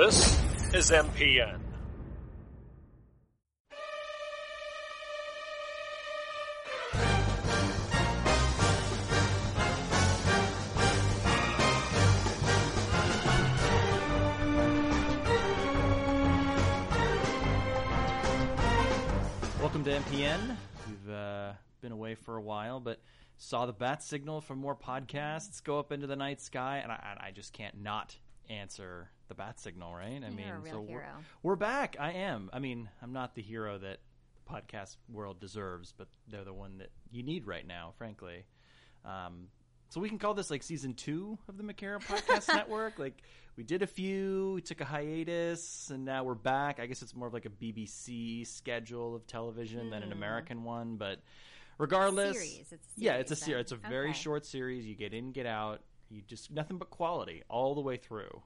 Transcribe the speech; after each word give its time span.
This 0.00 0.42
is 0.72 0.90
MPN. 0.90 1.60
Welcome 19.60 19.84
to 19.84 19.90
MPN. 19.90 20.56
We've 20.88 21.14
uh, 21.14 21.52
been 21.82 21.92
away 21.92 22.14
for 22.14 22.38
a 22.38 22.40
while, 22.40 22.80
but 22.80 23.02
saw 23.36 23.66
the 23.66 23.74
bat 23.74 24.02
signal 24.02 24.40
for 24.40 24.56
more 24.56 24.74
podcasts 24.74 25.62
go 25.62 25.78
up 25.78 25.92
into 25.92 26.06
the 26.06 26.16
night 26.16 26.40
sky, 26.40 26.78
and 26.78 26.90
I, 26.90 27.06
and 27.10 27.20
I 27.20 27.32
just 27.32 27.52
can't 27.52 27.82
not 27.82 28.16
answer 28.50 29.10
the 29.28 29.34
bat 29.34 29.60
signal, 29.60 29.94
right? 29.94 30.20
I 30.22 30.28
You're 30.28 30.30
mean, 30.30 30.46
so 30.70 30.80
we're, 30.80 31.04
we're 31.42 31.56
back. 31.56 31.96
I 31.98 32.12
am. 32.12 32.50
I 32.52 32.58
mean, 32.58 32.88
I'm 33.02 33.12
not 33.12 33.34
the 33.34 33.42
hero 33.42 33.78
that 33.78 33.98
the 34.34 34.52
podcast 34.52 34.96
world 35.08 35.40
deserves, 35.40 35.94
but 35.96 36.08
they're 36.28 36.44
the 36.44 36.52
one 36.52 36.78
that 36.78 36.90
you 37.10 37.22
need 37.22 37.46
right 37.46 37.66
now, 37.66 37.92
frankly. 37.96 38.44
Um, 39.04 39.48
so 39.88 40.00
we 40.00 40.08
can 40.08 40.18
call 40.18 40.34
this 40.34 40.50
like 40.50 40.62
season 40.62 40.94
two 40.94 41.38
of 41.48 41.56
the 41.56 41.62
McCarran 41.64 42.00
Podcast 42.04 42.48
Network. 42.54 42.98
Like 42.98 43.22
we 43.56 43.62
did 43.64 43.82
a 43.82 43.86
few, 43.86 44.52
we 44.56 44.60
took 44.62 44.80
a 44.80 44.84
hiatus, 44.84 45.90
and 45.90 46.04
now 46.04 46.22
we're 46.24 46.34
back. 46.34 46.80
I 46.80 46.86
guess 46.86 47.02
it's 47.02 47.14
more 47.14 47.28
of 47.28 47.32
like 47.34 47.46
a 47.46 47.50
BBC 47.50 48.46
schedule 48.46 49.14
of 49.16 49.26
television 49.26 49.90
than 49.90 50.02
an 50.02 50.12
American 50.12 50.64
one, 50.64 50.96
but 50.96 51.20
regardless, 51.78 52.36
Series. 52.36 52.72
It's 52.72 52.72
a 52.72 53.00
yeah, 53.00 53.14
it's 53.14 53.30
a 53.32 53.36
series 53.36 53.46
series. 53.46 53.60
It's 53.62 53.72
a 53.72 53.76
very 53.88 54.10
Okay. 54.10 54.18
short 54.18 54.44
series. 54.46 54.86
You 54.86 54.94
get 54.94 55.12
in, 55.14 55.32
get 55.32 55.46
out. 55.46 55.82
You 56.10 56.22
just 56.26 56.50
nothing 56.50 56.78
but 56.78 56.90
quality 56.90 57.42
all 57.48 57.74
the 57.74 57.80
way 57.80 57.96
through. 57.96 58.42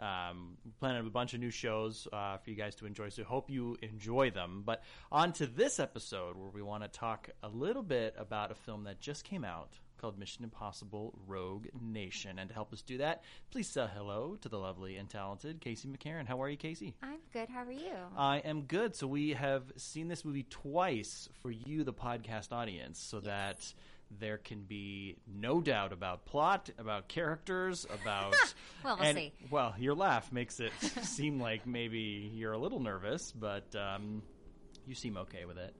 Um, 0.00 0.56
we're 0.64 0.72
planning 0.80 1.06
a 1.06 1.10
bunch 1.10 1.34
of 1.34 1.40
new 1.40 1.50
shows 1.50 2.08
uh, 2.12 2.38
for 2.38 2.50
you 2.50 2.56
guys 2.56 2.74
to 2.76 2.86
enjoy, 2.86 3.10
so 3.10 3.22
hope 3.22 3.48
you 3.48 3.76
enjoy 3.80 4.30
them. 4.30 4.62
But 4.66 4.82
on 5.12 5.32
to 5.34 5.46
this 5.46 5.78
episode 5.78 6.36
where 6.36 6.50
we 6.50 6.62
want 6.62 6.82
to 6.82 6.88
talk 6.88 7.30
a 7.42 7.48
little 7.48 7.82
bit 7.82 8.14
about 8.18 8.50
a 8.50 8.54
film 8.56 8.84
that 8.84 9.00
just 9.00 9.22
came 9.24 9.44
out 9.44 9.78
called 10.04 10.18
Mission 10.18 10.44
Impossible 10.44 11.14
Rogue 11.26 11.66
Nation. 11.80 12.38
And 12.38 12.48
to 12.48 12.54
help 12.54 12.72
us 12.72 12.82
do 12.82 12.98
that, 12.98 13.22
please 13.50 13.68
say 13.68 13.86
hello 13.94 14.36
to 14.42 14.48
the 14.48 14.58
lovely 14.58 14.96
and 14.96 15.08
talented 15.08 15.60
Casey 15.60 15.88
McCarran. 15.88 16.26
How 16.26 16.42
are 16.42 16.48
you, 16.50 16.56
Casey? 16.56 16.94
I'm 17.02 17.20
good. 17.32 17.48
How 17.48 17.62
are 17.62 17.72
you? 17.72 17.94
I 18.16 18.38
am 18.38 18.62
good. 18.62 18.96
So 18.96 19.06
we 19.06 19.30
have 19.30 19.62
seen 19.76 20.08
this 20.08 20.24
movie 20.24 20.42
twice 20.50 21.28
for 21.40 21.50
you, 21.50 21.84
the 21.84 21.94
podcast 21.94 22.52
audience, 22.52 22.98
so 23.00 23.20
that 23.20 23.72
there 24.20 24.38
can 24.38 24.62
be 24.62 25.16
no 25.26 25.60
doubt 25.60 25.92
about 25.92 26.24
plot, 26.24 26.70
about 26.78 27.08
characters, 27.08 27.86
about. 28.02 28.34
Well, 28.84 28.96
we'll 28.96 29.06
and- 29.06 29.18
see. 29.18 29.32
Well, 29.50 29.74
your 29.78 29.94
laugh 29.94 30.32
makes 30.32 30.60
it 30.60 30.72
seem 31.02 31.40
like 31.40 31.66
maybe 31.66 32.30
you're 32.34 32.52
a 32.52 32.58
little 32.58 32.80
nervous, 32.80 33.32
but 33.32 33.74
um, 33.74 34.22
you 34.86 34.94
seem 34.94 35.16
okay 35.18 35.44
with 35.44 35.58
it. 35.58 35.74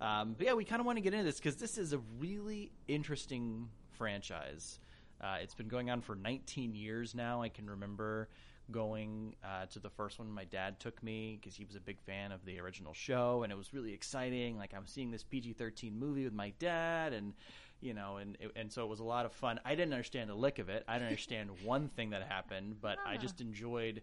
Um, 0.00 0.34
but 0.36 0.46
yeah, 0.46 0.54
we 0.54 0.64
kind 0.64 0.80
of 0.80 0.86
want 0.86 0.98
to 0.98 1.02
get 1.02 1.14
into 1.14 1.24
this 1.24 1.38
because 1.38 1.56
this 1.56 1.78
is 1.78 1.92
a 1.92 1.98
really 2.18 2.70
interesting 2.86 3.68
franchise. 3.92 4.78
Uh, 5.20 5.36
it's 5.40 5.54
been 5.54 5.68
going 5.68 5.90
on 5.90 6.02
for 6.02 6.14
19 6.14 6.74
years 6.74 7.14
now. 7.14 7.40
I 7.40 7.48
can 7.48 7.70
remember 7.70 8.28
going 8.70 9.34
uh, 9.44 9.66
to 9.66 9.78
the 9.78 9.90
first 9.90 10.18
one. 10.18 10.30
My 10.30 10.44
dad 10.44 10.80
took 10.80 11.02
me 11.02 11.38
because 11.40 11.56
he 11.56 11.64
was 11.64 11.76
a 11.76 11.80
big 11.80 12.00
fan 12.00 12.32
of 12.32 12.44
the 12.44 12.60
original 12.60 12.92
show, 12.92 13.42
and 13.42 13.52
it 13.52 13.56
was 13.56 13.72
really 13.72 13.92
exciting. 13.92 14.58
Like 14.58 14.74
I'm 14.74 14.86
seeing 14.86 15.10
this 15.10 15.22
PG-13 15.22 15.96
movie 15.96 16.24
with 16.24 16.34
my 16.34 16.52
dad, 16.58 17.12
and 17.12 17.34
you 17.80 17.94
know, 17.94 18.16
and 18.16 18.36
and 18.54 18.72
so 18.72 18.84
it 18.84 18.88
was 18.88 19.00
a 19.00 19.04
lot 19.04 19.26
of 19.26 19.32
fun. 19.32 19.60
I 19.64 19.74
didn't 19.74 19.92
understand 19.92 20.30
a 20.30 20.34
lick 20.34 20.58
of 20.58 20.68
it. 20.68 20.84
I 20.88 20.94
didn't 20.94 21.08
understand 21.08 21.50
one 21.64 21.88
thing 21.88 22.10
that 22.10 22.22
happened, 22.22 22.76
but 22.80 22.98
I 23.06 23.16
just 23.16 23.40
enjoyed 23.40 24.02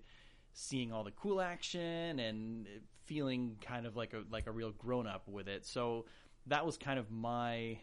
seeing 0.54 0.92
all 0.92 1.04
the 1.04 1.12
cool 1.12 1.42
action 1.42 2.20
and 2.20 2.68
feeling 3.06 3.58
kind 3.62 3.86
of 3.86 3.96
like 3.96 4.14
a 4.14 4.24
like 4.32 4.48
a 4.48 4.52
real 4.52 4.72
grown 4.72 5.08
up 5.08 5.28
with 5.28 5.48
it. 5.48 5.66
So 5.66 6.06
that 6.48 6.66
was 6.66 6.78
kind 6.78 7.00
of 7.00 7.12
my 7.12 7.78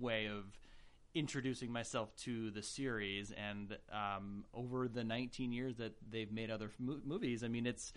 way 0.00 0.26
of 0.26 0.44
introducing 1.14 1.72
myself 1.72 2.14
to 2.16 2.50
the 2.50 2.62
series. 2.62 3.32
And 3.32 3.76
um, 3.90 4.44
over 4.52 4.86
the 4.86 5.02
19 5.02 5.50
years 5.50 5.76
that 5.76 5.94
they've 6.10 6.30
made 6.30 6.50
other 6.50 6.70
mo- 6.78 7.00
movies, 7.04 7.42
I 7.42 7.48
mean, 7.48 7.66
it's 7.66 7.92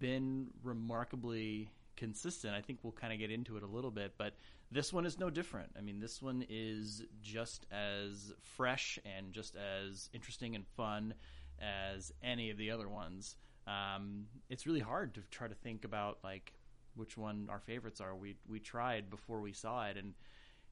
been 0.00 0.48
remarkably 0.64 1.70
consistent. 1.96 2.54
I 2.54 2.60
think 2.60 2.80
we'll 2.82 2.92
kind 2.92 3.12
of 3.12 3.18
get 3.18 3.30
into 3.30 3.56
it 3.56 3.62
a 3.62 3.66
little 3.66 3.92
bit, 3.92 4.14
but 4.18 4.34
this 4.70 4.92
one 4.92 5.06
is 5.06 5.18
no 5.18 5.30
different. 5.30 5.70
I 5.78 5.80
mean, 5.80 6.00
this 6.00 6.20
one 6.20 6.44
is 6.48 7.02
just 7.22 7.66
as 7.70 8.32
fresh 8.42 8.98
and 9.04 9.32
just 9.32 9.56
as 9.56 10.10
interesting 10.12 10.54
and 10.54 10.66
fun 10.66 11.14
as 11.60 12.12
any 12.22 12.50
of 12.50 12.58
the 12.58 12.70
other 12.70 12.88
ones. 12.88 13.36
Um, 13.66 14.26
it's 14.48 14.66
really 14.66 14.80
hard 14.80 15.14
to 15.14 15.22
try 15.30 15.48
to 15.48 15.54
think 15.54 15.84
about 15.84 16.18
like 16.22 16.52
which 16.94 17.16
one 17.16 17.48
our 17.50 17.60
favorites 17.60 18.00
are. 18.00 18.14
We 18.14 18.36
we 18.48 18.58
tried 18.60 19.10
before 19.10 19.40
we 19.40 19.52
saw 19.52 19.86
it, 19.86 19.96
and 19.96 20.14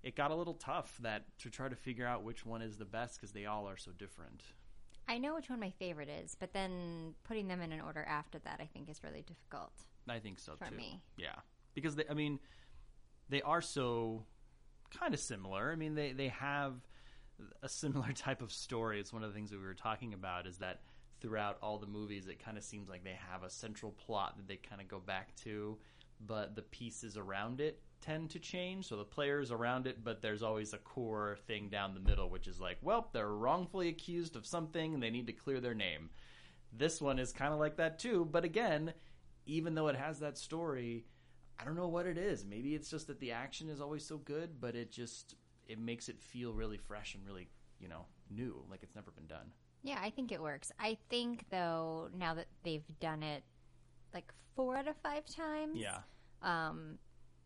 it 0.03 0.16
got 0.16 0.31
a 0.31 0.34
little 0.34 0.55
tough 0.55 0.99
that 1.03 1.25
to 1.38 1.50
try 1.50 1.69
to 1.69 1.76
figure 1.76 2.06
out 2.06 2.22
which 2.22 2.44
one 2.44 2.62
is 2.62 2.76
the 2.76 2.84
best 2.84 3.21
because 3.21 3.32
they 3.32 3.47
all 3.47 3.69
are 3.69 3.76
so 3.76 3.93
different. 3.93 4.43
I 5.06 5.19
know 5.19 5.34
which 5.34 5.50
one 5.50 5.61
my 5.61 5.71
favorite 5.71 6.09
is, 6.09 6.34
but 6.38 6.53
then 6.53 7.15
putting 7.25 7.47
them 7.47 7.61
in 7.61 7.72
an 7.72 7.81
order 7.81 8.05
after 8.09 8.38
that, 8.41 8.59
I 8.61 8.66
think, 8.72 8.88
is 8.88 9.05
really 9.05 9.22
difficult. 9.22 9.72
I 10.09 10.19
think 10.19 10.38
so 10.38 10.53
too. 10.53 10.65
For 10.65 10.71
too. 10.71 10.76
me. 10.76 11.03
Yeah, 11.16 11.37
because 11.75 11.94
they, 11.94 12.05
I 12.09 12.15
mean, 12.15 12.38
they 13.29 13.43
are 13.43 13.61
so 13.61 14.25
kind 14.99 15.15
of 15.15 15.21
similar. 15.21 15.73
I 15.73 15.77
mean, 15.77 15.95
they 15.95 16.12
they 16.12 16.29
have 16.29 16.75
a 17.62 17.69
similar 17.69 18.12
type 18.15 18.43
of 18.43 18.53
story. 18.53 19.01
It's 19.01 19.12
one 19.12 19.23
of 19.23 19.31
the 19.31 19.35
things 19.35 19.51
that 19.51 19.59
we 19.59 19.67
were 19.67 19.75
talking 19.75 20.15
about 20.15 20.47
is 20.47 20.59
that 20.59 20.81
throughout 21.21 21.59
all 21.62 21.79
the 21.79 21.87
movies, 21.87 22.27
it 22.29 22.45
kind 22.45 22.59
of 22.59 22.65
seems 22.65 22.89
like 22.89 23.05
they 23.05 23.19
have 23.31 23.43
a 23.43 23.51
central 23.51 23.93
plot 23.93 24.37
that 24.37 24.47
they 24.47 24.57
kind 24.57 24.81
of 24.81 24.89
go 24.89 24.99
back 24.99 25.35
to, 25.37 25.79
but 26.27 26.55
the 26.55 26.62
pieces 26.62 27.17
around 27.17 27.61
it 27.61 27.81
tend 28.01 28.29
to 28.31 28.39
change. 28.39 28.87
So 28.87 28.97
the 28.97 29.05
players 29.05 29.51
around 29.51 29.87
it, 29.87 30.05
but 30.05 30.21
there's 30.21 30.43
always 30.43 30.75
a 30.75 30.79
core 30.79 31.39
thing 31.47 31.71
down 31.71 31.95
the 31.95 32.01
middle, 32.01 32.29
which 32.29 32.47
is 32.47 32.61
like, 32.61 32.77
well, 32.83 33.09
they're 33.12 33.29
wrongfully 33.29 33.89
accused 33.89 34.37
of 34.37 34.47
something 34.47 34.93
and 34.93 35.03
they 35.03 35.11
need 35.11 35.27
to 35.27 35.33
clear 35.33 35.61
their 35.61 35.75
name. 35.75 36.11
This 36.77 37.01
one 37.01 37.19
is 37.19 37.33
kind 37.33 37.55
of 37.55 37.61
like 37.61 37.77
that 37.77 37.99
too, 37.99 38.29
but 38.31 38.45
again, 38.45 38.93
even 39.47 39.75
though 39.75 39.89
it 39.89 39.97
has 39.97 40.19
that 40.21 40.37
story, 40.37 41.06
I 41.59 41.65
don't 41.65 41.76
know 41.76 41.88
what 41.88 42.06
it 42.06 42.19
is. 42.19 42.44
Maybe 42.44 42.75
it's 42.75 42.91
just 42.91 43.06
that 43.06 43.20
the 43.20 43.32
action 43.32 43.69
is 43.69 43.81
always 43.81 44.04
so 44.04 44.19
good, 44.19 44.60
but 44.60 44.75
it 44.75 44.91
just 44.91 45.37
it 45.66 45.78
makes 45.78 46.09
it 46.09 46.20
feel 46.20 46.53
really 46.53 46.76
fresh 46.76 47.15
and 47.15 47.25
really, 47.26 47.48
you 47.78 47.88
know, 47.88 48.06
new, 48.31 48.62
like 48.70 48.82
it's 48.82 48.94
never 48.94 49.10
been 49.10 49.26
done. 49.26 49.53
Yeah, 49.82 49.98
I 50.00 50.10
think 50.10 50.32
it 50.32 50.43
works. 50.43 50.72
I 50.78 50.97
think 51.10 51.44
though 51.50 52.09
now 52.16 52.34
that 52.34 52.47
they've 52.62 52.84
done 53.00 53.22
it 53.22 53.44
like 54.12 54.32
four 54.56 54.76
out 54.76 54.88
of 54.88 54.97
five 54.97 55.26
times. 55.26 55.76
Yeah. 55.76 55.98
Um, 56.43 56.98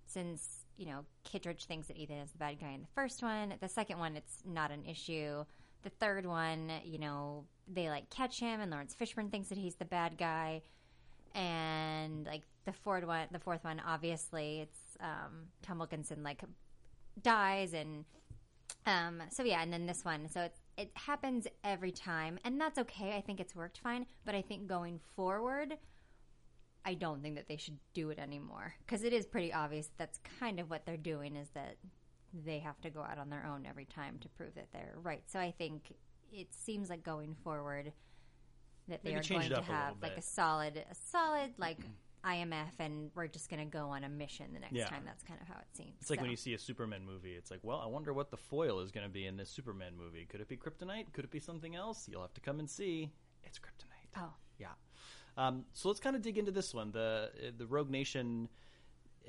since 0.06 0.64
you 0.76 0.86
know 0.86 1.04
Kittredge 1.24 1.66
thinks 1.66 1.88
that 1.88 1.96
Ethan 1.96 2.18
is 2.18 2.32
the 2.32 2.38
bad 2.38 2.60
guy 2.60 2.70
in 2.70 2.80
the 2.80 2.88
first 2.94 3.22
one, 3.22 3.54
the 3.60 3.68
second 3.68 3.98
one 3.98 4.16
it's 4.16 4.42
not 4.46 4.70
an 4.70 4.84
issue. 4.84 5.44
The 5.82 5.90
third 5.90 6.26
one, 6.26 6.72
you 6.84 6.98
know, 6.98 7.44
they 7.72 7.88
like 7.88 8.10
catch 8.10 8.40
him, 8.40 8.60
and 8.60 8.70
Laurence 8.70 8.96
Fishburne 8.98 9.30
thinks 9.30 9.48
that 9.48 9.58
he's 9.58 9.76
the 9.76 9.84
bad 9.84 10.18
guy. 10.18 10.62
And 11.34 12.26
like 12.26 12.42
the 12.64 12.72
fourth 12.72 13.04
one, 13.04 13.26
the 13.30 13.38
fourth 13.38 13.64
one, 13.64 13.80
obviously 13.86 14.60
it's 14.60 14.96
um, 15.00 15.46
Tom 15.62 15.78
Wilkinson 15.78 16.22
like 16.22 16.42
dies, 17.22 17.74
and 17.74 18.04
um, 18.86 19.22
so 19.30 19.42
yeah, 19.42 19.62
and 19.62 19.72
then 19.72 19.86
this 19.86 20.04
one, 20.04 20.28
so 20.28 20.42
it 20.42 20.54
it 20.76 20.90
happens 20.94 21.46
every 21.64 21.90
time, 21.90 22.38
and 22.44 22.60
that's 22.60 22.78
okay. 22.78 23.16
I 23.16 23.20
think 23.20 23.40
it's 23.40 23.54
worked 23.54 23.78
fine, 23.78 24.06
but 24.24 24.34
I 24.34 24.42
think 24.42 24.66
going 24.66 25.00
forward, 25.16 25.76
I 26.84 26.94
don't 26.94 27.22
think 27.22 27.34
that 27.34 27.48
they 27.48 27.56
should 27.56 27.78
do 27.94 28.10
it 28.10 28.18
anymore 28.18 28.74
because 28.86 29.02
it 29.02 29.12
is 29.12 29.26
pretty 29.26 29.52
obvious 29.52 29.90
that's 29.98 30.20
kind 30.38 30.60
of 30.60 30.70
what 30.70 30.86
they're 30.86 30.96
doing 30.96 31.36
is 31.36 31.48
that 31.50 31.76
they 32.32 32.58
have 32.58 32.80
to 32.82 32.90
go 32.90 33.00
out 33.00 33.18
on 33.18 33.30
their 33.30 33.44
own 33.44 33.66
every 33.66 33.86
time 33.86 34.18
to 34.20 34.28
prove 34.28 34.54
that 34.54 34.68
they're 34.72 34.94
right. 35.02 35.22
So 35.26 35.38
I 35.38 35.50
think 35.50 35.94
it 36.32 36.48
seems 36.50 36.90
like 36.90 37.02
going 37.02 37.34
forward 37.42 37.92
that 38.88 39.02
they 39.02 39.10
Maybe 39.14 39.20
are 39.20 39.28
going 39.40 39.50
to 39.50 39.62
have 39.62 39.94
like 40.02 40.14
bit. 40.16 40.24
a 40.24 40.26
solid, 40.26 40.76
a 40.90 40.94
solid 40.94 41.50
like 41.58 41.78
IMF, 42.24 42.72
and 42.78 43.10
we're 43.14 43.26
just 43.28 43.48
going 43.48 43.60
to 43.64 43.70
go 43.70 43.88
on 43.90 44.04
a 44.04 44.08
mission 44.08 44.46
the 44.52 44.60
next 44.60 44.74
Yeah. 44.74 44.86
time. 44.88 45.02
That's 45.04 45.22
kind 45.22 45.40
of 45.40 45.46
how 45.48 45.54
it 45.60 45.66
seems. 45.76 45.94
It's 46.00 46.10
like 46.10 46.20
when 46.20 46.30
you 46.30 46.36
see 46.36 46.54
a 46.54 46.58
Superman 46.58 47.04
movie. 47.06 47.32
It's 47.34 47.50
like, 47.50 47.60
well, 47.62 47.80
I 47.80 47.86
wonder 47.86 48.12
what 48.12 48.30
the 48.30 48.36
foil 48.36 48.80
is 48.80 48.90
going 48.90 49.06
to 49.06 49.12
be 49.12 49.26
in 49.26 49.36
this 49.36 49.48
Superman 49.50 49.92
movie. 49.96 50.26
Could 50.28 50.40
it 50.40 50.48
be 50.48 50.56
kryptonite? 50.56 51.12
Could 51.12 51.24
it 51.24 51.30
be 51.30 51.40
something 51.40 51.74
else? 51.76 52.08
You'll 52.10 52.22
have 52.22 52.34
to 52.34 52.40
come 52.40 52.58
and 52.58 52.68
see. 52.68 53.10
It's 53.44 53.58
kryptonite. 53.58 54.18
Oh. 54.20 54.32
Yeah. 54.58 54.68
Um, 55.36 55.64
so 55.72 55.88
let's 55.88 56.00
kind 56.00 56.16
of 56.16 56.22
dig 56.22 56.36
into 56.38 56.50
this 56.50 56.74
one. 56.74 56.90
The 56.90 57.30
the 57.56 57.66
Rogue 57.66 57.90
Nation 57.90 58.48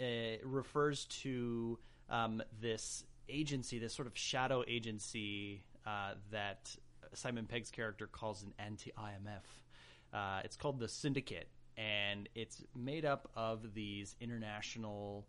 uh, 0.01 0.03
refers 0.43 1.05
to 1.05 1.77
um, 2.09 2.41
this 2.59 3.03
agency, 3.29 3.77
this 3.77 3.93
sort 3.93 4.07
of 4.07 4.17
shadow 4.17 4.63
agency 4.67 5.63
uh, 5.85 6.13
that 6.31 6.75
Simon 7.13 7.45
Pegg's 7.45 7.71
character 7.71 8.07
calls 8.07 8.43
an 8.43 8.53
anti-IMF. 8.59 9.43
Uh, 10.13 10.41
it's 10.43 10.55
called 10.55 10.79
the 10.79 10.87
Syndicate, 10.87 11.49
and 11.77 12.27
it's 12.35 12.63
made 12.75 13.05
up 13.05 13.29
of 13.35 13.73
these 13.73 14.15
international 14.19 15.25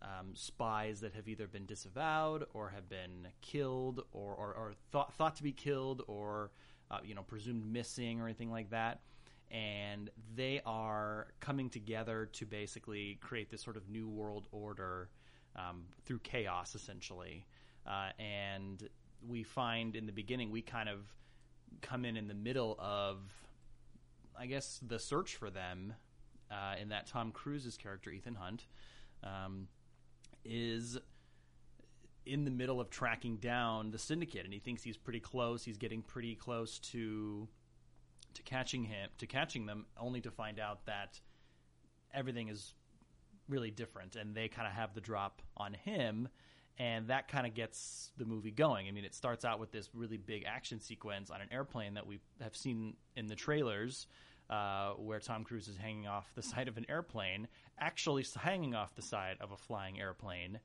um, 0.00 0.34
spies 0.34 1.00
that 1.00 1.14
have 1.14 1.28
either 1.28 1.46
been 1.46 1.66
disavowed 1.66 2.44
or 2.54 2.70
have 2.70 2.88
been 2.88 3.28
killed 3.40 4.04
or, 4.12 4.34
or, 4.34 4.54
or 4.54 4.72
thought, 4.90 5.14
thought 5.14 5.36
to 5.36 5.42
be 5.42 5.52
killed 5.52 6.02
or 6.08 6.50
uh, 6.90 6.98
you 7.04 7.14
know 7.14 7.22
presumed 7.22 7.64
missing 7.64 8.20
or 8.20 8.24
anything 8.24 8.50
like 8.50 8.70
that 8.70 9.00
and 9.52 10.10
they 10.34 10.62
are 10.64 11.28
coming 11.40 11.68
together 11.68 12.28
to 12.32 12.46
basically 12.46 13.18
create 13.20 13.50
this 13.50 13.62
sort 13.62 13.76
of 13.76 13.88
new 13.88 14.08
world 14.08 14.46
order 14.50 15.10
um, 15.56 15.84
through 16.04 16.20
chaos, 16.20 16.74
essentially. 16.74 17.46
Uh, 17.86 18.08
and 18.18 18.88
we 19.28 19.42
find 19.42 19.94
in 19.94 20.06
the 20.06 20.12
beginning 20.12 20.50
we 20.50 20.62
kind 20.62 20.88
of 20.88 21.00
come 21.80 22.04
in 22.04 22.16
in 22.16 22.28
the 22.28 22.34
middle 22.34 22.76
of, 22.78 23.18
I 24.38 24.46
guess, 24.46 24.80
the 24.86 24.98
search 24.98 25.36
for 25.36 25.50
them. 25.50 25.94
Uh, 26.50 26.74
in 26.78 26.90
that 26.90 27.06
Tom 27.06 27.32
Cruise's 27.32 27.78
character 27.78 28.10
Ethan 28.10 28.34
Hunt 28.34 28.66
um, 29.24 29.68
is 30.44 30.98
in 32.26 32.44
the 32.44 32.50
middle 32.50 32.78
of 32.78 32.90
tracking 32.90 33.36
down 33.36 33.90
the 33.90 33.98
syndicate, 33.98 34.44
and 34.44 34.52
he 34.52 34.60
thinks 34.60 34.82
he's 34.82 34.98
pretty 34.98 35.20
close. 35.20 35.64
He's 35.64 35.78
getting 35.78 36.02
pretty 36.02 36.34
close 36.34 36.78
to 36.80 37.48
to 38.34 38.42
catching 38.42 38.84
him, 38.84 39.10
to 39.18 39.26
catching 39.26 39.66
them, 39.66 39.86
only 39.98 40.20
to 40.20 40.30
find 40.30 40.58
out 40.58 40.86
that 40.86 41.20
everything 42.14 42.48
is 42.48 42.74
really 43.48 43.70
different, 43.70 44.16
and 44.16 44.34
they 44.34 44.48
kind 44.48 44.66
of 44.66 44.72
have 44.72 44.94
the 44.94 45.00
drop 45.00 45.42
on 45.56 45.74
him, 45.74 46.28
and 46.78 47.08
that 47.08 47.28
kind 47.28 47.46
of 47.46 47.54
gets 47.54 48.10
the 48.16 48.24
movie 48.24 48.50
going. 48.50 48.88
I 48.88 48.90
mean, 48.90 49.04
it 49.04 49.14
starts 49.14 49.44
out 49.44 49.60
with 49.60 49.72
this 49.72 49.90
really 49.94 50.16
big 50.16 50.44
action 50.46 50.80
sequence 50.80 51.30
on 51.30 51.40
an 51.40 51.48
airplane 51.52 51.94
that 51.94 52.06
we 52.06 52.20
have 52.40 52.56
seen 52.56 52.94
in 53.16 53.26
the 53.26 53.34
trailers. 53.36 54.06
Uh, 54.50 54.92
where 54.98 55.18
Tom 55.18 55.44
Cruise 55.44 55.66
is 55.66 55.78
hanging 55.78 56.06
off 56.06 56.30
the 56.34 56.42
side 56.42 56.68
of 56.68 56.76
an 56.76 56.84
airplane, 56.90 57.48
actually 57.78 58.26
hanging 58.38 58.74
off 58.74 58.94
the 58.94 59.00
side 59.00 59.38
of 59.40 59.50
a 59.52 59.56
flying 59.56 59.98
airplane, 59.98 60.58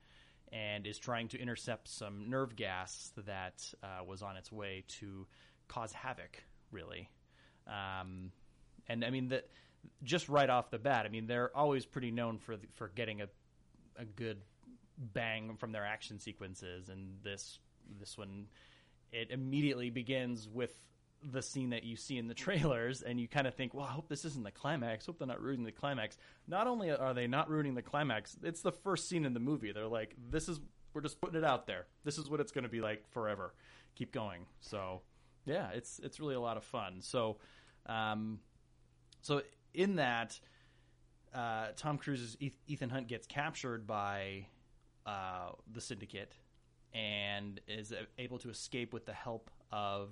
and 0.51 0.85
is 0.85 0.97
trying 0.97 1.29
to 1.29 1.39
intercept 1.39 1.87
some 1.87 2.29
nerve 2.29 2.57
gas 2.57 3.13
that 3.25 3.63
uh, 3.81 4.03
was 4.03 4.21
on 4.21 4.35
its 4.35 4.51
way 4.51 4.83
to 4.87 5.25
cause 5.69 5.93
havoc, 5.93 6.43
really. 6.69 7.09
Um, 7.65 8.31
and 8.89 9.05
I 9.05 9.09
mean, 9.09 9.29
the, 9.29 9.43
just 10.03 10.27
right 10.27 10.49
off 10.49 10.69
the 10.69 10.79
bat, 10.79 11.05
I 11.05 11.09
mean, 11.09 11.27
they're 11.27 11.55
always 11.55 11.85
pretty 11.85 12.11
known 12.11 12.39
for 12.39 12.57
the, 12.57 12.67
for 12.73 12.89
getting 12.89 13.21
a 13.21 13.29
a 13.97 14.05
good 14.05 14.37
bang 14.97 15.55
from 15.57 15.71
their 15.71 15.85
action 15.85 16.19
sequences, 16.19 16.89
and 16.89 17.17
this 17.23 17.59
this 17.99 18.17
one 18.17 18.47
it 19.11 19.31
immediately 19.31 19.89
begins 19.89 20.49
with 20.49 20.77
the 21.23 21.41
scene 21.41 21.71
that 21.71 21.83
you 21.83 21.95
see 21.95 22.17
in 22.17 22.27
the 22.27 22.33
trailers, 22.33 23.01
and 23.01 23.19
you 23.19 23.27
kind 23.27 23.47
of 23.47 23.55
think, 23.55 23.73
"Well, 23.73 23.85
I 23.85 23.91
hope 23.91 24.07
this 24.07 24.25
isn't 24.25 24.43
the 24.43 24.51
climax. 24.51 25.05
Hope 25.05 25.17
they're 25.17 25.27
not 25.27 25.41
ruining 25.41 25.65
the 25.65 25.71
climax." 25.71 26.17
Not 26.47 26.67
only 26.67 26.91
are 26.91 27.13
they 27.13 27.27
not 27.27 27.49
ruining 27.49 27.75
the 27.75 27.81
climax, 27.81 28.37
it's 28.43 28.61
the 28.61 28.71
first 28.71 29.09
scene 29.09 29.25
in 29.25 29.33
the 29.33 29.39
movie. 29.39 29.71
They're 29.71 29.87
like, 29.87 30.15
"This 30.29 30.47
is 30.49 30.59
we're 30.93 31.01
just 31.01 31.21
putting 31.21 31.37
it 31.37 31.43
out 31.43 31.67
there. 31.67 31.87
This 32.03 32.17
is 32.17 32.29
what 32.29 32.39
it's 32.39 32.51
going 32.51 32.63
to 32.63 32.69
be 32.69 32.81
like 32.81 33.07
forever. 33.09 33.53
Keep 33.95 34.11
going." 34.11 34.45
So, 34.59 35.01
yeah, 35.45 35.69
it's 35.73 35.99
it's 35.99 36.19
really 36.19 36.35
a 36.35 36.39
lot 36.39 36.57
of 36.57 36.63
fun. 36.63 37.01
So, 37.01 37.37
um, 37.85 38.39
so 39.21 39.41
in 39.73 39.95
that, 39.95 40.39
uh, 41.33 41.67
Tom 41.75 41.97
Cruise's 41.97 42.37
Ethan 42.67 42.89
Hunt 42.89 43.07
gets 43.07 43.27
captured 43.27 43.87
by 43.87 44.47
uh, 45.07 45.51
the 45.71 45.81
syndicate 45.81 46.33
and 46.93 47.59
is 47.67 47.93
able 48.17 48.37
to 48.39 48.49
escape 48.49 48.93
with 48.93 49.05
the 49.05 49.13
help 49.13 49.49
of 49.71 50.09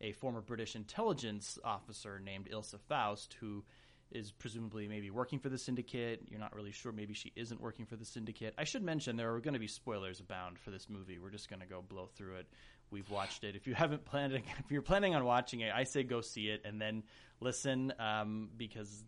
a 0.00 0.12
former 0.12 0.40
British 0.40 0.76
intelligence 0.76 1.58
officer 1.64 2.20
named 2.24 2.48
Ilsa 2.50 2.78
Faust, 2.88 3.36
who 3.40 3.64
is 4.10 4.30
presumably 4.30 4.88
maybe 4.88 5.10
working 5.10 5.38
for 5.38 5.48
the 5.48 5.58
syndicate. 5.58 6.22
You're 6.28 6.40
not 6.40 6.54
really 6.54 6.70
sure. 6.70 6.92
Maybe 6.92 7.14
she 7.14 7.32
isn't 7.36 7.60
working 7.60 7.84
for 7.84 7.96
the 7.96 8.04
syndicate. 8.04 8.54
I 8.56 8.64
should 8.64 8.82
mention 8.82 9.16
there 9.16 9.34
are 9.34 9.40
going 9.40 9.54
to 9.54 9.60
be 9.60 9.66
spoilers 9.66 10.20
abound 10.20 10.58
for 10.58 10.70
this 10.70 10.88
movie. 10.88 11.18
We're 11.18 11.30
just 11.30 11.50
going 11.50 11.60
to 11.60 11.66
go 11.66 11.82
blow 11.86 12.06
through 12.06 12.36
it. 12.36 12.46
We've 12.90 13.10
watched 13.10 13.44
it. 13.44 13.54
If 13.54 13.66
you 13.66 13.74
haven't 13.74 14.04
planned, 14.04 14.32
it 14.32 14.44
if 14.64 14.70
you're 14.70 14.82
planning 14.82 15.14
on 15.14 15.24
watching 15.24 15.60
it, 15.60 15.72
I 15.74 15.84
say 15.84 16.04
go 16.04 16.20
see 16.20 16.48
it 16.48 16.62
and 16.64 16.80
then 16.80 17.02
listen 17.40 17.92
um, 17.98 18.50
because 18.56 19.04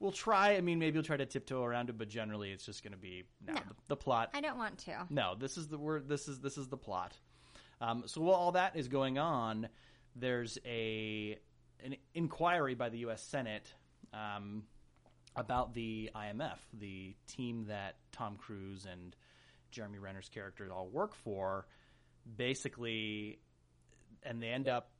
we'll 0.00 0.10
try. 0.12 0.56
I 0.56 0.60
mean, 0.60 0.78
maybe 0.80 0.94
we'll 0.96 1.04
try 1.04 1.16
to 1.18 1.26
tiptoe 1.26 1.62
around 1.62 1.90
it, 1.90 1.96
but 1.98 2.08
generally, 2.08 2.50
it's 2.50 2.64
just 2.66 2.82
going 2.82 2.92
to 2.92 2.98
be 2.98 3.24
no, 3.46 3.52
No. 3.54 3.60
the, 3.60 3.74
the 3.88 3.96
plot. 3.96 4.30
I 4.34 4.40
don't 4.40 4.58
want 4.58 4.78
to. 4.86 5.06
No, 5.10 5.34
this 5.38 5.56
is 5.56 5.68
the 5.68 5.78
word. 5.78 6.08
This 6.08 6.26
is 6.26 6.40
this 6.40 6.58
is 6.58 6.66
the 6.68 6.76
plot. 6.76 7.12
Um, 7.80 8.02
so 8.06 8.20
while 8.20 8.34
all 8.34 8.52
that 8.52 8.76
is 8.76 8.88
going 8.88 9.18
on, 9.18 9.68
there's 10.16 10.58
a 10.66 11.38
an 11.84 11.96
inquiry 12.14 12.74
by 12.74 12.88
the 12.88 12.98
U.S. 12.98 13.22
Senate 13.22 13.72
um, 14.12 14.64
about 15.36 15.72
the 15.74 16.10
IMF, 16.14 16.58
the 16.78 17.14
team 17.28 17.66
that 17.68 17.96
Tom 18.12 18.36
Cruise 18.36 18.86
and 18.90 19.14
Jeremy 19.70 19.98
Renner's 19.98 20.28
characters 20.28 20.70
all 20.74 20.88
work 20.88 21.14
for. 21.14 21.66
Basically, 22.36 23.38
and 24.22 24.42
they 24.42 24.48
end 24.48 24.68
up 24.68 24.90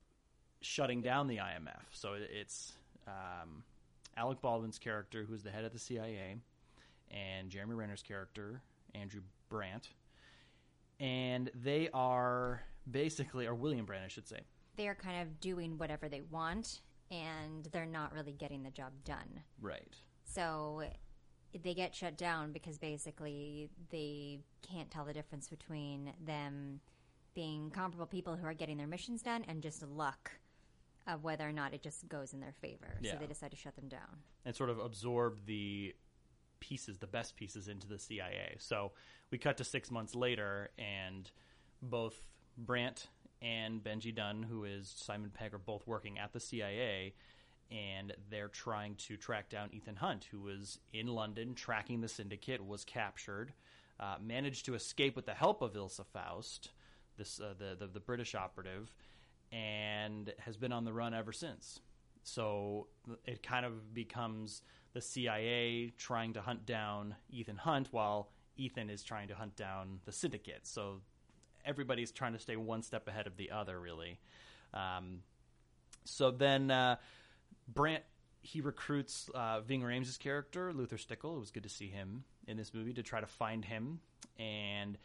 shutting 0.62 1.03
down 1.03 1.26
the 1.26 1.37
IMF. 1.37 1.82
So 1.93 2.14
it's 2.19 2.73
um, 3.06 3.62
Alec 4.17 4.41
Baldwin's 4.41 4.79
character, 4.79 5.25
who's 5.29 5.43
the 5.43 5.51
head 5.51 5.65
of 5.65 5.73
the 5.73 5.79
CIA, 5.79 6.37
and 7.11 7.51
Jeremy 7.51 7.75
Renner's 7.75 8.03
character, 8.03 8.62
Andrew 8.95 9.23
Brandt, 9.49 9.91
and 10.99 11.51
they 11.55 11.89
are 11.95 12.62
basically, 12.91 13.47
or 13.47 13.55
William 13.55 13.87
Brandt, 13.87 14.05
I 14.05 14.09
should 14.09 14.29
say. 14.29 14.41
They 14.77 14.89
are 14.89 14.95
kind 14.95 15.23
of 15.23 15.41
doing 15.41 15.79
whatever 15.79 16.09
they 16.09 16.23
want, 16.31 16.81
and 17.11 17.69
they're 17.73 17.87
not 17.87 18.12
really 18.12 18.33
getting 18.33 18.62
the 18.62 18.71
job 18.71 18.93
done. 19.05 19.41
Right. 19.61 19.97
So 20.25 20.83
they 21.63 21.75
get 21.75 21.95
shut 21.95 22.17
down 22.17 22.53
because 22.53 22.79
basically 22.79 23.69
they 23.91 24.41
can't 24.63 24.91
tell 24.91 25.05
the 25.05 25.13
difference 25.13 25.49
between 25.49 26.13
them 26.25 26.81
being 27.35 27.71
comparable 27.71 28.06
people 28.06 28.37
who 28.37 28.47
are 28.47 28.55
getting 28.55 28.77
their 28.77 28.87
missions 28.87 29.23
done 29.23 29.45
and 29.49 29.63
just 29.63 29.83
luck 29.83 30.33
of 31.06 31.25
whether 31.25 31.49
or 31.49 31.52
not 31.52 31.75
it 31.75 31.82
just 31.82 32.08
goes 32.08 32.32
in 32.32 32.41
their 32.41 32.55
favor. 32.61 32.99
Yeah. 33.00 33.12
So 33.12 33.19
they 33.19 33.26
decide 33.26 33.50
to 33.50 33.56
shut 33.56 33.76
them 33.76 33.88
down. 33.88 34.23
and 34.44 34.55
sort 34.55 34.70
of 34.70 34.79
absorb 34.79 35.47
the 35.47 35.94
pieces, 36.61 36.99
the 36.99 37.06
best 37.06 37.37
pieces, 37.37 37.69
into 37.69 37.88
the 37.88 37.99
CIA. 37.99 38.56
So 38.58 38.93
we 39.31 39.38
cut 39.38 39.56
to 39.58 39.64
six 39.64 39.91
months 39.91 40.14
later, 40.14 40.70
and 40.79 41.31
both 41.82 42.20
Brandt 42.56 43.08
and 43.43 43.82
Benji 43.82 44.14
Dunn, 44.14 44.43
who 44.43 44.64
is 44.64 44.93
Simon 44.97 45.31
Pegg, 45.31 45.55
are 45.55 45.58
both 45.58 45.87
working 45.87 46.19
at 46.19 46.32
the 46.32 46.41
CIA, 46.41 47.14
and 47.70 48.12
they're 48.29 48.49
trying 48.49 48.96
to 48.96 49.17
track 49.17 49.49
down 49.49 49.70
Ethan 49.73 49.96
Hunt, 49.96 50.29
who 50.31 50.41
was 50.41 50.79
in 50.93 51.06
London 51.06 51.55
tracking 51.55 52.00
the 52.00 52.08
syndicate, 52.08 52.64
was 52.64 52.85
captured, 52.85 53.53
uh, 53.99 54.17
managed 54.20 54.67
to 54.67 54.75
escape 54.75 55.17
with 55.17 55.26
the 55.26 55.35
help 55.35 55.62
of 55.62 55.73
Ilsa 55.73 56.05
Faust, 56.05 56.70
this 57.17 57.41
uh, 57.41 57.55
the, 57.58 57.76
the 57.79 57.87
the 57.87 58.00
British 58.00 58.35
operative, 58.35 58.93
and 59.52 60.32
has 60.38 60.56
been 60.56 60.73
on 60.73 60.85
the 60.85 60.93
run 60.93 61.14
ever 61.14 61.32
since. 61.32 61.81
So 62.23 62.88
it 63.25 63.43
kind 63.43 63.64
of 63.64 63.94
becomes 63.94 64.62
the 64.93 65.00
CIA 65.00 65.93
trying 65.96 66.34
to 66.34 66.41
hunt 66.41 66.67
down 66.67 67.15
Ethan 67.31 67.56
Hunt 67.56 67.89
while 67.91 68.31
Ethan 68.56 68.91
is 68.91 69.03
trying 69.03 69.29
to 69.29 69.34
hunt 69.34 69.56
down 69.56 70.01
the 70.05 70.13
syndicate. 70.13 70.60
So 70.67 71.01
everybody's 71.65 72.13
trying 72.13 72.32
to 72.34 72.39
stay 72.39 72.56
one 72.56 72.82
step 72.82 73.08
ahead 73.08 73.27
of 73.27 73.36
the 73.36 73.51
other, 73.51 73.79
really. 73.81 74.19
Um, 74.75 75.20
so 76.05 76.31
then 76.31 76.70
uh, 76.70 76.96
Brandt 77.69 78.05
he 78.43 78.60
recruits 78.60 79.29
uh, 79.34 79.60
Ving 79.60 79.82
Rhames' 79.82 80.19
character 80.19 80.72
Luther 80.72 80.96
Stickell. 80.96 81.36
It 81.36 81.41
was 81.41 81.51
good 81.51 81.63
to 81.63 81.69
see 81.69 81.89
him 81.89 82.25
in 82.46 82.56
this 82.56 82.72
movie 82.72 82.94
to 82.94 83.03
try 83.03 83.20
to 83.20 83.27
find 83.27 83.65
him, 83.65 84.01
and 84.39 84.96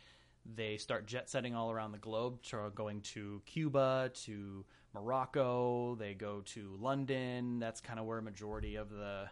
they 0.53 0.77
start 0.77 1.05
jet 1.07 1.29
setting 1.29 1.55
all 1.55 1.71
around 1.71 1.91
the 1.91 1.97
globe, 1.97 2.41
to, 2.43 2.71
going 2.75 3.01
to 3.01 3.41
Cuba, 3.45 4.11
to 4.25 4.65
Morocco. 4.93 5.95
They 5.95 6.13
go 6.13 6.41
to 6.45 6.77
London. 6.79 7.59
That's 7.59 7.81
kind 7.81 7.99
of 7.99 8.05
where 8.05 8.17
a 8.19 8.21
majority 8.21 8.75
of 8.75 8.89
the 8.89 9.25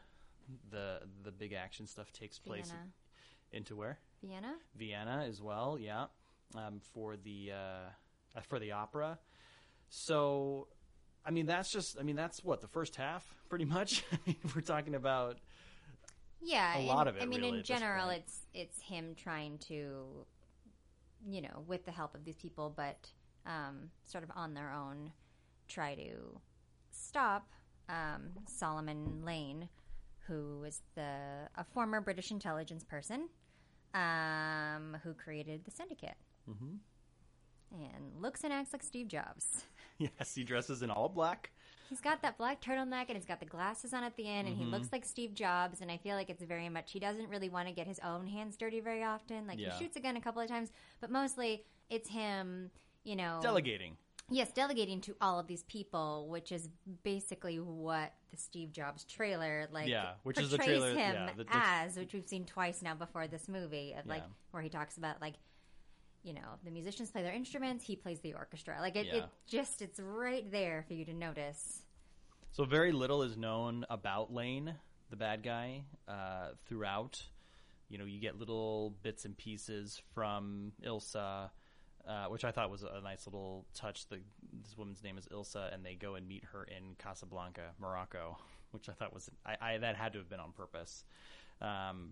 the 0.71 0.99
the 1.23 1.31
big 1.31 1.53
action 1.53 1.87
stuff 1.87 2.11
takes 2.11 2.39
place. 2.39 2.73
Into 3.51 3.75
where? 3.75 3.99
Vienna? 4.23 4.55
Vienna 4.75 5.25
as 5.27 5.41
well, 5.41 5.77
yeah, 5.79 6.05
um, 6.55 6.79
for 6.93 7.15
the 7.17 7.51
uh, 7.51 8.39
for 8.41 8.57
the 8.57 8.71
opera. 8.71 9.19
So, 9.89 10.67
I 11.23 11.29
mean, 11.29 11.45
that's 11.45 11.71
just, 11.71 11.99
I 11.99 12.03
mean, 12.03 12.15
that's 12.15 12.43
what 12.43 12.61
the 12.61 12.67
first 12.67 12.95
half, 12.95 13.23
pretty 13.47 13.65
much. 13.65 14.03
I 14.11 14.17
mean, 14.25 14.37
we're 14.55 14.61
talking 14.61 14.95
about, 14.95 15.37
Yeah, 16.41 16.73
A 16.73 16.77
and- 16.79 16.87
lot 16.87 17.07
of 17.07 17.15
it, 17.17 17.21
I 17.21 17.25
mean, 17.27 17.41
really, 17.41 17.59
in 17.59 17.63
general, 17.63 18.09
it's 18.09 18.39
it's 18.55 18.81
him 18.81 19.13
trying 19.15 19.59
to, 19.67 20.25
you 21.27 21.41
know, 21.41 21.63
with 21.67 21.85
the 21.85 21.91
help 21.91 22.15
of 22.15 22.23
these 22.25 22.35
people, 22.37 22.73
but 22.75 23.09
um, 23.45 23.89
sort 24.03 24.23
of 24.23 24.31
on 24.35 24.53
their 24.53 24.71
own, 24.71 25.11
try 25.67 25.95
to 25.95 26.39
stop 26.91 27.49
um, 27.89 28.31
Solomon 28.47 29.23
Lane, 29.25 29.69
who 30.27 30.63
is 30.63 30.81
the 30.95 31.49
a 31.55 31.63
former 31.73 31.99
British 32.01 32.31
intelligence 32.31 32.83
person, 32.83 33.27
um, 33.93 34.97
who 35.03 35.13
created 35.13 35.65
the 35.65 35.71
syndicate, 35.71 36.15
Mhm. 36.49 36.79
and 37.71 38.21
looks 38.21 38.43
and 38.43 38.53
acts 38.53 38.73
like 38.73 38.83
Steve 38.83 39.07
Jobs. 39.07 39.65
yes, 39.97 40.33
he 40.35 40.43
dresses 40.43 40.81
in 40.81 40.89
all 40.89 41.09
black. 41.09 41.51
He's 41.93 42.01
got 42.01 42.23
that 42.23 42.39
black 42.39 42.59
turtleneck 42.59 43.05
and 43.09 43.15
he's 43.15 43.25
got 43.25 43.39
the 43.39 43.45
glasses 43.45 43.93
on 43.93 44.03
at 44.03 44.15
the 44.15 44.27
end 44.27 44.47
and 44.47 44.57
Mm-hmm. 44.57 44.65
he 44.65 44.71
looks 44.71 44.89
like 44.91 45.05
Steve 45.05 45.35
Jobs 45.35 45.79
and 45.79 45.91
I 45.91 45.97
feel 45.97 46.15
like 46.15 46.27
it's 46.27 46.41
very 46.41 46.67
much 46.67 46.91
he 46.91 46.99
doesn't 46.99 47.29
really 47.29 47.49
want 47.49 47.67
to 47.67 47.73
get 47.73 47.85
his 47.85 47.99
own 47.99 48.25
hands 48.25 48.57
dirty 48.57 48.79
very 48.79 49.03
often. 49.03 49.45
Like 49.45 49.59
Yeah. 49.59 49.73
he 49.77 49.83
shoots 49.83 49.95
a 49.95 49.99
gun 49.99 50.17
a 50.17 50.21
couple 50.21 50.41
of 50.41 50.47
times, 50.49 50.71
but 51.01 51.11
mostly 51.11 51.63
it's 51.91 52.09
him, 52.09 52.71
you 53.03 53.15
know 53.15 53.37
Delegating. 53.43 53.95
Yes, 54.31 54.51
delegating 54.51 55.01
to 55.01 55.15
all 55.21 55.37
of 55.37 55.45
these 55.45 55.61
people, 55.65 56.27
which 56.29 56.51
is 56.51 56.67
basically 57.03 57.59
what 57.59 58.11
the 58.31 58.37
Steve 58.37 58.71
Jobs 58.71 59.03
trailer 59.03 59.67
like 59.71 59.87
Yeah, 59.87 60.13
which 60.23 60.37
portrays 60.37 60.45
is 60.51 60.57
the 60.57 60.57
trailer- 60.63 60.89
him 60.95 61.13
yeah, 61.13 61.29
the- 61.37 61.43
the- 61.43 61.55
as, 61.55 61.95
which 61.95 62.11
we've 62.15 62.27
seen 62.27 62.45
twice 62.45 62.81
now 62.81 62.95
before 62.95 63.27
this 63.27 63.47
movie, 63.47 63.93
of 63.93 64.07
like 64.07 64.23
Yeah. 64.23 64.29
where 64.49 64.63
he 64.63 64.69
talks 64.69 64.97
about 64.97 65.21
like 65.21 65.35
you 66.23 66.33
know 66.33 66.57
the 66.63 66.71
musicians 66.71 67.11
play 67.11 67.21
their 67.21 67.33
instruments, 67.33 67.83
he 67.83 67.95
plays 67.97 68.21
the 68.21 68.33
orchestra. 68.33 68.77
Like 68.79 68.95
it, 68.95 69.05
Yeah. 69.07 69.15
it 69.17 69.25
just 69.45 69.81
it's 69.81 69.99
right 69.99 70.49
there 70.49 70.83
for 70.87 70.93
you 70.93 71.03
to 71.05 71.13
notice. 71.13 71.82
So 72.53 72.65
very 72.65 72.91
little 72.91 73.23
is 73.23 73.35
known 73.35 73.83
about 73.89 74.31
Lane, 74.31 74.75
the 75.09 75.15
bad 75.15 75.41
guy, 75.41 75.85
uh, 76.07 76.49
throughout. 76.67 77.19
You 77.89 77.97
know, 77.97 78.05
you 78.05 78.19
get 78.19 78.37
little 78.37 78.93
bits 79.01 79.25
and 79.25 79.35
pieces 79.35 79.99
from 80.13 80.71
Ilsa, 80.85 81.49
uh, 82.07 82.25
which 82.27 82.45
I 82.45 82.51
thought 82.51 82.69
was 82.69 82.83
a 82.83 83.01
nice 83.01 83.25
little 83.25 83.65
touch. 83.73 84.07
The, 84.07 84.19
this 84.61 84.77
woman's 84.77 85.03
name 85.03 85.17
is 85.17 85.27
Ilsa, 85.29 85.73
and 85.73 85.83
they 85.83 85.95
go 85.95 86.13
and 86.13 86.27
meet 86.27 86.43
her 86.53 86.63
in 86.63 86.93
Casablanca, 86.99 87.71
Morocco, 87.79 88.37
which 88.71 88.87
I 88.87 88.91
thought 88.91 89.15
was 89.15 89.31
I, 89.43 89.55
I 89.59 89.77
that 89.79 89.95
had 89.95 90.13
to 90.13 90.19
have 90.19 90.29
been 90.29 90.39
on 90.39 90.51
purpose. 90.51 91.03
Um, 91.59 92.11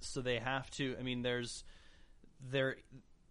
so 0.00 0.20
they 0.20 0.40
have 0.40 0.68
to. 0.72 0.94
I 1.00 1.02
mean, 1.02 1.22
there's 1.22 1.64
there 2.50 2.76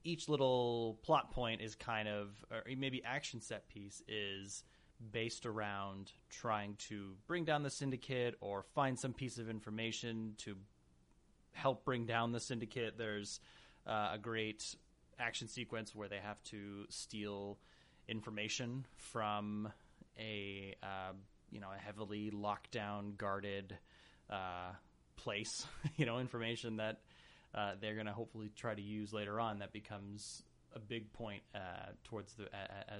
each 0.03 0.27
little 0.27 0.98
plot 1.03 1.29
point 1.29 1.62
is 1.62 1.75
kind 1.75 2.08
of 2.08 2.29
or 2.50 2.63
maybe 2.75 3.03
action 3.03 3.39
set 3.39 3.70
piece 3.70 4.01
is 4.08 4.63
based 5.12 5.46
around 5.46 6.12
trying 6.29 6.75
to 6.89 7.15
bring 7.27 7.43
down 7.43 7.63
the 7.63 7.70
syndicate 7.70 8.36
or 8.41 8.63
find 8.75 9.00
some 9.00 9.13
piece 9.13 9.38
of 9.38 9.50
information 9.50 10.34
to 10.38 10.55
help 11.53 11.84
bring 11.84 12.05
down 12.05 12.31
the 12.31 12.39
syndicate 12.39 12.98
there's 12.98 13.39
uh, 13.88 14.12
a 14.13 14.17
great 14.17 14.75
action 15.20 15.48
sequence 15.48 15.96
where 15.96 16.08
they 16.08 16.20
have 16.20 16.41
to 16.43 16.86
steal 16.89 17.58
information 18.08 18.86
from 18.98 19.72
a 20.20 20.75
uh, 20.84 21.13
you 21.51 21.60
know 21.60 21.70
a 21.75 21.79
heavily 21.79 22.29
locked 22.29 22.72
down 22.72 23.13
guarded 23.17 23.77
uh, 24.29 24.72
place 25.15 25.65
you 25.98 26.05
know 26.05 26.20
information 26.20 26.77
that 26.77 27.00
uh, 27.53 27.74
they're 27.81 27.96
going 27.96 28.05
to 28.05 28.13
hopefully 28.13 28.50
try 28.55 28.74
to 28.74 28.81
use 28.81 29.12
later 29.12 29.39
on 29.39 29.60
that 29.60 29.74
becomes 29.74 30.43
a 30.75 30.79
big 30.79 31.12
point 31.13 31.41
uh, 31.53 31.91
towards 32.03 32.34
the 32.34 32.48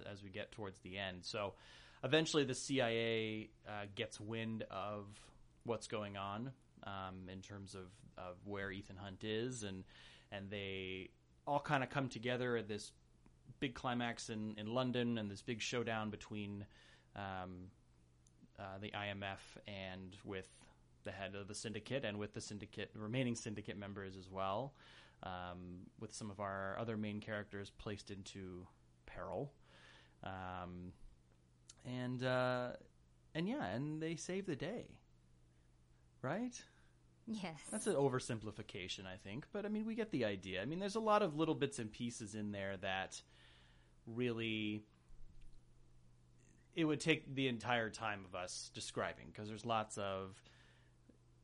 as 0.10 0.24
we 0.24 0.30
get 0.30 0.52
towards 0.52 0.80
the 0.80 0.98
end. 0.98 1.20
So 1.22 1.54
eventually, 2.04 2.44
the 2.44 2.56
CIA 2.56 3.50
uh, 3.68 3.86
gets 3.96 4.20
wind 4.20 4.64
of 4.70 5.06
what's 5.64 5.88
going 5.88 6.18
on 6.18 6.52
um, 6.84 7.30
in 7.32 7.42
terms 7.42 7.76
of, 7.76 7.88
of 8.18 8.36
where 8.46 8.72
Ethan 8.72 8.98
Hunt 8.98 9.24
is, 9.24 9.64
and 9.64 9.84
and 10.32 10.50
they 10.50 11.10
all 11.46 11.60
kind 11.60 11.84
of 11.84 11.90
come 11.90 12.08
together 12.08 12.56
at 12.58 12.68
this 12.68 12.92
big 13.60 13.74
climax 13.74 14.30
in, 14.30 14.56
in 14.58 14.74
London 14.74 15.18
and 15.18 15.30
this 15.30 15.42
big 15.42 15.62
showdown 15.62 16.10
between 16.10 16.66
um, 17.16 17.68
uh, 18.60 18.78
the 18.82 18.92
IMF 18.92 19.40
and 19.68 20.16
with 20.24 20.46
the 21.04 21.12
head 21.12 21.36
of 21.36 21.48
the 21.48 21.56
syndicate 21.56 22.06
and 22.06 22.18
with 22.18 22.34
the 22.34 22.42
syndicate 22.42 22.92
remaining 22.96 23.36
syndicate 23.36 23.78
members 23.78 24.16
as 24.16 24.30
well, 24.30 24.74
um, 25.24 25.88
with 26.00 26.14
some 26.14 26.30
of 26.30 26.40
our 26.40 26.78
other 26.80 26.98
main 26.98 27.20
characters 27.20 27.72
placed 27.78 28.12
into 28.12 28.66
peril, 29.06 29.52
um, 30.24 30.94
and 31.86 32.24
uh, 32.24 32.70
and 33.34 33.48
yeah, 33.48 33.66
and 33.66 34.02
they 34.02 34.16
save 34.16 34.46
the 34.46 34.56
day, 34.56 34.86
right? 36.22 36.62
Yes, 37.28 37.62
That's 37.72 37.88
an 37.88 37.94
oversimplification, 37.94 39.06
I 39.06 39.16
think, 39.24 39.46
but 39.54 39.66
I 39.66 39.70
mean, 39.70 39.86
we 39.86 39.96
get 39.96 40.12
the 40.12 40.26
idea. 40.26 40.62
I 40.62 40.66
mean, 40.66 40.80
there's 40.80 40.96
a 40.96 41.00
lot 41.00 41.22
of 41.22 41.38
little 41.38 41.56
bits 41.56 41.80
and 41.80 41.92
pieces 41.92 42.36
in 42.36 42.52
there 42.52 42.78
that 42.78 43.22
really 44.08 44.84
it 46.76 46.86
would 46.86 47.00
take 47.00 47.34
the 47.36 47.48
entire 47.48 47.90
time 47.90 48.26
of 48.26 48.36
us 48.36 48.72
describing 48.74 49.28
because 49.32 49.48
there's 49.48 49.66
lots 49.66 49.98
of 49.98 50.42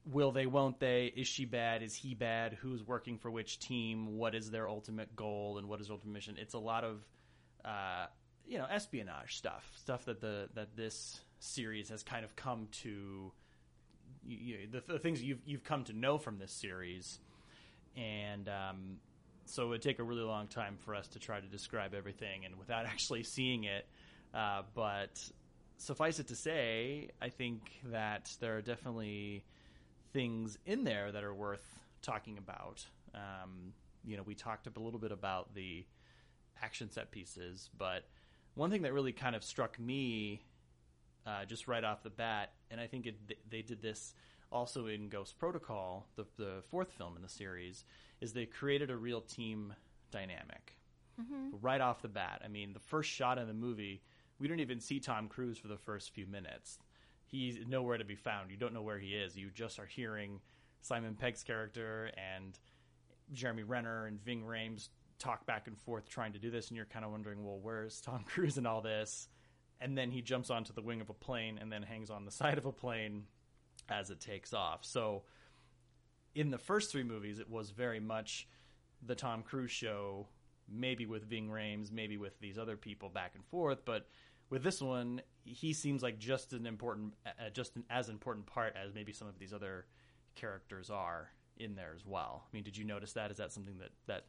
will 0.05 0.31
they 0.31 0.45
won't 0.45 0.79
they? 0.79 1.11
Is 1.15 1.27
she 1.27 1.45
bad? 1.45 1.83
Is 1.83 1.95
he 1.95 2.13
bad? 2.13 2.53
Who's 2.53 2.83
working 2.83 3.17
for 3.17 3.29
which 3.29 3.59
team? 3.59 4.17
What 4.17 4.35
is 4.35 4.49
their 4.49 4.69
ultimate 4.69 5.15
goal 5.15 5.57
and 5.57 5.67
what 5.67 5.81
is 5.81 5.87
their 5.87 5.95
ultimate 5.95 6.13
mission? 6.13 6.35
It's 6.39 6.53
a 6.53 6.59
lot 6.59 6.83
of 6.83 7.05
uh, 7.65 8.07
you 8.47 8.57
know 8.57 8.65
espionage 8.69 9.37
stuff 9.37 9.71
stuff 9.75 10.05
that 10.05 10.21
the 10.21 10.49
that 10.53 10.75
this 10.75 11.21
series 11.39 11.89
has 11.89 12.01
kind 12.03 12.25
of 12.25 12.35
come 12.35 12.67
to 12.71 13.31
you, 14.25 14.67
the, 14.71 14.83
the 14.91 14.99
things 14.99 15.21
you've 15.21 15.41
you've 15.45 15.63
come 15.63 15.83
to 15.83 15.93
know 15.93 16.17
from 16.17 16.37
this 16.39 16.51
series 16.51 17.19
and 17.95 18.49
um, 18.49 18.97
so 19.45 19.65
it 19.65 19.69
would 19.69 19.81
take 19.81 19.99
a 19.99 20.03
really 20.03 20.21
long 20.21 20.47
time 20.47 20.77
for 20.83 20.93
us 20.93 21.07
to 21.07 21.19
try 21.19 21.39
to 21.39 21.47
describe 21.47 21.93
everything 21.93 22.45
and 22.45 22.57
without 22.57 22.85
actually 22.87 23.23
seeing 23.23 23.63
it 23.63 23.87
uh, 24.33 24.63
but 24.73 25.23
suffice 25.77 26.19
it 26.19 26.27
to 26.27 26.35
say 26.35 27.09
i 27.21 27.29
think 27.29 27.71
that 27.85 28.35
there 28.39 28.57
are 28.57 28.61
definitely 28.61 29.43
things 30.13 30.57
in 30.65 30.83
there 30.83 31.11
that 31.11 31.23
are 31.23 31.33
worth 31.33 31.77
talking 32.01 32.37
about. 32.37 32.85
Um, 33.13 33.73
you 34.03 34.17
know, 34.17 34.23
we 34.23 34.35
talked 34.35 34.67
a 34.67 34.79
little 34.79 34.99
bit 34.99 35.11
about 35.11 35.53
the 35.53 35.85
action 36.61 36.89
set 36.89 37.11
pieces, 37.11 37.69
but 37.77 38.03
one 38.57 38.69
thing 38.69 38.81
that 38.81 38.93
really 38.93 39.13
kind 39.13 39.35
of 39.35 39.43
struck 39.43 39.79
me 39.79 40.41
uh, 41.25 41.45
just 41.45 41.67
right 41.67 41.83
off 41.83 42.03
the 42.03 42.09
bat, 42.09 42.53
and 42.71 42.81
I 42.81 42.87
think 42.87 43.05
it, 43.05 43.15
they 43.49 43.61
did 43.61 43.81
this 43.81 44.13
also 44.51 44.87
in 44.87 45.09
Ghost 45.09 45.37
Protocol, 45.37 46.07
the, 46.15 46.25
the 46.37 46.63
fourth 46.69 46.91
film 46.91 47.15
in 47.15 47.21
the 47.21 47.29
series, 47.29 47.85
is 48.21 48.33
they 48.33 48.45
created 48.45 48.89
a 48.89 48.97
real 48.97 49.21
team 49.21 49.73
dynamic 50.11 50.77
right 51.61 51.81
off 51.81 52.01
the 52.01 52.07
bat. 52.07 52.41
I 52.43 52.47
mean, 52.47 52.73
the 52.73 52.79
first 52.79 53.09
shot 53.09 53.37
in 53.37 53.47
the 53.47 53.53
movie, 53.53 54.01
we 54.39 54.47
don't 54.47 54.59
even 54.59 54.79
see 54.79 54.99
Tom 54.99 55.27
Cruise 55.27 55.57
for 55.57 55.67
the 55.67 55.77
first 55.77 56.11
few 56.13 56.27
minutes 56.27 56.79
he's 57.27 57.57
nowhere 57.67 57.97
to 57.97 58.05
be 58.05 58.15
found. 58.15 58.49
You 58.49 58.57
don't 58.57 58.73
know 58.73 58.81
where 58.81 58.99
he 58.99 59.09
is. 59.09 59.35
You 59.35 59.49
just 59.53 59.79
are 59.79 59.85
hearing 59.85 60.39
Simon 60.81 61.15
Pegg's 61.15 61.43
character 61.43 62.11
and 62.35 62.57
Jeremy 63.33 63.63
Renner 63.63 64.05
and 64.05 64.23
Ving 64.23 64.43
Rhames 64.43 64.89
talk 65.19 65.45
back 65.45 65.67
and 65.67 65.77
forth 65.77 66.07
trying 66.09 66.33
to 66.33 66.39
do 66.39 66.49
this, 66.51 66.67
and 66.69 66.77
you're 66.77 66.85
kind 66.85 67.05
of 67.05 67.11
wondering, 67.11 67.43
well, 67.43 67.59
where's 67.61 68.01
Tom 68.01 68.23
Cruise 68.27 68.57
in 68.57 68.65
all 68.65 68.81
this? 68.81 69.29
And 69.79 69.97
then 69.97 70.09
he 70.11 70.21
jumps 70.21 70.49
onto 70.49 70.73
the 70.73 70.81
wing 70.81 71.01
of 71.01 71.09
a 71.09 71.13
plane 71.13 71.59
and 71.61 71.71
then 71.71 71.83
hangs 71.83 72.09
on 72.09 72.25
the 72.25 72.31
side 72.31 72.57
of 72.57 72.65
a 72.65 72.71
plane 72.71 73.25
as 73.89 74.09
it 74.09 74.19
takes 74.19 74.53
off. 74.53 74.83
So 74.83 75.23
in 76.33 76.49
the 76.49 76.57
first 76.57 76.91
three 76.91 77.03
movies, 77.03 77.39
it 77.39 77.49
was 77.49 77.69
very 77.69 77.99
much 77.99 78.47
the 79.05 79.15
Tom 79.15 79.43
Cruise 79.43 79.71
show, 79.71 80.27
maybe 80.67 81.05
with 81.05 81.29
Ving 81.29 81.49
Rhames, 81.49 81.91
maybe 81.91 82.17
with 82.17 82.39
these 82.39 82.57
other 82.57 82.75
people 82.75 83.09
back 83.09 83.33
and 83.35 83.45
forth, 83.45 83.85
but 83.85 84.07
with 84.49 84.63
this 84.63 84.81
one, 84.81 85.21
he 85.43 85.73
seems 85.73 86.01
like 86.01 86.19
just 86.19 86.53
an 86.53 86.65
important, 86.65 87.13
uh, 87.25 87.49
just 87.53 87.75
an 87.75 87.83
as 87.89 88.09
important 88.09 88.45
part 88.45 88.75
as 88.81 88.93
maybe 88.93 89.11
some 89.11 89.27
of 89.27 89.37
these 89.39 89.53
other 89.53 89.85
characters 90.35 90.89
are 90.89 91.29
in 91.57 91.75
there 91.75 91.93
as 91.95 92.05
well. 92.05 92.43
I 92.45 92.49
mean, 92.55 92.63
did 92.63 92.77
you 92.77 92.85
notice 92.85 93.13
that? 93.13 93.31
Is 93.31 93.37
that 93.37 93.51
something 93.51 93.77
that 93.79 93.91
that 94.07 94.25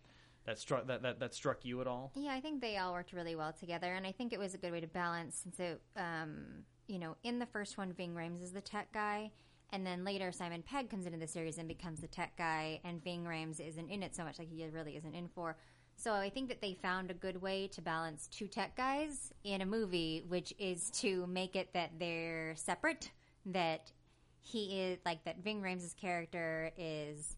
that 0.48 0.58
struck 0.58 0.86
that 0.86 1.02
that, 1.02 1.20
that 1.20 1.34
struck 1.34 1.64
you 1.64 1.80
at 1.80 1.86
all? 1.86 2.10
Yeah, 2.14 2.32
I 2.32 2.40
think 2.40 2.60
they 2.60 2.78
all 2.78 2.92
worked 2.92 3.12
really 3.12 3.36
well 3.36 3.52
together, 3.52 3.92
and 3.92 4.06
I 4.06 4.12
think 4.12 4.32
it 4.32 4.38
was 4.38 4.54
a 4.54 4.58
good 4.58 4.72
way 4.72 4.80
to 4.80 4.86
balance 4.86 5.40
since 5.42 5.60
it, 5.60 5.80
um, 5.96 6.64
you 6.86 6.98
know, 6.98 7.16
in 7.22 7.38
the 7.38 7.46
first 7.46 7.76
one, 7.76 7.92
Ving 7.92 8.14
Rhames 8.14 8.42
is 8.42 8.52
the 8.52 8.60
tech 8.62 8.92
guy, 8.92 9.30
and 9.70 9.86
then 9.86 10.04
later 10.04 10.32
Simon 10.32 10.62
Pegg 10.62 10.88
comes 10.88 11.04
into 11.06 11.18
the 11.18 11.26
series 11.26 11.58
and 11.58 11.68
becomes 11.68 12.00
the 12.00 12.06
tech 12.06 12.36
guy, 12.36 12.80
and 12.82 13.04
Ving 13.04 13.24
Rhames 13.24 13.60
isn't 13.60 13.90
in 13.90 14.02
it 14.02 14.16
so 14.16 14.24
much, 14.24 14.38
like 14.38 14.48
he 14.48 14.66
really 14.68 14.96
isn't 14.96 15.14
in 15.14 15.28
for. 15.28 15.56
So 15.96 16.14
I 16.14 16.30
think 16.30 16.48
that 16.48 16.62
they 16.62 16.74
found 16.80 17.10
a 17.10 17.14
good 17.14 17.42
way 17.42 17.66
to 17.68 17.82
balance 17.82 18.28
two 18.28 18.46
tech 18.46 18.76
guys 18.76 19.32
in 19.44 19.60
a 19.60 19.66
movie, 19.66 20.24
which 20.28 20.54
is 20.58 20.90
to 21.00 21.26
make 21.26 21.56
it 21.56 21.74
that 21.74 21.90
they're 21.98 22.54
separate, 22.56 23.10
that 23.46 23.92
he 24.40 24.80
is 24.80 24.98
like 25.04 25.24
that 25.24 25.42
Ving 25.42 25.60
Rhames' 25.60 25.94
character 25.96 26.70
is 26.78 27.36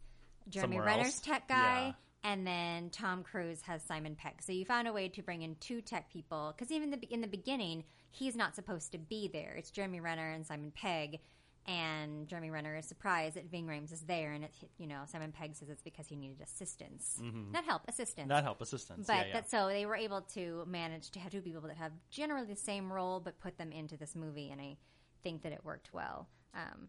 Jeremy 0.49 0.77
Somewhere 0.77 0.87
Renner's 0.87 1.07
else. 1.07 1.21
tech 1.21 1.49
guy. 1.49 1.87
Yeah. 1.87 1.93
And 2.23 2.47
then 2.47 2.91
Tom 2.91 3.23
Cruise 3.23 3.63
has 3.63 3.83
Simon 3.83 4.15
Pegg. 4.15 4.43
So 4.43 4.53
you 4.53 4.65
found 4.65 4.87
a 4.87 4.93
way 4.93 5.09
to 5.09 5.23
bring 5.23 5.43
in 5.43 5.57
two 5.59 5.81
tech 5.81 6.13
people 6.13 6.55
because 6.55 6.71
even 6.71 6.91
the, 6.91 6.99
in 7.11 7.23
the 7.23 7.27
beginning, 7.27 7.85
he's 8.11 8.37
not 8.37 8.55
supposed 8.55 8.93
to 8.93 8.99
be 8.99 9.29
there. 9.29 9.55
It's 9.57 9.71
Jeremy 9.71 10.01
Renner 10.01 10.31
and 10.31 10.47
Simon 10.47 10.71
Pegg, 10.77 11.21
and 11.67 12.27
Jeremy 12.29 12.51
Renner 12.51 12.77
is 12.77 12.87
surprised 12.87 13.37
that 13.37 13.51
Ving 13.51 13.67
Rhames 13.67 13.93
is 13.93 14.01
there, 14.03 14.33
and 14.33 14.45
it, 14.45 14.53
you 14.79 14.87
know 14.87 15.01
Simon 15.07 15.33
Pegg 15.33 15.55
says 15.55 15.69
it's 15.69 15.83
because 15.83 16.07
he 16.09 16.17
needed 16.17 16.41
assistance, 16.43 17.21
not 17.53 17.65
help, 17.65 17.83
assistance. 17.89 18.29
Not 18.29 18.43
help 18.43 18.61
assistance, 18.61 19.07
But 19.07 19.15
yeah, 19.15 19.25
yeah. 19.27 19.33
that 19.35 19.51
so 19.51 19.69
they 19.69 19.87
were 19.87 19.97
able 19.97 20.23
to 20.35 20.65
manage 20.67 21.11
to 21.13 21.21
have 21.21 21.33
two 21.33 21.43
people 21.43 21.61
that 21.63 21.77
have 21.77 21.93
generally 22.11 22.47
the 22.47 22.57
same 22.57 22.93
role, 22.93 23.21
but 23.21 23.39
put 23.41 23.57
them 23.59 23.73
into 23.73 23.97
this 23.97 24.17
movie, 24.17 24.51
and 24.51 24.61
I 24.61 24.77
think 25.23 25.43
that 25.43 25.53
it 25.53 25.61
worked 25.65 25.93
well 25.93 26.29
um, 26.55 26.89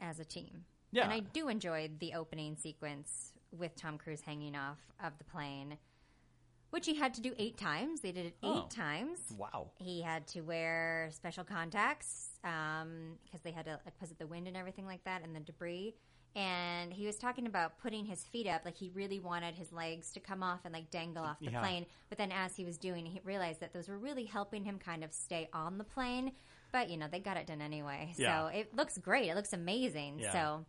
as 0.00 0.18
a 0.20 0.24
team. 0.24 0.64
Yeah. 0.92 1.04
and 1.04 1.12
I 1.12 1.20
do 1.20 1.48
enjoy 1.48 1.90
the 1.98 2.14
opening 2.14 2.56
sequence 2.56 3.31
with 3.58 3.74
Tom 3.76 3.98
Cruise 3.98 4.20
hanging 4.22 4.56
off 4.56 4.78
of 5.02 5.16
the 5.18 5.24
plane, 5.24 5.76
which 6.70 6.86
he 6.86 6.94
had 6.94 7.14
to 7.14 7.20
do 7.20 7.34
eight 7.38 7.56
times. 7.58 8.00
They 8.00 8.12
did 8.12 8.26
it 8.26 8.36
eight 8.42 8.48
Oh. 8.64 8.66
times. 8.70 9.18
wow. 9.36 9.70
He 9.78 10.00
had 10.02 10.26
to 10.28 10.40
wear 10.40 11.08
special 11.12 11.44
contacts 11.44 12.30
um, 12.44 13.18
because 13.24 13.42
they 13.42 13.50
had 13.52 13.66
to 13.66 13.72
like 13.84 13.94
because 13.94 14.10
of 14.10 14.18
the 14.18 14.26
wind 14.26 14.48
and 14.48 14.56
everything 14.56 14.86
like 14.86 15.04
that 15.04 15.22
and 15.22 15.34
the 15.36 15.40
debris. 15.40 15.94
And 16.34 16.94
he 16.94 17.04
was 17.04 17.18
talking 17.18 17.46
about 17.46 17.78
putting 17.78 18.06
his 18.06 18.24
feet 18.24 18.46
up, 18.46 18.62
like 18.64 18.78
he 18.78 18.88
really 18.94 19.20
wanted 19.20 19.54
his 19.54 19.70
legs 19.70 20.12
to 20.12 20.20
come 20.20 20.42
off 20.42 20.60
and 20.64 20.72
like 20.72 20.90
dangle 20.90 21.22
off 21.24 21.38
the 21.40 21.50
Yeah. 21.50 21.60
plane. 21.60 21.84
But 22.08 22.16
then 22.16 22.32
as 22.32 22.56
he 22.56 22.64
was 22.64 22.78
doing, 22.78 23.04
he 23.04 23.20
realized 23.22 23.60
that 23.60 23.74
those 23.74 23.86
were 23.86 23.98
really 23.98 24.24
helping 24.24 24.64
him 24.64 24.78
kind 24.78 25.04
of 25.04 25.12
stay 25.12 25.50
on 25.52 25.76
the 25.76 25.84
plane. 25.84 26.32
But 26.72 26.88
you 26.88 26.96
know, 26.96 27.06
they 27.06 27.20
got 27.20 27.36
it 27.36 27.46
done 27.46 27.60
anyway, 27.60 28.14
Yeah. 28.16 28.44
so 28.44 28.46
it 28.46 28.74
looks 28.74 28.96
great. 28.96 29.28
It 29.28 29.34
looks 29.34 29.52
amazing. 29.52 30.20
Yeah. 30.20 30.32
So 30.32 30.64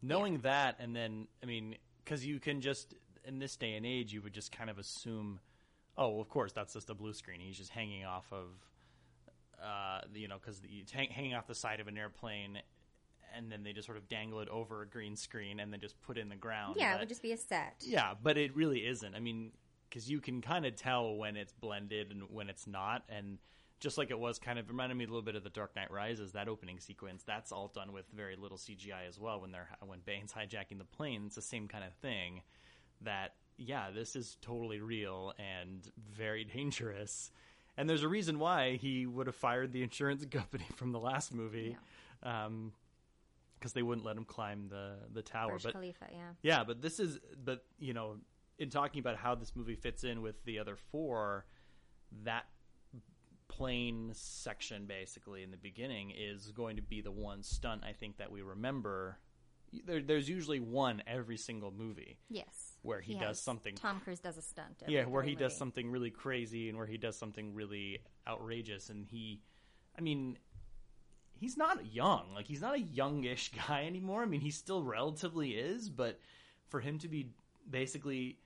knowing 0.00 0.38
that 0.42 0.76
and 0.78 0.94
then 0.94 1.26
i 1.42 1.46
mean 1.46 1.76
because 2.08 2.24
you 2.24 2.40
can 2.40 2.60
just 2.60 2.94
in 3.24 3.38
this 3.38 3.56
day 3.56 3.74
and 3.74 3.84
age 3.84 4.12
you 4.12 4.22
would 4.22 4.32
just 4.32 4.50
kind 4.50 4.70
of 4.70 4.78
assume 4.78 5.40
oh 5.98 6.20
of 6.20 6.28
course 6.28 6.52
that's 6.52 6.72
just 6.72 6.88
a 6.90 6.94
blue 6.94 7.12
screen. 7.12 7.40
He's 7.40 7.56
just 7.56 7.70
hanging 7.70 8.04
off 8.04 8.26
of 8.32 8.46
uh, 9.62 10.00
you 10.14 10.28
know 10.28 10.36
because 10.40 10.62
hang, 10.92 11.10
hanging 11.10 11.34
off 11.34 11.46
the 11.46 11.54
side 11.54 11.80
of 11.80 11.88
an 11.88 11.98
airplane 11.98 12.60
and 13.36 13.52
then 13.52 13.62
they 13.62 13.74
just 13.74 13.86
sort 13.86 13.98
of 13.98 14.08
dangle 14.08 14.40
it 14.40 14.48
over 14.48 14.80
a 14.80 14.86
green 14.86 15.14
screen 15.14 15.60
and 15.60 15.70
then 15.70 15.80
just 15.80 16.00
put 16.00 16.16
it 16.16 16.22
in 16.22 16.30
the 16.30 16.36
ground. 16.36 16.76
Yeah, 16.78 16.94
it 16.96 17.00
would 17.00 17.10
just 17.10 17.22
be 17.22 17.32
a 17.32 17.36
set. 17.36 17.74
yeah 17.80 18.14
but 18.22 18.38
it 18.38 18.56
really 18.56 18.86
isn't. 18.86 19.14
I 19.14 19.20
mean 19.20 19.52
because 19.88 20.10
you 20.10 20.20
can 20.20 20.40
kind 20.40 20.64
of 20.66 20.76
tell 20.76 21.14
when 21.14 21.36
it's 21.36 21.52
blended 21.52 22.10
and 22.10 22.22
when 22.30 22.48
it's 22.48 22.66
not 22.66 23.04
and 23.08 23.38
just 23.80 23.98
like 23.98 24.10
it 24.10 24.18
was 24.18 24.38
kind 24.38 24.58
of 24.58 24.68
reminded 24.68 24.96
me 24.96 25.04
a 25.04 25.06
little 25.06 25.22
bit 25.22 25.36
of 25.36 25.44
the 25.44 25.50
Dark 25.50 25.76
Knight 25.76 25.90
Rises 25.90 26.32
that 26.32 26.48
opening 26.48 26.80
sequence. 26.80 27.22
That's 27.24 27.52
all 27.52 27.68
done 27.68 27.92
with 27.92 28.06
very 28.14 28.36
little 28.36 28.58
CGI 28.58 29.08
as 29.08 29.18
well 29.18 29.40
when 29.40 29.52
they're 29.52 29.68
when 29.84 30.00
Bane's 30.04 30.32
hijacking 30.32 30.78
the 30.78 30.84
plane. 30.84 31.24
It's 31.26 31.36
the 31.36 31.42
same 31.42 31.68
kind 31.68 31.84
of 31.84 31.92
thing 31.94 32.42
that 33.02 33.34
yeah 33.56 33.90
this 33.94 34.16
is 34.16 34.36
totally 34.40 34.80
real 34.80 35.32
and 35.38 35.90
very 36.10 36.44
dangerous. 36.56 37.30
And 37.76 37.88
there's 37.88 38.02
a 38.02 38.08
reason 38.08 38.40
why 38.40 38.76
he 38.76 39.06
would 39.06 39.28
have 39.28 39.36
fired 39.36 39.72
the 39.72 39.82
insurance 39.82 40.24
company 40.30 40.66
from 40.76 40.92
the 40.92 41.00
last 41.00 41.32
movie 41.32 41.76
um 42.22 42.72
because 43.58 43.72
they 43.72 43.82
wouldn't 43.82 44.06
let 44.06 44.16
him 44.16 44.24
climb 44.24 44.68
the 44.68 44.96
the 45.12 45.22
tower. 45.22 45.52
Burj 45.52 45.64
but 45.64 45.72
Khalifa, 45.72 46.06
yeah. 46.12 46.18
yeah, 46.42 46.64
but 46.64 46.80
this 46.80 47.00
is, 47.00 47.18
but 47.44 47.64
you 47.78 47.92
know, 47.92 48.16
in 48.58 48.70
talking 48.70 49.00
about 49.00 49.16
how 49.16 49.34
this 49.34 49.54
movie 49.54 49.74
fits 49.74 50.04
in 50.04 50.22
with 50.22 50.44
the 50.44 50.58
other 50.58 50.76
four, 50.76 51.44
that 52.24 52.46
plane 53.48 54.10
section 54.14 54.86
basically 54.86 55.42
in 55.42 55.50
the 55.50 55.56
beginning 55.56 56.12
is 56.16 56.52
going 56.52 56.76
to 56.76 56.82
be 56.82 57.00
the 57.00 57.10
one 57.10 57.42
stunt 57.42 57.82
I 57.84 57.92
think 57.92 58.18
that 58.18 58.30
we 58.30 58.42
remember. 58.42 59.18
There, 59.84 60.00
there's 60.00 60.28
usually 60.28 60.60
one 60.60 61.02
every 61.06 61.36
single 61.36 61.70
movie. 61.70 62.18
Yes. 62.30 62.76
Where 62.82 63.00
he 63.00 63.14
does 63.14 63.22
has- 63.22 63.40
something- 63.42 63.74
Tom 63.74 64.00
Cruise 64.00 64.20
does 64.20 64.36
a 64.38 64.42
stunt. 64.42 64.82
Yeah, 64.86 65.04
where 65.06 65.22
he 65.22 65.34
does 65.34 65.56
something 65.56 65.90
really 65.90 66.10
crazy 66.10 66.68
and 66.68 66.78
where 66.78 66.86
he 66.86 66.96
does 66.96 67.16
something 67.18 67.54
really 67.54 67.98
outrageous. 68.26 68.88
And 68.88 69.06
he, 69.06 69.42
I 69.98 70.00
mean, 70.00 70.38
he's 71.34 71.56
not 71.56 71.92
young. 71.92 72.32
Like, 72.34 72.46
he's 72.46 72.60
not 72.62 72.74
a 72.76 72.80
youngish 72.80 73.50
guy 73.68 73.84
anymore. 73.84 74.22
I 74.22 74.26
mean, 74.26 74.40
he 74.40 74.50
still 74.50 74.82
relatively 74.82 75.50
is, 75.50 75.90
but 75.90 76.18
for 76.68 76.80
him 76.80 76.98
to 77.00 77.08
be 77.08 77.32
basically, 77.68 78.38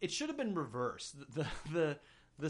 it 0.00 0.10
should 0.10 0.28
have 0.28 0.36
been 0.36 0.54
reversed. 0.54 1.16
The, 1.18 1.26
the, 1.42 1.46
the 1.72 1.98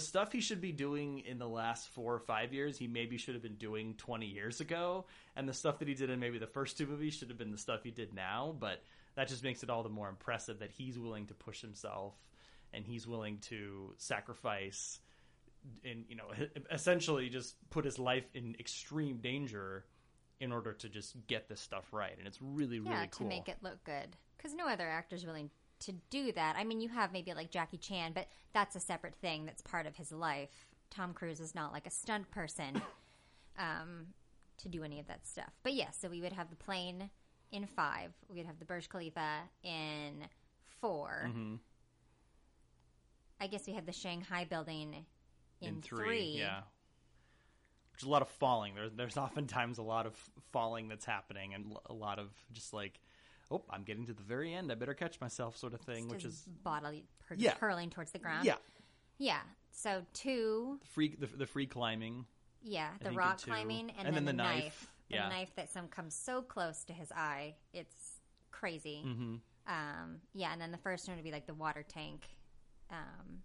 stuff 0.00 0.32
he 0.32 0.40
should 0.40 0.60
be 0.60 0.72
doing 0.72 1.20
in 1.20 1.38
the 1.38 1.48
last 1.48 1.88
four 1.90 2.14
or 2.14 2.18
five 2.18 2.52
years, 2.52 2.76
he 2.76 2.88
maybe 2.88 3.18
should 3.18 3.34
have 3.34 3.42
been 3.42 3.54
doing 3.54 3.94
20 3.94 4.26
years 4.26 4.60
ago. 4.60 5.04
And 5.36 5.48
the 5.48 5.52
stuff 5.52 5.78
that 5.78 5.88
he 5.88 5.94
did 5.94 6.10
in 6.10 6.18
maybe 6.18 6.38
the 6.38 6.46
first 6.46 6.76
two 6.76 6.86
movies 6.86 7.14
should 7.14 7.28
have 7.28 7.38
been 7.38 7.52
the 7.52 7.58
stuff 7.58 7.84
he 7.84 7.92
did 7.92 8.12
now. 8.12 8.54
But 8.58 8.82
that 9.14 9.28
just 9.28 9.42
makes 9.42 9.62
it 9.62 9.70
all 9.70 9.82
the 9.82 9.88
more 9.88 10.08
impressive 10.08 10.58
that 10.58 10.70
he's 10.70 10.98
willing 10.98 11.26
to 11.26 11.34
push 11.34 11.60
himself 11.60 12.14
and 12.72 12.84
he's 12.84 13.06
willing 13.06 13.38
to 13.38 13.94
sacrifice 13.96 15.00
and 15.84 16.04
you 16.08 16.14
know 16.14 16.26
essentially 16.70 17.28
just 17.28 17.56
put 17.70 17.84
his 17.84 17.98
life 17.98 18.24
in 18.34 18.54
extreme 18.60 19.18
danger 19.18 19.84
in 20.38 20.52
order 20.52 20.72
to 20.72 20.88
just 20.88 21.16
get 21.26 21.48
this 21.48 21.60
stuff 21.60 21.92
right 21.92 22.14
and 22.18 22.26
it's 22.26 22.40
really 22.40 22.78
really 22.78 22.92
yeah, 22.92 23.06
cool 23.06 23.26
to 23.26 23.34
make 23.34 23.48
it 23.48 23.56
look 23.62 23.82
good. 23.84 24.16
Because 24.36 24.54
no 24.54 24.68
other 24.68 24.86
actor's 24.86 25.24
willing 25.24 25.50
to 25.80 25.92
do 26.10 26.32
that. 26.32 26.56
I 26.56 26.64
mean, 26.64 26.80
you 26.80 26.88
have 26.88 27.12
maybe 27.12 27.32
like 27.34 27.50
Jackie 27.50 27.76
Chan, 27.78 28.12
but 28.14 28.26
that's 28.52 28.76
a 28.76 28.80
separate 28.80 29.14
thing 29.16 29.44
that's 29.44 29.62
part 29.62 29.86
of 29.86 29.96
his 29.96 30.12
life. 30.12 30.68
Tom 30.90 31.12
Cruise 31.12 31.40
is 31.40 31.54
not 31.54 31.72
like 31.72 31.86
a 31.86 31.90
stunt 31.90 32.30
person 32.30 32.80
um, 33.58 34.06
to 34.58 34.68
do 34.68 34.82
any 34.84 35.00
of 35.00 35.06
that 35.08 35.26
stuff. 35.26 35.52
But 35.62 35.74
yes, 35.74 35.98
so 36.00 36.08
we 36.08 36.20
would 36.22 36.32
have 36.32 36.50
the 36.50 36.56
plane 36.56 37.10
in 37.52 37.66
five. 37.66 38.12
We 38.28 38.36
would 38.36 38.46
have 38.46 38.58
the 38.58 38.64
Burj 38.64 38.88
Khalifa 38.88 39.40
in 39.62 40.24
4 40.80 41.24
Mm-hmm. 41.28 41.54
I 43.40 43.46
guess 43.48 43.66
we 43.66 43.74
had 43.74 43.86
the 43.86 43.92
Shanghai 43.92 44.44
building 44.48 45.04
in, 45.60 45.68
in 45.68 45.82
three, 45.82 46.36
yeah 46.38 46.60
Which 47.92 48.02
is 48.02 48.06
a 48.06 48.10
lot 48.10 48.22
of 48.22 48.28
falling 48.28 48.74
there's 48.74 48.92
there's 48.92 49.16
oftentimes 49.26 49.78
a 49.78 49.82
lot 49.82 50.06
of 50.06 50.14
falling 50.52 50.88
that's 50.88 51.04
happening 51.04 51.54
and 51.54 51.76
a 51.86 51.92
lot 51.92 52.18
of 52.18 52.30
just 52.52 52.72
like 52.72 53.00
oh 53.50 53.62
i'm 53.70 53.82
getting 53.84 54.06
to 54.06 54.12
the 54.12 54.22
very 54.22 54.52
end 54.54 54.70
i 54.72 54.74
better 54.74 54.94
catch 54.94 55.20
myself 55.20 55.56
sort 55.56 55.72
of 55.74 55.80
thing 55.80 56.08
which 56.08 56.24
is 56.24 56.46
bodily 56.62 57.04
per- 57.26 57.34
Yeah. 57.36 57.54
hurling 57.60 57.90
towards 57.90 58.12
the 58.12 58.18
ground. 58.18 58.44
yeah 58.44 58.56
Yeah. 59.18 59.40
So 59.70 60.04
two, 60.14 60.78
free 60.84 61.16
the, 61.18 61.26
the 61.26 61.46
free 61.46 61.66
climbing 61.66 62.26
yeah, 62.62 62.88
the 63.00 63.12
rock 63.12 63.40
climbing, 63.42 63.90
and, 63.96 64.06
And 64.06 64.16
then, 64.16 64.24
then 64.24 64.24
the 64.24 64.32
the 64.32 64.36
knife. 64.36 64.62
knife. 64.64 64.90
The 65.10 65.14
Yeah. 65.16 65.28
knife 65.28 65.54
that 65.56 65.70
some 65.70 65.86
comes 65.88 66.14
so 66.14 66.42
close 66.42 66.82
to 66.84 66.92
his 66.92 67.12
eye, 67.12 67.54
it's 67.72 68.20
crazy. 68.50 69.04
mm-hmm. 69.06 69.34
Um, 69.68 70.20
yeah, 70.34 70.52
and 70.52 70.60
then 70.60 70.72
the 70.72 70.78
first 70.78 71.06
one 71.06 71.16
would 71.16 71.24
be 71.24 71.30
like 71.30 71.46
the 71.46 71.54
water 71.54 71.84
tank, 71.86 72.26
um, 72.90 73.42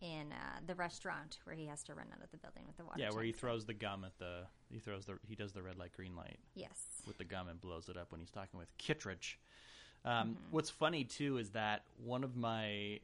in 0.00 0.32
uh, 0.32 0.60
the 0.66 0.74
restaurant 0.74 1.38
where 1.44 1.56
he 1.56 1.66
has 1.66 1.82
to 1.84 1.94
run 1.94 2.06
out 2.12 2.22
of 2.22 2.30
the 2.30 2.36
building 2.36 2.64
with 2.66 2.76
the 2.76 2.84
water. 2.84 2.98
yeah 3.00 3.10
where 3.10 3.24
he 3.24 3.32
tank. 3.32 3.40
throws 3.40 3.64
the 3.64 3.74
gum 3.74 4.04
at 4.04 4.16
the 4.18 4.40
he 4.70 4.78
throws 4.78 5.06
the 5.06 5.18
he 5.26 5.34
does 5.34 5.52
the 5.52 5.62
red 5.62 5.78
light 5.78 5.92
green 5.92 6.14
light 6.14 6.38
Yes. 6.54 6.78
with 7.06 7.16
the 7.18 7.24
gum 7.24 7.48
and 7.48 7.60
blows 7.60 7.88
it 7.88 7.96
up 7.96 8.12
when 8.12 8.20
he's 8.20 8.30
talking 8.30 8.58
with 8.58 8.68
Kittredge. 8.78 9.38
Um, 10.04 10.36
What's 10.50 10.70
funny 10.70 11.04
too 11.04 11.38
is 11.38 11.50
that 11.50 11.82
one 12.04 12.22
of 12.24 12.36
my 12.36 13.00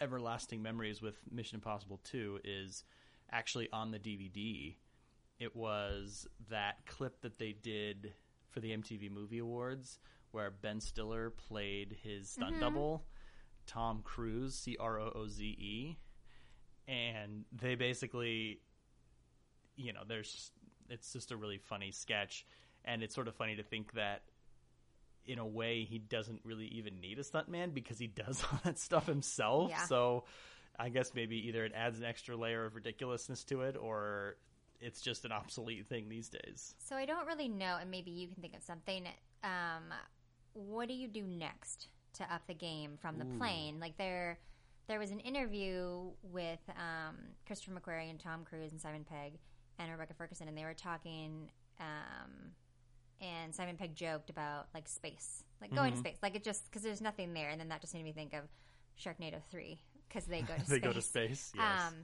everlasting 0.00 0.62
memories 0.62 1.02
with 1.02 1.16
Mission 1.30 1.56
Impossible 1.56 2.00
2 2.04 2.40
is 2.44 2.84
actually 3.30 3.68
on 3.72 3.90
the 3.90 3.98
DVD. 3.98 4.74
It 5.38 5.54
was 5.54 6.26
that 6.48 6.84
clip 6.86 7.20
that 7.20 7.38
they 7.38 7.52
did 7.52 8.12
for 8.48 8.60
the 8.60 8.70
MTV 8.76 9.10
Movie 9.10 9.38
Awards 9.38 9.98
where 10.32 10.50
Ben 10.50 10.80
Stiller 10.80 11.30
played 11.30 11.96
his 12.02 12.30
stunt 12.30 12.60
double, 12.60 13.04
Tom 13.70 14.00
Cruise, 14.02 14.54
C 14.54 14.76
R 14.78 14.98
O 14.98 15.12
O 15.14 15.28
Z 15.28 15.44
E. 15.44 15.98
And 16.88 17.44
they 17.52 17.76
basically 17.76 18.60
you 19.80 19.92
know, 19.92 20.02
there's 20.06 20.50
it's 20.88 21.12
just 21.12 21.32
a 21.32 21.36
really 21.36 21.58
funny 21.58 21.90
sketch, 21.90 22.44
and 22.84 23.02
it's 23.02 23.14
sort 23.14 23.28
of 23.28 23.34
funny 23.34 23.56
to 23.56 23.62
think 23.62 23.92
that 23.94 24.22
in 25.24 25.38
a 25.38 25.46
way 25.46 25.84
he 25.84 25.98
doesn't 25.98 26.40
really 26.44 26.66
even 26.66 27.00
need 27.00 27.18
a 27.18 27.22
stuntman 27.22 27.72
because 27.72 27.98
he 27.98 28.06
does 28.06 28.44
all 28.52 28.60
that 28.64 28.78
stuff 28.78 29.06
himself. 29.06 29.70
Yeah. 29.70 29.84
So 29.84 30.24
I 30.78 30.88
guess 30.88 31.12
maybe 31.14 31.48
either 31.48 31.64
it 31.64 31.72
adds 31.74 31.98
an 31.98 32.04
extra 32.04 32.36
layer 32.36 32.64
of 32.64 32.74
ridiculousness 32.74 33.44
to 33.44 33.62
it, 33.62 33.76
or 33.76 34.36
it's 34.80 35.00
just 35.00 35.24
an 35.24 35.32
obsolete 35.32 35.86
thing 35.86 36.08
these 36.08 36.28
days. 36.28 36.74
So 36.78 36.96
I 36.96 37.06
don't 37.06 37.26
really 37.26 37.48
know, 37.48 37.78
and 37.80 37.90
maybe 37.90 38.10
you 38.10 38.28
can 38.28 38.36
think 38.42 38.56
of 38.56 38.62
something. 38.62 39.06
Um, 39.42 39.94
what 40.52 40.88
do 40.88 40.94
you 40.94 41.08
do 41.08 41.22
next 41.22 41.88
to 42.14 42.34
up 42.34 42.42
the 42.46 42.54
game 42.54 42.98
from 43.00 43.18
the 43.18 43.24
plane? 43.38 43.80
Like 43.80 43.96
there, 43.98 44.38
there 44.88 44.98
was 44.98 45.10
an 45.10 45.20
interview 45.20 46.10
with 46.22 46.60
um, 46.70 47.16
Christopher 47.46 47.72
McQuarrie 47.72 48.10
and 48.10 48.18
Tom 48.18 48.44
Cruise 48.44 48.72
and 48.72 48.80
Simon 48.80 49.04
Pegg 49.08 49.38
and 49.78 49.90
Rebecca 49.90 50.14
Ferguson, 50.14 50.48
and 50.48 50.56
they 50.56 50.64
were 50.64 50.74
talking. 50.74 51.50
Um, 51.78 52.52
and 53.20 53.54
Simon 53.54 53.76
Pegg 53.76 53.94
joked 53.94 54.30
about 54.30 54.68
like 54.74 54.88
space, 54.88 55.44
like 55.60 55.74
going 55.74 55.92
to 55.92 55.98
space, 55.98 56.16
like 56.22 56.34
it 56.34 56.42
just 56.42 56.70
because 56.70 56.82
there's 56.82 57.00
nothing 57.00 57.34
there, 57.34 57.50
and 57.50 57.60
then 57.60 57.68
that 57.68 57.80
just 57.80 57.94
made 57.94 58.04
me 58.04 58.12
think 58.12 58.32
of 58.32 58.44
Sharknado 58.98 59.42
three 59.50 59.80
because 60.08 60.24
they 60.26 60.40
go 60.42 60.54
to 60.54 60.60
space. 60.60 60.68
they 60.68 60.76
space. 60.76 60.82
go 60.82 60.92
to 60.92 61.02
space. 61.02 61.52
Yes. 61.54 61.82
Um, 61.88 61.94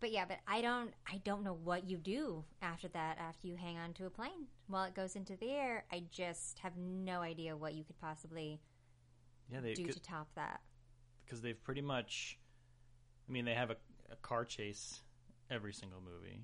but 0.00 0.12
yeah, 0.12 0.24
but 0.26 0.38
I 0.46 0.60
don't, 0.60 0.92
I 1.10 1.18
don't 1.24 1.44
know 1.44 1.56
what 1.64 1.88
you 1.88 1.96
do 1.96 2.44
after 2.60 2.88
that. 2.88 3.16
After 3.18 3.46
you 3.46 3.56
hang 3.56 3.78
on 3.78 3.94
to 3.94 4.06
a 4.06 4.10
plane 4.10 4.48
while 4.66 4.84
it 4.84 4.94
goes 4.94 5.16
into 5.16 5.36
the 5.36 5.50
air, 5.50 5.84
I 5.90 6.02
just 6.10 6.58
have 6.58 6.76
no 6.76 7.20
idea 7.20 7.56
what 7.56 7.74
you 7.74 7.84
could 7.84 7.98
possibly 8.00 8.60
yeah, 9.54 9.60
they 9.60 9.74
do 9.74 9.86
to 9.86 10.00
top 10.00 10.28
that. 10.34 10.60
because 11.24 11.40
they've 11.40 11.62
pretty 11.62 11.82
much. 11.82 12.38
I 13.28 13.32
mean, 13.32 13.44
they 13.44 13.54
have 13.54 13.70
a, 13.70 13.76
a 14.12 14.16
car 14.16 14.44
chase 14.44 15.00
every 15.50 15.72
single 15.72 16.00
movie. 16.00 16.40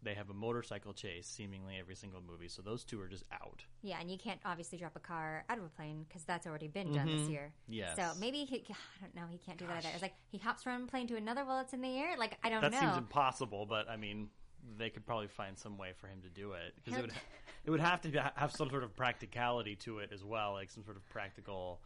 They 0.00 0.14
have 0.14 0.30
a 0.30 0.34
motorcycle 0.34 0.92
chase 0.92 1.26
seemingly 1.26 1.76
every 1.80 1.96
single 1.96 2.20
movie. 2.20 2.46
So 2.48 2.62
those 2.62 2.84
two 2.84 3.00
are 3.00 3.08
just 3.08 3.24
out. 3.32 3.64
Yeah, 3.82 3.96
and 4.00 4.08
you 4.10 4.16
can't 4.18 4.38
obviously 4.44 4.78
drop 4.78 4.94
a 4.94 5.00
car 5.00 5.44
out 5.48 5.58
of 5.58 5.64
a 5.64 5.68
plane 5.68 6.04
because 6.06 6.22
that's 6.22 6.46
already 6.46 6.68
been 6.68 6.92
done 6.92 7.06
this 7.06 7.28
year. 7.28 7.52
Mm-hmm. 7.64 7.72
Yes. 7.72 7.96
So 7.96 8.12
maybe 8.20 8.44
he, 8.44 8.64
I 8.68 8.74
don't 9.02 9.14
know, 9.16 9.22
he 9.28 9.38
can't 9.38 9.58
do 9.58 9.66
that 9.66 9.78
either. 9.78 9.88
It's 9.92 10.02
like 10.02 10.14
he 10.30 10.38
hops 10.38 10.62
from 10.62 10.72
one 10.74 10.86
plane 10.86 11.08
to 11.08 11.16
another 11.16 11.44
while 11.44 11.60
it's 11.60 11.72
in 11.72 11.80
the 11.80 11.96
air. 11.96 12.16
Like 12.16 12.38
I 12.44 12.48
don't 12.48 12.60
That 12.60 12.72
know. 12.72 12.80
seems 12.80 12.96
impossible, 12.96 13.66
but 13.66 13.88
I 13.88 13.96
mean, 13.96 14.28
they 14.76 14.90
could 14.90 15.04
probably 15.04 15.26
find 15.28 15.58
some 15.58 15.76
way 15.78 15.92
for 15.96 16.06
him 16.06 16.20
to 16.22 16.28
do 16.28 16.52
it 16.52 16.74
because 16.76 16.98
it 16.98 17.02
would 17.02 17.12
it 17.64 17.70
would 17.70 17.80
have 17.80 18.00
to 18.02 18.32
have 18.36 18.52
some 18.52 18.70
sort 18.70 18.84
of 18.84 18.94
practicality 18.94 19.74
to 19.76 19.98
it 19.98 20.10
as 20.12 20.22
well, 20.22 20.52
like 20.52 20.70
some 20.70 20.84
sort 20.84 20.96
of 20.96 21.08
practical 21.08 21.80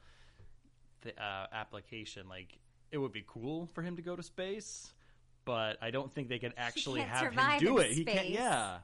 th- 1.02 1.16
uh, 1.18 1.46
application. 1.52 2.28
Like 2.28 2.58
it 2.90 2.98
would 2.98 3.12
be 3.12 3.24
cool 3.26 3.68
for 3.74 3.82
him 3.82 3.96
to 3.96 4.02
go 4.02 4.16
to 4.16 4.22
space, 4.22 4.92
but 5.44 5.76
I 5.82 5.90
don't 5.90 6.12
think 6.14 6.28
they 6.28 6.38
could 6.38 6.54
actually 6.56 7.00
have 7.00 7.32
him 7.32 7.58
do 7.58 7.78
it. 7.78 7.92
He 7.92 8.04
can't. 8.04 8.18
space. 8.20 8.30
Yeah, 8.34 8.78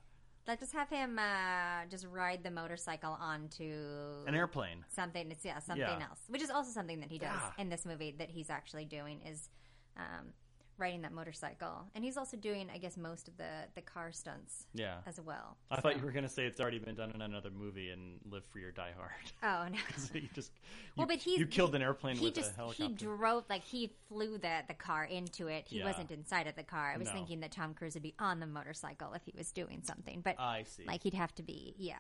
Like 0.47 0.61
just 0.61 0.73
have 0.73 0.89
him 0.89 1.19
uh, 1.19 1.87
just 1.91 2.07
ride 2.07 2.43
the 2.43 2.51
motorcycle 2.51 3.17
onto 3.21 4.25
An 4.27 4.35
airplane. 4.35 4.85
something. 4.89 5.31
It's 5.31 5.45
yeah, 5.45 5.59
something 5.61 5.85
Yeah. 6.01 6.07
else, 6.09 6.21
which 6.29 6.43
is 6.43 6.51
also 6.51 6.71
something 6.71 7.01
that 7.01 7.11
he 7.11 7.19
does 7.19 7.29
Yeah. 7.57 7.63
in 7.63 7.69
this 7.69 7.85
movie 7.85 8.15
that 8.19 8.31
he's 8.31 8.51
actually 8.51 8.85
doing 8.87 9.21
is 9.27 9.49
um, 9.97 10.33
riding 10.79 11.03
that 11.03 11.13
motorcycle, 11.13 11.87
and 11.95 12.05
he's 12.05 12.17
also 12.17 12.37
doing, 12.37 12.69
I 12.73 12.79
guess, 12.79 12.97
most 12.97 13.29
of 13.29 13.37
the 13.37 13.49
the 13.75 13.81
car 13.83 14.13
stunts 14.13 14.67
Yeah. 14.75 14.99
as 15.07 15.21
well. 15.21 15.57
I 15.71 15.81
thought 15.81 15.97
you 15.97 16.03
were 16.05 16.13
going 16.13 16.25
to 16.25 16.29
say 16.29 16.47
it's 16.47 16.61
already 16.61 16.79
been 16.79 16.95
done 16.95 17.11
in 17.15 17.21
another 17.23 17.51
movie 17.51 17.91
and 17.91 18.19
Live 18.31 18.45
Free 18.47 18.65
or 18.65 18.71
Die 18.71 18.93
Hard. 18.97 19.11
Oh 19.43 19.69
no. 19.71 19.79
so 19.97 20.15
you 20.15 20.29
just 20.35 20.53
Well, 20.97 21.07
but 21.07 21.17
he 21.19 21.39
you 21.39 21.47
killed 21.47 21.75
an 21.75 21.83
airplane 21.83 22.17
He 22.17 22.25
with 22.27 22.35
just 22.35 22.53
a 22.53 22.57
helicopter. 22.57 22.83
he 22.85 22.89
drove 22.95 23.45
like 23.49 23.65
he 23.65 23.93
flew 24.09 24.39
the 24.39 24.63
the 24.69 24.75
car 24.75 25.05
into 25.05 25.47
it. 25.49 25.67
He 25.69 25.79
Yeah. 25.79 25.85
wasn't 25.87 26.11
inside 26.11 26.47
of 26.47 26.55
the 26.57 26.63
car. 26.65 26.93
I 26.93 26.97
was 26.99 27.09
No. 27.09 27.13
thinking 27.15 27.41
that 27.41 27.53
Tom 27.53 27.75
Cruise 27.75 27.95
would 27.95 28.03
be 28.03 28.15
on 28.19 28.41
the 28.41 28.47
motorcycle 28.47 29.13
if 29.15 29.23
he 29.25 29.33
was 29.37 29.53
doing 29.53 29.83
something, 29.83 30.21
but 30.21 30.39
I 30.39 30.65
see. 30.65 30.85
like 30.85 31.03
he'd 31.03 31.15
have 31.15 31.35
to 31.37 31.43
be 31.43 31.75
yeah. 31.79 31.99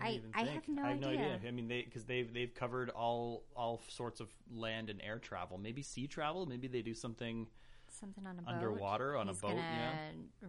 I 0.00 0.06
I- 0.08 0.10
even 0.12 0.30
I 0.34 0.44
think. 0.44 0.54
have 0.54 0.68
no 0.68 0.82
I 0.82 0.88
have 0.90 1.00
no 1.00 1.08
idea. 1.08 1.34
idea. 1.34 1.48
I 1.48 1.50
mean, 1.52 1.68
they 1.68 1.82
because 1.82 2.04
they've 2.04 2.32
they've 2.32 2.54
covered 2.54 2.90
all 2.90 3.44
all 3.56 3.80
sorts 3.88 4.20
of 4.20 4.28
land 4.52 4.90
and 4.90 5.00
air 5.02 5.18
travel. 5.18 5.58
Maybe 5.58 5.82
sea 5.82 6.06
travel. 6.06 6.46
Maybe 6.46 6.68
they 6.68 6.82
do 6.82 6.94
something. 6.94 7.46
Something 7.92 8.24
on 8.26 8.38
a 8.38 8.42
boat. 8.42 8.52
Underwater 8.54 9.16
on 9.16 9.28
a 9.28 9.34
boat, 9.34 9.56
yeah. 9.56 9.94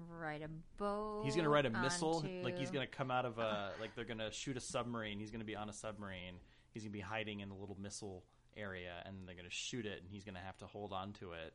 Ride 0.08 0.44
a 0.44 0.50
boat. 0.78 1.24
He's 1.26 1.34
going 1.34 1.46
to 1.46 1.50
ride 1.50 1.66
a 1.66 1.72
missile. 1.72 2.18
onto- 2.18 2.44
Like 2.44 2.58
he's 2.58 2.70
going 2.70 2.86
to 2.88 2.92
come 2.92 3.10
out 3.10 3.26
of 3.26 3.40
a 3.40 3.72
like 3.80 3.96
they're 3.96 4.06
going 4.06 4.20
to 4.20 4.32
shoot 4.32 4.58
a 4.58 4.62
submarine. 4.62 5.20
He's 5.20 5.32
going 5.32 5.40
to 5.42 5.46
be 5.46 5.56
on 5.56 5.68
a 5.68 5.74
submarine. 5.74 6.36
He's 6.72 6.84
going 6.84 6.92
to 6.92 6.98
be 6.98 7.02
hiding 7.02 7.40
in 7.40 7.50
the 7.50 7.56
little 7.56 7.78
missile 7.82 8.24
area, 8.56 8.94
and 9.06 9.28
they're 9.28 9.36
going 9.36 9.50
to 9.50 9.54
shoot 9.54 9.86
it, 9.86 10.00
and 10.02 10.08
he's 10.10 10.24
going 10.24 10.36
to 10.36 10.42
have 10.42 10.58
to 10.60 10.66
hold 10.68 10.94
on 10.94 11.14
to 11.14 11.32
it 11.32 11.54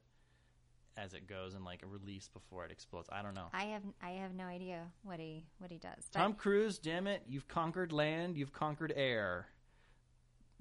as 0.96 1.14
it 1.14 1.26
goes 1.26 1.54
and 1.54 1.64
like 1.64 1.82
a 1.82 1.86
release 1.86 2.28
before 2.28 2.64
it 2.64 2.70
explodes. 2.70 3.08
I 3.12 3.22
don't 3.22 3.34
know. 3.34 3.48
I 3.52 3.64
have 3.64 3.82
I 4.02 4.10
have 4.10 4.34
no 4.34 4.44
idea 4.44 4.86
what 5.02 5.20
he 5.20 5.44
what 5.58 5.70
he 5.70 5.78
does. 5.78 6.08
But 6.12 6.18
Tom 6.18 6.34
Cruise, 6.34 6.78
damn 6.78 7.06
it, 7.06 7.22
you've 7.28 7.48
conquered 7.48 7.92
land, 7.92 8.36
you've 8.36 8.52
conquered 8.52 8.92
air. 8.96 9.46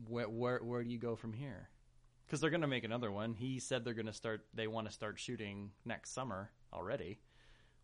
Where 0.07 0.27
where 0.27 0.59
where 0.59 0.83
do 0.83 0.89
you 0.89 0.97
go 0.97 1.15
from 1.15 1.33
here? 1.33 1.69
Because 2.25 2.41
they're 2.41 2.49
going 2.49 2.61
to 2.61 2.67
make 2.67 2.83
another 2.83 3.11
one. 3.11 3.33
He 3.33 3.59
said 3.59 3.85
they're 3.85 3.93
going 3.93 4.07
to 4.07 4.13
start. 4.13 4.45
They 4.53 4.67
want 4.67 4.87
to 4.87 4.93
start 4.93 5.19
shooting 5.19 5.71
next 5.85 6.13
summer 6.13 6.49
already, 6.73 7.19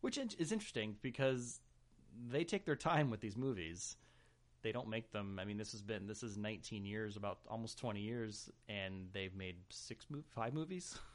which 0.02 0.18
is 0.18 0.52
interesting 0.52 0.96
because 1.02 1.62
they 2.30 2.44
take 2.44 2.66
their 2.66 2.76
time 2.76 3.10
with 3.10 3.22
these 3.22 3.38
movies. 3.38 3.96
They 4.64 4.72
don't 4.72 4.90
make 4.90 5.12
them. 5.12 5.40
I 5.40 5.46
mean, 5.46 5.58
this 5.58 5.72
has 5.72 5.82
been 5.82 6.06
this 6.06 6.22
is 6.22 6.38
19 6.38 6.86
years, 6.86 7.18
about 7.18 7.40
almost 7.50 7.80
20 7.80 8.00
years, 8.00 8.50
and 8.70 9.08
they've 9.14 9.34
made 9.34 9.56
six, 9.70 10.06
five 10.36 10.54
movies, 10.54 11.00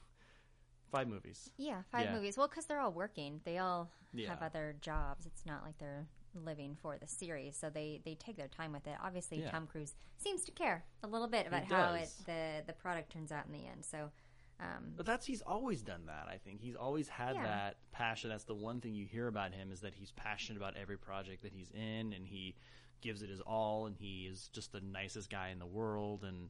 five 0.97 1.09
movies. 1.09 1.51
yeah, 1.57 1.83
five 1.93 2.07
Yeah. 2.07 2.15
movies. 2.15 2.37
Well, 2.37 2.49
because 2.49 2.67
they're 2.67 2.81
all 2.81 2.93
working, 2.93 3.41
they 3.45 3.59
all 3.59 3.91
Yeah. 4.13 4.29
have 4.31 4.43
other 4.43 4.77
jobs. 4.81 5.27
It's 5.27 5.45
not 5.47 5.63
like 5.63 5.79
they're 5.79 6.07
living 6.35 6.77
for 6.77 6.99
the 6.99 7.07
series, 7.07 7.57
so 7.57 7.71
they 7.71 8.01
they 8.05 8.15
take 8.15 8.37
their 8.37 8.49
time 8.49 8.73
with 8.73 8.87
it. 8.87 8.97
Obviously, 9.01 9.41
Yeah. 9.41 9.51
Tom 9.51 9.67
Cruise 9.67 9.95
seems 10.19 10.45
to 10.45 10.53
care 10.53 10.85
a 11.03 11.07
little 11.07 11.29
bit 11.29 11.47
about 11.47 11.65
how 11.65 11.95
it 11.95 12.01
does. 12.01 12.17
the 12.25 12.63
the 12.67 12.73
product 12.73 13.11
turns 13.13 13.33
out 13.33 13.47
in 13.47 13.53
the 13.53 13.67
end. 13.67 13.85
So. 13.85 14.11
Um, 14.59 14.95
But 14.97 15.05
that's 15.05 15.27
he's 15.27 15.43
always 15.43 15.83
done 15.83 16.07
that. 16.07 16.29
I 16.29 16.39
think 16.39 16.63
he's 16.63 16.77
always 16.77 17.09
had 17.11 17.35
Yeah. 17.35 17.43
that 17.43 17.77
passion. 17.93 18.31
That's 18.31 18.45
the 18.45 18.55
one 18.55 18.81
thing 18.81 18.95
you 18.95 19.05
hear 19.05 19.27
about 19.27 19.53
him 19.53 19.71
is 19.71 19.83
that 19.83 19.93
he's 19.93 20.13
passionate 20.13 20.57
about 20.57 20.77
every 20.79 20.97
project 20.97 21.43
that 21.43 21.53
he's 21.53 21.71
in, 21.73 22.15
and 22.15 22.27
he 22.27 22.57
gives 23.03 23.21
it 23.21 23.29
his 23.29 23.43
all. 23.43 23.85
And 23.87 23.95
he 23.95 24.27
is 24.27 24.49
just 24.49 24.73
the 24.73 24.81
nicest 24.81 25.29
guy 25.29 25.51
in 25.51 25.59
the 25.59 25.67
world, 25.67 26.25
and 26.25 26.49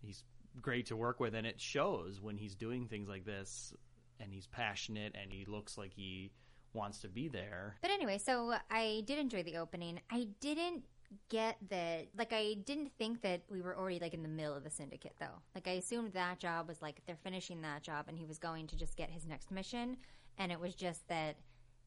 he's 0.00 0.24
great 0.60 0.86
to 0.86 0.96
work 0.96 1.20
with. 1.20 1.34
And 1.34 1.46
it 1.46 1.60
shows 1.60 2.20
when 2.20 2.36
he's 2.36 2.54
doing 2.54 2.86
things 2.86 3.08
like 3.08 3.24
this, 3.24 3.72
and 4.20 4.32
he's 4.32 4.46
passionate, 4.46 5.14
and 5.20 5.32
he 5.32 5.44
looks 5.44 5.76
like 5.76 5.92
he 5.92 6.32
wants 6.72 6.98
to 7.00 7.08
be 7.08 7.28
there. 7.28 7.76
But 7.82 7.90
anyway, 7.90 8.18
so 8.18 8.54
I 8.70 9.02
did 9.06 9.18
enjoy 9.18 9.42
the 9.42 9.56
opening. 9.56 10.00
I 10.10 10.28
didn't 10.40 10.84
get 11.28 11.56
that 11.70 12.08
like 12.16 12.32
I 12.32 12.54
didn't 12.64 12.90
think 12.98 13.22
that 13.22 13.42
we 13.48 13.62
were 13.62 13.76
already 13.76 14.00
like 14.00 14.14
in 14.14 14.22
the 14.22 14.28
middle 14.28 14.56
of 14.56 14.64
the 14.64 14.70
syndicate 14.70 15.14
though. 15.20 15.42
Like 15.54 15.68
I 15.68 15.72
assumed 15.72 16.12
that 16.12 16.40
job 16.40 16.66
was 16.66 16.82
like 16.82 17.02
they're 17.06 17.16
finishing 17.22 17.62
that 17.62 17.82
job 17.82 18.06
and 18.08 18.18
he 18.18 18.26
was 18.26 18.38
going 18.38 18.66
to 18.68 18.76
just 18.76 18.96
get 18.96 19.10
his 19.10 19.24
next 19.24 19.52
mission 19.52 19.96
and 20.38 20.50
it 20.50 20.58
was 20.58 20.74
just 20.74 21.06
that 21.08 21.36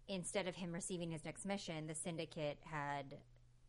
instead 0.07 0.47
of 0.47 0.55
him 0.55 0.71
receiving 0.71 1.11
his 1.11 1.25
next 1.25 1.45
mission, 1.45 1.87
the 1.87 1.95
syndicate 1.95 2.59
had 2.63 3.17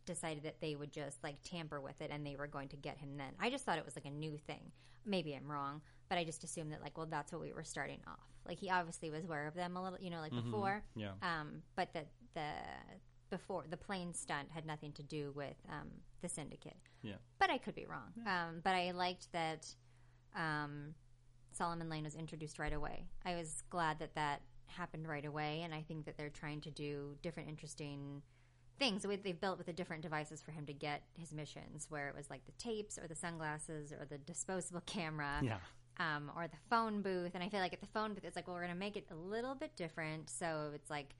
decided 0.08 0.42
that 0.42 0.60
they 0.60 0.74
would 0.74 0.90
just 0.90 1.22
like 1.22 1.36
tamper 1.44 1.80
with 1.80 2.00
it 2.00 2.10
and 2.10 2.26
they 2.26 2.34
were 2.34 2.48
going 2.48 2.68
to 2.70 2.76
get 2.76 2.98
him 2.98 3.16
then. 3.16 3.32
I 3.38 3.50
just 3.50 3.64
thought 3.64 3.78
it 3.78 3.84
was 3.84 3.94
like 3.94 4.06
a 4.06 4.10
new 4.10 4.36
thing. 4.36 4.72
Maybe 5.06 5.34
I'm 5.34 5.50
wrong, 5.50 5.80
but 6.08 6.18
I 6.18 6.24
just 6.24 6.42
assumed 6.42 6.72
that 6.72 6.82
like 6.82 6.98
well 6.98 7.06
that's 7.06 7.32
what 7.32 7.40
we 7.40 7.52
were 7.52 7.64
starting 7.64 8.00
off. 8.08 8.26
Like 8.46 8.58
he 8.58 8.70
obviously 8.70 9.10
was 9.10 9.24
aware 9.24 9.46
of 9.46 9.54
them 9.54 9.76
a 9.76 9.82
little, 9.82 9.98
you 10.00 10.10
know, 10.10 10.20
like 10.20 10.32
before. 10.32 10.82
Yeah. 10.96 11.12
Um, 11.22 11.62
but 11.76 11.92
that 11.92 12.08
the 12.34 12.48
before 13.30 13.64
the 13.68 13.76
plane 13.76 14.14
stunt 14.14 14.48
had 14.50 14.64
nothing 14.66 14.92
to 14.92 15.02
do 15.02 15.32
with 15.36 15.56
um, 15.68 15.88
the 16.22 16.28
syndicate. 16.28 16.76
Yeah. 17.02 17.16
But 17.38 17.50
I 17.50 17.58
could 17.58 17.74
be 17.74 17.86
wrong. 17.86 18.12
Um, 18.26 18.60
but 18.64 18.74
I 18.74 18.90
liked 18.92 19.30
that 19.32 19.66
um, 20.34 20.94
Solomon 21.52 21.88
Lane 21.88 22.04
was 22.04 22.14
introduced 22.14 22.58
right 22.58 22.72
away. 22.72 23.04
I 23.24 23.34
was 23.34 23.62
glad 23.68 23.98
that 23.98 24.14
that 24.14 24.40
happened 24.66 25.08
right 25.08 25.24
away, 25.24 25.62
and 25.62 25.74
I 25.74 25.82
think 25.82 26.06
that 26.06 26.16
they're 26.16 26.30
trying 26.30 26.60
to 26.62 26.70
do 26.70 27.16
different 27.22 27.48
interesting 27.48 28.22
things. 28.78 29.02
So 29.02 29.08
They've 29.08 29.40
built 29.40 29.58
with 29.58 29.66
the 29.66 29.72
different 29.72 30.02
devices 30.02 30.40
for 30.40 30.50
him 30.52 30.66
to 30.66 30.72
get 30.72 31.02
his 31.14 31.32
missions, 31.32 31.86
where 31.88 32.08
it 32.08 32.14
was 32.16 32.30
like 32.30 32.44
the 32.46 32.52
tapes 32.52 32.98
or 32.98 33.06
the 33.08 33.14
sunglasses 33.14 33.92
or 33.92 34.04
the 34.08 34.18
disposable 34.18 34.80
camera 34.86 35.40
Yeah. 35.42 35.58
um, 35.98 36.30
or 36.36 36.46
the 36.48 36.56
phone 36.70 37.02
booth. 37.02 37.32
And 37.34 37.42
I 37.42 37.48
feel 37.48 37.60
like 37.60 37.72
at 37.72 37.80
the 37.80 37.86
phone 37.88 38.14
booth, 38.14 38.24
it's 38.24 38.36
like, 38.36 38.46
well, 38.46 38.54
we're 38.56 38.62
going 38.62 38.74
to 38.74 38.78
make 38.78 38.96
it 38.96 39.06
a 39.10 39.14
little 39.14 39.54
bit 39.54 39.74
different. 39.76 40.30
So 40.30 40.70
it's 40.74 40.90
like 40.90 41.14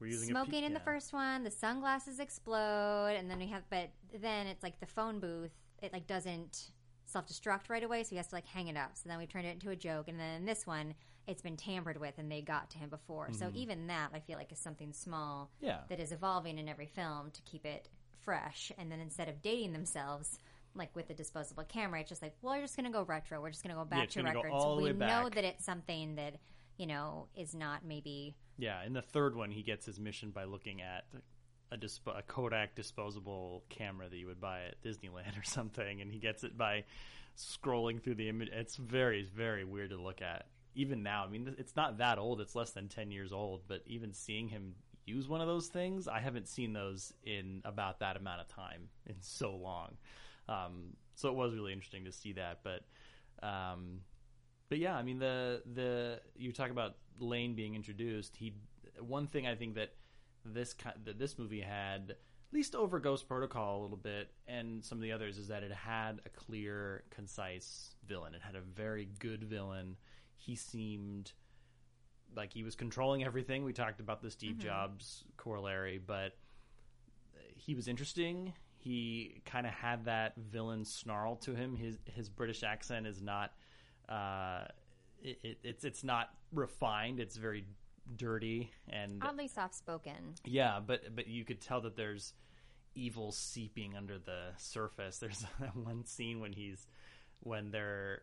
We're 0.00 0.08
using 0.08 0.28
a 0.30 0.32
smoking 0.32 0.60
pe- 0.60 0.66
in 0.66 0.72
the 0.72 0.78
yeah. 0.80 0.84
first 0.84 1.12
one, 1.12 1.44
the 1.44 1.50
sunglasses 1.50 2.20
explode, 2.20 3.16
and 3.18 3.30
then 3.30 3.38
we 3.38 3.46
have, 3.48 3.62
but 3.70 3.90
then 4.20 4.46
it's 4.46 4.62
like 4.62 4.78
the 4.80 4.86
phone 4.86 5.18
booth, 5.20 5.52
it 5.82 5.92
like 5.92 6.06
doesn't 6.06 6.70
self 7.06 7.26
destruct 7.26 7.68
right 7.70 7.82
away, 7.82 8.02
so 8.04 8.10
he 8.10 8.16
has 8.16 8.28
to 8.28 8.34
like 8.34 8.46
hang 8.46 8.68
it 8.68 8.76
up. 8.76 8.90
So 8.94 9.08
then 9.08 9.18
we 9.18 9.26
turned 9.26 9.46
it 9.46 9.52
into 9.54 9.70
a 9.70 9.76
joke, 9.76 10.08
and 10.08 10.18
then 10.20 10.36
in 10.36 10.44
this 10.44 10.66
one, 10.66 10.94
it's 11.28 11.42
been 11.42 11.56
tampered 11.56 12.00
with, 12.00 12.14
and 12.18 12.32
they 12.32 12.40
got 12.40 12.70
to 12.70 12.78
him 12.78 12.88
before. 12.88 13.28
So 13.32 13.50
even 13.54 13.86
that, 13.88 14.08
I 14.14 14.20
feel 14.20 14.36
like, 14.38 14.50
is 14.50 14.58
something 14.58 14.92
small 14.92 15.50
Mm-hmm. 15.58 15.66
Yeah. 15.66 15.78
that 15.88 16.00
is 16.00 16.10
evolving 16.10 16.58
in 16.58 16.68
every 16.68 16.86
film 16.86 17.30
to 17.32 17.42
keep 17.42 17.64
it 17.66 17.88
fresh. 18.24 18.72
And 18.78 18.90
then 18.90 18.98
instead 19.00 19.28
of 19.28 19.42
dating 19.42 19.72
themselves, 19.72 20.38
like 20.74 20.94
with 20.96 21.06
the 21.08 21.14
disposable 21.14 21.64
camera, 21.64 22.00
it's 22.00 22.08
just 22.08 22.22
like, 22.22 22.34
well, 22.42 22.54
we're 22.54 22.62
just 22.62 22.76
going 22.76 22.86
to 22.86 22.92
go 22.92 23.02
retro. 23.02 23.40
We're 23.40 23.50
just 23.50 23.62
going 23.62 23.74
to 23.76 23.80
go 23.80 23.84
back 23.84 24.04
it's 24.04 24.14
to 24.14 24.22
records. 24.22 24.54
we 24.76 24.92
know 24.92 25.28
that 25.28 25.44
it's 25.44 25.64
something 25.64 26.16
that 26.16 26.34
you 26.78 26.86
know 26.86 27.26
is 27.36 27.54
not 27.54 27.84
maybe 27.84 28.34
Yeah, 28.56 28.84
in 28.84 28.92
the 28.92 29.02
third 29.02 29.36
one, 29.36 29.50
he 29.50 29.62
gets 29.62 29.84
his 29.86 29.98
mission 30.00 30.30
by 30.30 30.44
looking 30.44 30.80
at 30.80 31.04
a, 31.70 31.76
disp- 31.76 32.06
a 32.08 32.22
Kodak 32.22 32.74
disposable 32.74 33.64
camera 33.68 34.08
that 34.08 34.16
you 34.16 34.26
would 34.26 34.40
buy 34.40 34.62
at 34.64 34.82
Disneyland 34.82 35.38
or 35.38 35.42
something, 35.44 36.00
and 36.00 36.10
he 36.10 36.18
gets 36.18 36.42
it 36.44 36.56
by 36.56 36.84
scrolling 37.36 38.02
through 38.02 38.14
the 38.16 38.28
image. 38.28 38.48
It's 38.52 38.76
very, 38.76 39.24
very 39.34 39.64
weird 39.64 39.90
to 39.90 39.96
look 40.00 40.22
at. 40.22 40.46
Even 40.74 41.02
now, 41.02 41.24
I 41.24 41.28
mean, 41.28 41.54
it's 41.58 41.76
not 41.76 41.98
that 41.98 42.18
old; 42.18 42.40
it's 42.40 42.54
less 42.54 42.70
than 42.70 42.88
ten 42.88 43.10
years 43.10 43.32
old. 43.32 43.62
But 43.66 43.82
even 43.86 44.12
seeing 44.12 44.48
him 44.48 44.74
use 45.06 45.28
one 45.28 45.40
of 45.40 45.46
those 45.46 45.68
things, 45.68 46.06
I 46.08 46.20
haven't 46.20 46.48
seen 46.48 46.72
those 46.72 47.12
in 47.24 47.62
about 47.64 48.00
that 48.00 48.16
amount 48.16 48.40
of 48.40 48.48
time 48.48 48.88
in 49.06 49.16
so 49.20 49.54
long. 49.54 49.96
Um, 50.48 50.96
so 51.14 51.28
it 51.28 51.34
was 51.34 51.54
really 51.54 51.72
interesting 51.72 52.04
to 52.04 52.12
see 52.12 52.32
that, 52.34 52.60
but. 52.62 52.82
Um, 53.40 54.00
but 54.68 54.78
yeah, 54.78 54.96
I 54.96 55.02
mean 55.02 55.18
the 55.18 55.62
the 55.74 56.20
you 56.36 56.52
talk 56.52 56.70
about 56.70 56.96
Lane 57.18 57.54
being 57.54 57.74
introduced. 57.74 58.36
He 58.36 58.54
one 59.00 59.26
thing 59.26 59.46
I 59.46 59.54
think 59.54 59.74
that 59.76 59.94
this 60.44 60.74
that 61.04 61.18
this 61.18 61.38
movie 61.38 61.60
had 61.60 62.10
at 62.10 62.54
least 62.54 62.74
over 62.74 62.98
Ghost 62.98 63.28
Protocol 63.28 63.80
a 63.80 63.82
little 63.82 63.96
bit, 63.96 64.30
and 64.46 64.84
some 64.84 64.96
of 64.98 65.02
the 65.02 65.12
others 65.12 65.36
is 65.38 65.48
that 65.48 65.62
it 65.62 65.72
had 65.72 66.20
a 66.24 66.30
clear, 66.30 67.04
concise 67.10 67.94
villain. 68.06 68.34
It 68.34 68.40
had 68.42 68.54
a 68.54 68.60
very 68.60 69.08
good 69.18 69.44
villain. 69.44 69.96
He 70.38 70.54
seemed 70.56 71.32
like 72.34 72.52
he 72.52 72.62
was 72.62 72.74
controlling 72.74 73.24
everything. 73.24 73.64
We 73.64 73.72
talked 73.72 74.00
about 74.00 74.22
the 74.22 74.30
Steve 74.30 74.58
Jobs 74.58 75.24
corollary, 75.36 76.00
but 76.04 76.36
he 77.54 77.74
was 77.74 77.88
interesting. 77.88 78.54
He 78.76 79.42
kind 79.44 79.66
of 79.66 79.72
had 79.72 80.04
that 80.04 80.34
villain 80.36 80.84
snarl 80.84 81.36
to 81.36 81.54
him. 81.54 81.76
His 81.76 81.98
his 82.04 82.28
British 82.28 82.62
accent 82.62 83.06
is 83.06 83.20
not 83.20 83.52
uh, 84.08 84.64
it, 85.22 85.38
it, 85.42 85.58
it's 85.64 85.84
it's 85.84 86.04
not 86.04 86.30
refined. 86.52 87.20
It's 87.20 87.36
very 87.36 87.64
dirty 88.16 88.70
and 88.88 89.22
oddly 89.22 89.48
soft 89.48 89.74
spoken. 89.74 90.34
yeah, 90.44 90.80
but 90.84 91.14
but 91.14 91.26
you 91.26 91.44
could 91.44 91.60
tell 91.60 91.80
that 91.82 91.96
there's 91.96 92.32
evil 92.94 93.32
seeping 93.32 93.96
under 93.96 94.18
the 94.18 94.50
surface. 94.56 95.18
There's 95.20 95.44
that 95.60 95.76
one 95.76 96.04
scene 96.04 96.40
when 96.40 96.52
he's 96.52 96.86
when 97.40 97.70
they're 97.70 98.22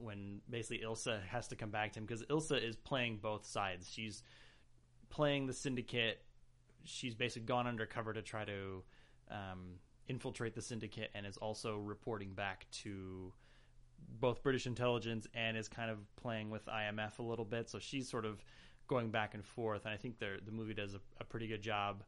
when 0.00 0.40
basically 0.48 0.84
Ilsa 0.84 1.24
has 1.26 1.48
to 1.48 1.56
come 1.56 1.70
back 1.70 1.92
to 1.92 2.00
him 2.00 2.06
because 2.06 2.22
Ilsa 2.24 2.62
is 2.62 2.76
playing 2.76 3.18
both 3.18 3.46
sides. 3.46 3.88
She's 3.90 4.22
playing 5.10 5.46
the 5.46 5.52
syndicate. 5.52 6.22
She's 6.84 7.14
basically 7.14 7.46
gone 7.46 7.66
undercover 7.66 8.12
to 8.12 8.22
try 8.22 8.44
to 8.44 8.82
um, 9.30 9.76
infiltrate 10.08 10.54
the 10.54 10.62
syndicate 10.62 11.10
and 11.14 11.26
is 11.26 11.36
also 11.36 11.78
reporting 11.78 12.32
back 12.32 12.66
to 12.70 13.32
both 14.20 14.42
British 14.42 14.66
intelligence 14.66 15.26
and 15.34 15.56
is 15.56 15.68
kind 15.68 15.90
of 15.90 15.98
playing 16.16 16.50
with 16.50 16.66
IMF 16.66 17.18
a 17.18 17.22
little 17.22 17.44
bit. 17.44 17.68
So 17.68 17.78
she's 17.78 18.08
sort 18.08 18.24
of 18.24 18.42
going 18.86 19.10
back 19.10 19.34
and 19.34 19.44
forth. 19.44 19.84
And 19.84 19.92
I 19.92 19.96
think 19.96 20.18
the 20.18 20.38
the 20.44 20.52
movie 20.52 20.74
does 20.74 20.94
a, 20.94 21.00
a 21.20 21.24
pretty 21.24 21.46
good 21.46 21.62
job 21.62 22.02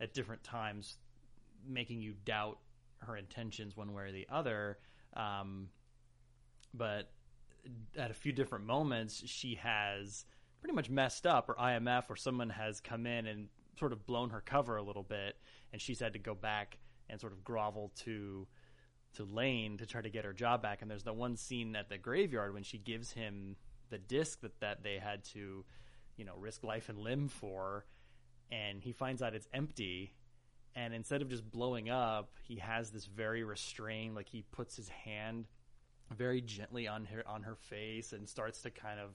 at 0.00 0.14
different 0.14 0.42
times 0.42 0.96
making 1.66 2.00
you 2.00 2.14
doubt 2.24 2.58
her 2.98 3.16
intentions 3.16 3.76
one 3.76 3.92
way 3.92 4.04
or 4.04 4.12
the 4.12 4.26
other. 4.30 4.78
Um, 5.14 5.68
but 6.72 7.10
at 7.96 8.10
a 8.10 8.14
few 8.14 8.32
different 8.32 8.66
moments, 8.66 9.22
she 9.26 9.56
has 9.56 10.24
pretty 10.60 10.74
much 10.74 10.90
messed 10.90 11.26
up, 11.26 11.48
or 11.48 11.54
IMF, 11.54 12.04
or 12.08 12.16
someone 12.16 12.50
has 12.50 12.80
come 12.80 13.06
in 13.06 13.26
and 13.26 13.48
sort 13.78 13.92
of 13.92 14.06
blown 14.06 14.30
her 14.30 14.40
cover 14.40 14.76
a 14.76 14.82
little 14.82 15.02
bit, 15.02 15.36
and 15.72 15.80
she's 15.80 16.00
had 16.00 16.12
to 16.12 16.18
go 16.18 16.34
back 16.34 16.78
and 17.08 17.20
sort 17.20 17.32
of 17.32 17.44
grovel 17.44 17.92
to 17.96 18.46
to 19.14 19.24
Lane 19.24 19.76
to 19.78 19.86
try 19.86 20.02
to 20.02 20.10
get 20.10 20.24
her 20.24 20.32
job 20.32 20.60
back. 20.60 20.82
And 20.82 20.90
there's 20.90 21.04
the 21.04 21.12
one 21.12 21.36
scene 21.36 21.76
at 21.76 21.88
the 21.88 21.98
graveyard 21.98 22.52
when 22.52 22.64
she 22.64 22.78
gives 22.78 23.12
him 23.12 23.54
the 23.90 23.98
disc 23.98 24.40
that, 24.40 24.58
that 24.60 24.82
they 24.82 24.98
had 24.98 25.22
to, 25.26 25.64
you 26.16 26.24
know, 26.24 26.34
risk 26.36 26.64
life 26.64 26.88
and 26.88 26.98
limb 26.98 27.28
for, 27.28 27.86
and 28.50 28.80
he 28.80 28.90
finds 28.90 29.22
out 29.22 29.34
it's 29.34 29.48
empty. 29.54 30.14
And 30.74 30.92
instead 30.92 31.22
of 31.22 31.28
just 31.28 31.48
blowing 31.48 31.90
up, 31.90 32.30
he 32.42 32.56
has 32.56 32.90
this 32.90 33.06
very 33.06 33.44
restrained, 33.44 34.16
like 34.16 34.28
he 34.28 34.42
puts 34.50 34.74
his 34.74 34.88
hand 34.88 35.46
very 36.14 36.40
gently 36.40 36.86
on 36.88 37.04
her 37.06 37.26
on 37.26 37.42
her 37.42 37.54
face 37.56 38.12
and 38.12 38.28
starts 38.28 38.62
to 38.62 38.70
kind 38.70 39.00
of 39.00 39.14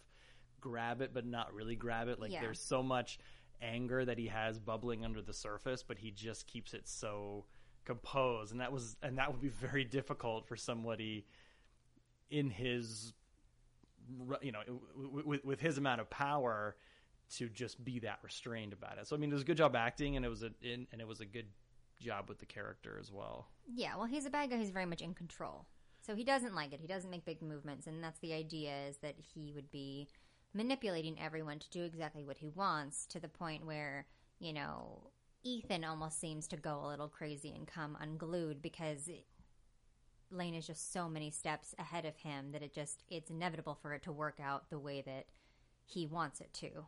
grab 0.62 1.02
it, 1.02 1.14
but 1.14 1.26
not 1.26 1.54
really 1.54 1.76
grab 1.76 2.08
it. 2.08 2.20
Like 2.20 2.32
Yeah. 2.32 2.42
there's 2.42 2.60
so 2.60 2.84
much 2.84 3.20
anger 3.62 4.06
that 4.06 4.18
he 4.18 4.28
has 4.28 4.60
bubbling 4.60 5.04
under 5.04 5.22
the 5.22 5.34
surface, 5.34 5.84
but 5.84 5.98
he 5.98 6.12
just 6.12 6.48
keeps 6.48 6.74
it 6.74 6.88
so 6.88 7.46
composed, 7.86 8.52
and 8.52 8.62
that 8.62 8.72
was 8.72 8.98
and 9.02 9.18
that 9.18 9.32
would 9.32 9.42
be 9.42 9.50
very 9.50 9.84
difficult 9.84 10.48
for 10.48 10.56
somebody 10.56 11.26
in 12.30 12.50
his 12.50 13.14
you 14.42 14.52
know 14.52 14.62
with, 15.26 15.44
with 15.46 15.60
his 15.60 15.78
amount 15.78 16.02
of 16.02 16.10
power 16.10 16.76
to 17.30 17.48
just 17.50 17.84
be 17.84 18.00
that 18.00 18.20
restrained 18.24 18.74
about 18.74 18.98
it. 18.98 19.08
So 19.08 19.16
I 19.16 19.20
mean, 19.20 19.30
it 19.30 19.34
was 19.34 19.44
a 19.44 19.46
good 19.46 19.58
job 19.58 19.76
acting, 19.76 20.16
and 20.16 20.26
it 20.26 20.30
was 20.30 20.44
a 20.44 20.52
in, 20.62 20.88
and 20.92 21.00
it 21.02 21.08
was 21.08 21.22
a 21.22 21.26
good 21.26 21.48
job 22.00 22.30
with 22.30 22.40
the 22.40 22.46
character 22.46 22.98
as 23.00 23.12
well. 23.12 23.48
Yeah, 23.68 23.96
well, 23.98 24.06
he's 24.06 24.26
a 24.26 24.30
bad 24.30 24.50
guy 24.50 24.58
who's 24.58 24.70
very 24.70 24.86
much 24.86 25.02
in 25.02 25.14
control. 25.14 25.66
So 26.10 26.16
he 26.16 26.24
doesn't 26.24 26.56
like 26.56 26.74
it. 26.74 26.80
He 26.82 26.88
doesn't 26.88 27.12
make 27.12 27.24
big 27.24 27.40
movements, 27.40 27.86
and 27.86 28.04
that's 28.04 28.18
the 28.18 28.34
idea 28.34 28.74
is 28.90 28.98
that 29.04 29.14
he 29.20 29.54
would 29.54 29.70
be 29.70 30.08
manipulating 30.56 31.20
everyone 31.22 31.60
to 31.60 31.70
do 31.70 31.84
exactly 31.84 32.24
what 32.24 32.40
he 32.40 32.50
wants 32.50 33.06
to 33.06 33.20
the 33.20 33.28
point 33.28 33.64
where, 33.64 34.08
you 34.40 34.52
know, 34.52 35.12
Ethan 35.44 35.84
almost 35.84 36.20
seems 36.20 36.48
to 36.48 36.58
go 36.58 36.84
a 36.84 36.88
little 36.88 37.10
crazy 37.10 37.54
and 37.56 37.68
come 37.68 37.96
unglued 38.02 38.60
because 38.60 39.08
it, 39.08 39.28
Lane 40.32 40.56
is 40.56 40.66
just 40.66 40.92
so 40.92 41.08
many 41.08 41.30
steps 41.30 41.76
ahead 41.78 42.06
of 42.06 42.16
him 42.16 42.54
that 42.54 42.64
it 42.64 42.74
just 42.74 43.04
it's 43.08 43.30
inevitable 43.30 43.78
for 43.80 43.94
it 43.94 44.02
to 44.02 44.12
work 44.12 44.40
out 44.44 44.72
the 44.72 44.80
way 44.80 45.04
that 45.06 45.28
he 45.86 46.08
wants 46.08 46.42
it 46.42 46.52
to. 46.54 46.88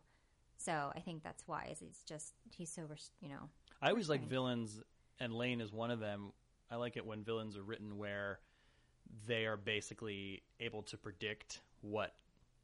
So 0.58 0.92
I 0.96 1.00
think 1.00 1.22
that's 1.22 1.48
why 1.48 1.68
is 1.72 1.80
he's 1.80 2.02
just 2.08 2.34
he's 2.50 2.72
so 2.72 2.88
you 3.22 3.30
know 3.30 3.50
I 3.84 3.90
always 3.90 4.10
like 4.10 4.28
villains, 4.28 4.82
and 5.20 5.32
Lane 5.32 5.62
is 5.62 5.72
one 5.72 5.92
of 5.92 6.00
them. 6.00 6.32
I 6.72 6.78
like 6.78 6.98
it 6.98 7.06
when 7.06 7.24
villains 7.24 7.56
are 7.56 7.64
written 7.64 8.00
where 8.00 8.40
they 9.28 9.46
are 9.46 9.58
basically 9.58 10.44
able 10.60 10.84
to 10.84 10.98
predict 10.98 11.62
what 11.82 12.14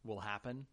will 0.04 0.20
happen 0.20 0.66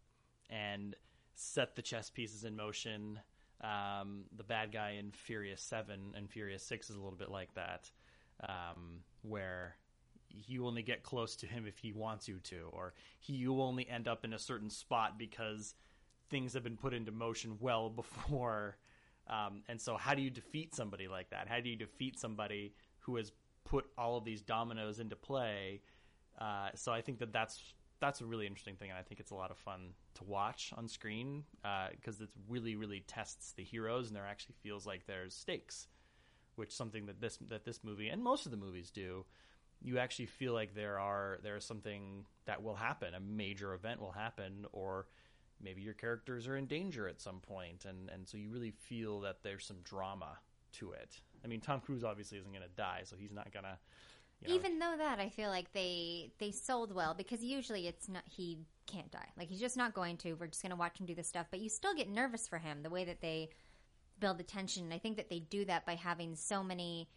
and 0.49 0.95
set 1.33 1.75
the 1.75 1.81
chess 1.81 2.09
pieces 2.09 2.43
in 2.43 2.55
motion. 2.55 3.19
Um, 3.61 4.23
the 4.35 4.43
bad 4.43 4.71
guy 4.71 4.97
in 4.99 5.11
Furious 5.11 5.61
Seven 5.61 6.13
and 6.15 6.29
Furious 6.29 6.63
Six 6.63 6.89
is 6.89 6.95
a 6.95 6.99
little 6.99 7.17
bit 7.17 7.31
like 7.31 7.53
that, 7.55 7.89
um, 8.47 9.01
where 9.21 9.75
you 10.29 10.65
only 10.67 10.81
get 10.81 11.03
close 11.03 11.35
to 11.37 11.47
him 11.47 11.65
if 11.67 11.77
he 11.77 11.93
wants 11.93 12.27
you 12.27 12.39
to, 12.43 12.69
or 12.71 12.93
he, 13.19 13.33
you 13.33 13.61
only 13.61 13.87
end 13.89 14.07
up 14.07 14.25
in 14.25 14.33
a 14.33 14.39
certain 14.39 14.69
spot 14.69 15.17
because 15.17 15.75
things 16.29 16.53
have 16.53 16.63
been 16.63 16.77
put 16.77 16.93
into 16.93 17.11
motion 17.11 17.57
well 17.59 17.89
before. 17.95 18.77
Um, 19.27 19.63
and 19.67 19.81
so, 19.81 19.97
how 19.97 20.13
do 20.13 20.21
you 20.21 20.29
defeat 20.29 20.75
somebody 20.75 21.07
like 21.07 21.29
that? 21.31 21.47
How 21.47 21.59
do 21.59 21.69
you 21.69 21.75
defeat 21.75 22.19
somebody 22.19 22.73
who 22.99 23.15
has 23.15 23.31
put 23.65 23.85
all 23.97 24.17
of 24.17 24.23
these 24.23 24.41
dominoes 24.41 24.99
into 24.99 25.15
play? 25.15 25.81
Uh, 26.39 26.69
so, 26.75 26.91
I 26.91 27.01
think 27.01 27.19
that 27.19 27.33
that's 27.33 27.73
that's 27.99 28.21
a 28.21 28.25
really 28.25 28.45
interesting 28.45 28.75
thing, 28.75 28.89
and 28.89 28.99
I 28.99 29.01
think 29.01 29.19
it's 29.19 29.31
a 29.31 29.35
lot 29.35 29.51
of 29.51 29.57
fun 29.57 29.93
to 30.15 30.23
watch 30.23 30.73
on 30.77 30.87
screen 30.87 31.43
because 31.91 32.21
it 32.21 32.29
really, 32.47 32.75
really 32.75 33.03
tests 33.07 33.53
the 33.53 33.63
heroes, 33.63 34.07
and 34.07 34.15
there 34.15 34.27
actually 34.27 34.55
feels 34.61 34.85
like 34.85 35.05
there's 35.07 35.33
stakes, 35.33 35.87
which 36.55 36.69
is 36.69 36.75
something 36.75 37.05
that 37.05 37.21
this 37.21 37.37
that 37.49 37.65
this 37.65 37.83
movie 37.83 38.09
and 38.09 38.21
most 38.23 38.45
of 38.45 38.51
the 38.51 38.57
movies 38.57 38.91
do. 38.91 39.25
You 39.81 39.99
actually 39.99 40.27
feel 40.27 40.53
like 40.53 40.73
there 40.73 40.99
are 40.99 41.39
there 41.43 41.57
is 41.57 41.65
something 41.65 42.25
that 42.45 42.63
will 42.63 42.75
happen, 42.75 43.13
a 43.13 43.19
major 43.19 43.73
event 43.73 44.01
will 44.01 44.11
happen, 44.11 44.65
or 44.71 45.07
maybe 45.61 45.81
your 45.81 45.93
characters 45.93 46.47
are 46.47 46.57
in 46.57 46.65
danger 46.65 47.07
at 47.07 47.21
some 47.21 47.39
point 47.39 47.85
and 47.85 48.09
and 48.09 48.27
so 48.27 48.37
you 48.37 48.49
really 48.49 48.71
feel 48.71 49.21
that 49.21 49.37
there's 49.43 49.65
some 49.65 49.77
drama 49.83 50.37
to 50.73 50.91
it 50.91 51.21
i 51.45 51.47
mean 51.47 51.61
tom 51.61 51.79
cruise 51.79 52.03
obviously 52.03 52.37
isn't 52.37 52.51
going 52.51 52.63
to 52.63 52.75
die 52.75 53.01
so 53.05 53.15
he's 53.15 53.31
not 53.31 53.53
going 53.53 53.63
to 53.63 53.77
you 54.41 54.49
know, 54.49 54.55
Even 54.55 54.79
though 54.79 54.95
that, 54.97 55.19
I 55.19 55.29
feel 55.29 55.49
like 55.49 55.71
they 55.71 56.31
they 56.39 56.51
sold 56.51 56.93
well 56.93 57.13
because 57.13 57.41
usually 57.43 57.87
it's 57.87 58.09
not 58.09 58.23
he 58.25 58.59
can't 58.85 59.09
die. 59.11 59.29
Like 59.37 59.49
he's 59.49 59.59
just 59.59 59.77
not 59.77 59.93
going 59.93 60.17
to. 60.17 60.33
We're 60.33 60.47
just 60.47 60.61
going 60.61 60.71
to 60.71 60.75
watch 60.75 60.99
him 60.99 61.05
do 61.05 61.15
this 61.15 61.27
stuff, 61.27 61.47
but 61.49 61.61
you 61.61 61.69
still 61.69 61.95
get 61.95 62.09
nervous 62.09 62.47
for 62.47 62.57
him 62.57 62.83
the 62.83 62.89
way 62.89 63.05
that 63.05 63.21
they 63.21 63.49
build 64.19 64.37
the 64.37 64.43
tension. 64.43 64.83
And 64.83 64.93
I 64.93 64.97
think 64.97 65.17
that 65.17 65.29
they 65.29 65.39
do 65.39 65.65
that 65.65 65.85
by 65.85 65.95
having 65.95 66.35
so 66.35 66.63
many 66.63 67.09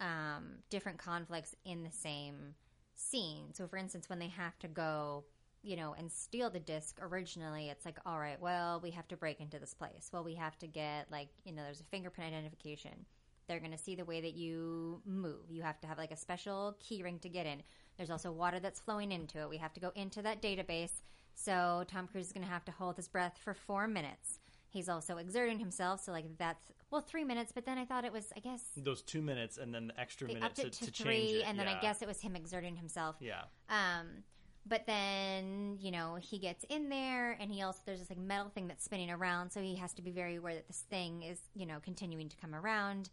um, 0.00 0.58
different 0.70 0.98
conflicts 0.98 1.54
in 1.64 1.82
the 1.82 1.90
same 1.90 2.54
scene. 2.94 3.52
So, 3.52 3.66
for 3.66 3.76
instance, 3.76 4.08
when 4.08 4.18
they 4.18 4.28
have 4.28 4.58
to 4.60 4.68
go, 4.68 5.24
you 5.62 5.76
know, 5.76 5.94
and 5.98 6.10
steal 6.10 6.50
the 6.50 6.60
disc 6.60 6.98
originally, 7.00 7.68
it's 7.68 7.84
like, 7.84 7.98
all 8.04 8.18
right, 8.18 8.40
well, 8.40 8.80
we 8.80 8.90
have 8.90 9.08
to 9.08 9.16
break 9.16 9.40
into 9.40 9.58
this 9.58 9.74
place. 9.74 10.10
Well, 10.12 10.24
we 10.24 10.34
have 10.34 10.58
to 10.58 10.66
get 10.66 11.10
like, 11.10 11.28
you 11.44 11.52
know, 11.52 11.62
there's 11.62 11.80
a 11.80 11.84
fingerprint 11.84 12.32
identification. 12.32 13.06
They're 13.48 13.60
going 13.60 13.72
to 13.72 13.78
see 13.78 13.94
the 13.94 14.04
way 14.04 14.20
that 14.20 14.34
you 14.34 15.00
move. 15.04 15.50
You 15.50 15.62
have 15.62 15.80
to 15.80 15.86
have 15.86 15.98
like 15.98 16.10
a 16.10 16.16
special 16.16 16.76
key 16.80 17.02
ring 17.02 17.18
to 17.20 17.28
get 17.28 17.46
in. 17.46 17.62
There's 17.96 18.10
also 18.10 18.32
water 18.32 18.60
that's 18.60 18.80
flowing 18.80 19.12
into 19.12 19.40
it. 19.40 19.48
We 19.48 19.58
have 19.58 19.72
to 19.74 19.80
go 19.80 19.92
into 19.94 20.22
that 20.22 20.42
database. 20.42 21.02
So 21.34 21.84
Tom 21.86 22.08
Cruise 22.08 22.26
is 22.26 22.32
going 22.32 22.46
to 22.46 22.52
have 22.52 22.64
to 22.64 22.72
hold 22.72 22.96
his 22.96 23.08
breath 23.08 23.38
for 23.42 23.54
four 23.54 23.86
minutes. 23.86 24.40
He's 24.70 24.88
also 24.88 25.16
exerting 25.16 25.58
himself. 25.58 26.02
So 26.04 26.12
like 26.12 26.26
that's 26.38 26.72
well 26.90 27.00
three 27.00 27.24
minutes. 27.24 27.52
But 27.54 27.64
then 27.64 27.78
I 27.78 27.84
thought 27.84 28.04
it 28.04 28.12
was 28.12 28.32
I 28.36 28.40
guess 28.40 28.62
those 28.76 29.02
two 29.02 29.22
minutes 29.22 29.58
and 29.58 29.74
then 29.74 29.88
the 29.88 30.00
extra 30.00 30.28
minute 30.28 30.54
to, 30.56 30.70
to, 30.70 30.70
to 30.70 30.90
three, 30.90 31.14
change 31.14 31.32
it 31.36 31.44
and 31.46 31.58
then 31.58 31.66
yeah. 31.66 31.78
I 31.78 31.80
guess 31.80 32.02
it 32.02 32.08
was 32.08 32.20
him 32.20 32.36
exerting 32.36 32.76
himself. 32.76 33.16
yeah 33.20 33.42
Um, 33.70 34.24
but 34.68 34.84
then 34.86 35.78
you 35.80 35.90
know 35.90 36.16
he 36.20 36.38
gets 36.38 36.64
in 36.68 36.88
there, 36.88 37.32
and 37.40 37.50
he 37.52 37.62
also 37.62 37.80
there's 37.86 38.00
this 38.00 38.10
like 38.10 38.18
metal 38.18 38.50
thing 38.50 38.66
that's 38.66 38.84
spinning 38.84 39.10
around, 39.10 39.50
so 39.50 39.60
he 39.60 39.76
has 39.76 39.92
to 39.94 40.02
be 40.02 40.10
very 40.10 40.36
aware 40.36 40.54
that 40.54 40.66
this 40.66 40.84
thing 40.90 41.22
is 41.22 41.38
you 41.54 41.66
know 41.66 41.78
continuing 41.82 42.28
to 42.28 42.36
come 42.36 42.54
around. 42.54 43.10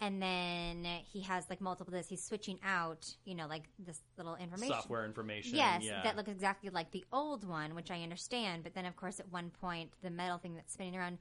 And 0.00 0.20
then 0.20 0.84
he 1.04 1.22
has 1.22 1.48
like 1.48 1.60
multiple 1.60 1.92
this. 1.92 2.08
He's 2.08 2.22
switching 2.22 2.58
out, 2.64 3.14
you 3.24 3.34
know, 3.34 3.46
like 3.46 3.64
this 3.78 4.00
little 4.16 4.36
information. 4.36 4.74
software 4.74 5.04
information 5.04 5.56
Yes, 5.56 5.82
yeah 5.82 6.02
that 6.02 6.16
looks 6.16 6.30
exactly 6.30 6.70
like 6.70 6.90
the 6.90 7.04
old 7.12 7.48
one, 7.48 7.74
which 7.74 7.90
I 7.90 8.02
understand. 8.02 8.64
But 8.64 8.74
then, 8.74 8.86
of 8.86 8.96
course, 8.96 9.20
at 9.20 9.30
one 9.30 9.50
point, 9.50 9.92
the 10.02 10.10
metal 10.10 10.38
thing 10.38 10.54
that's 10.54 10.72
spinning 10.72 10.96
around 10.96 11.18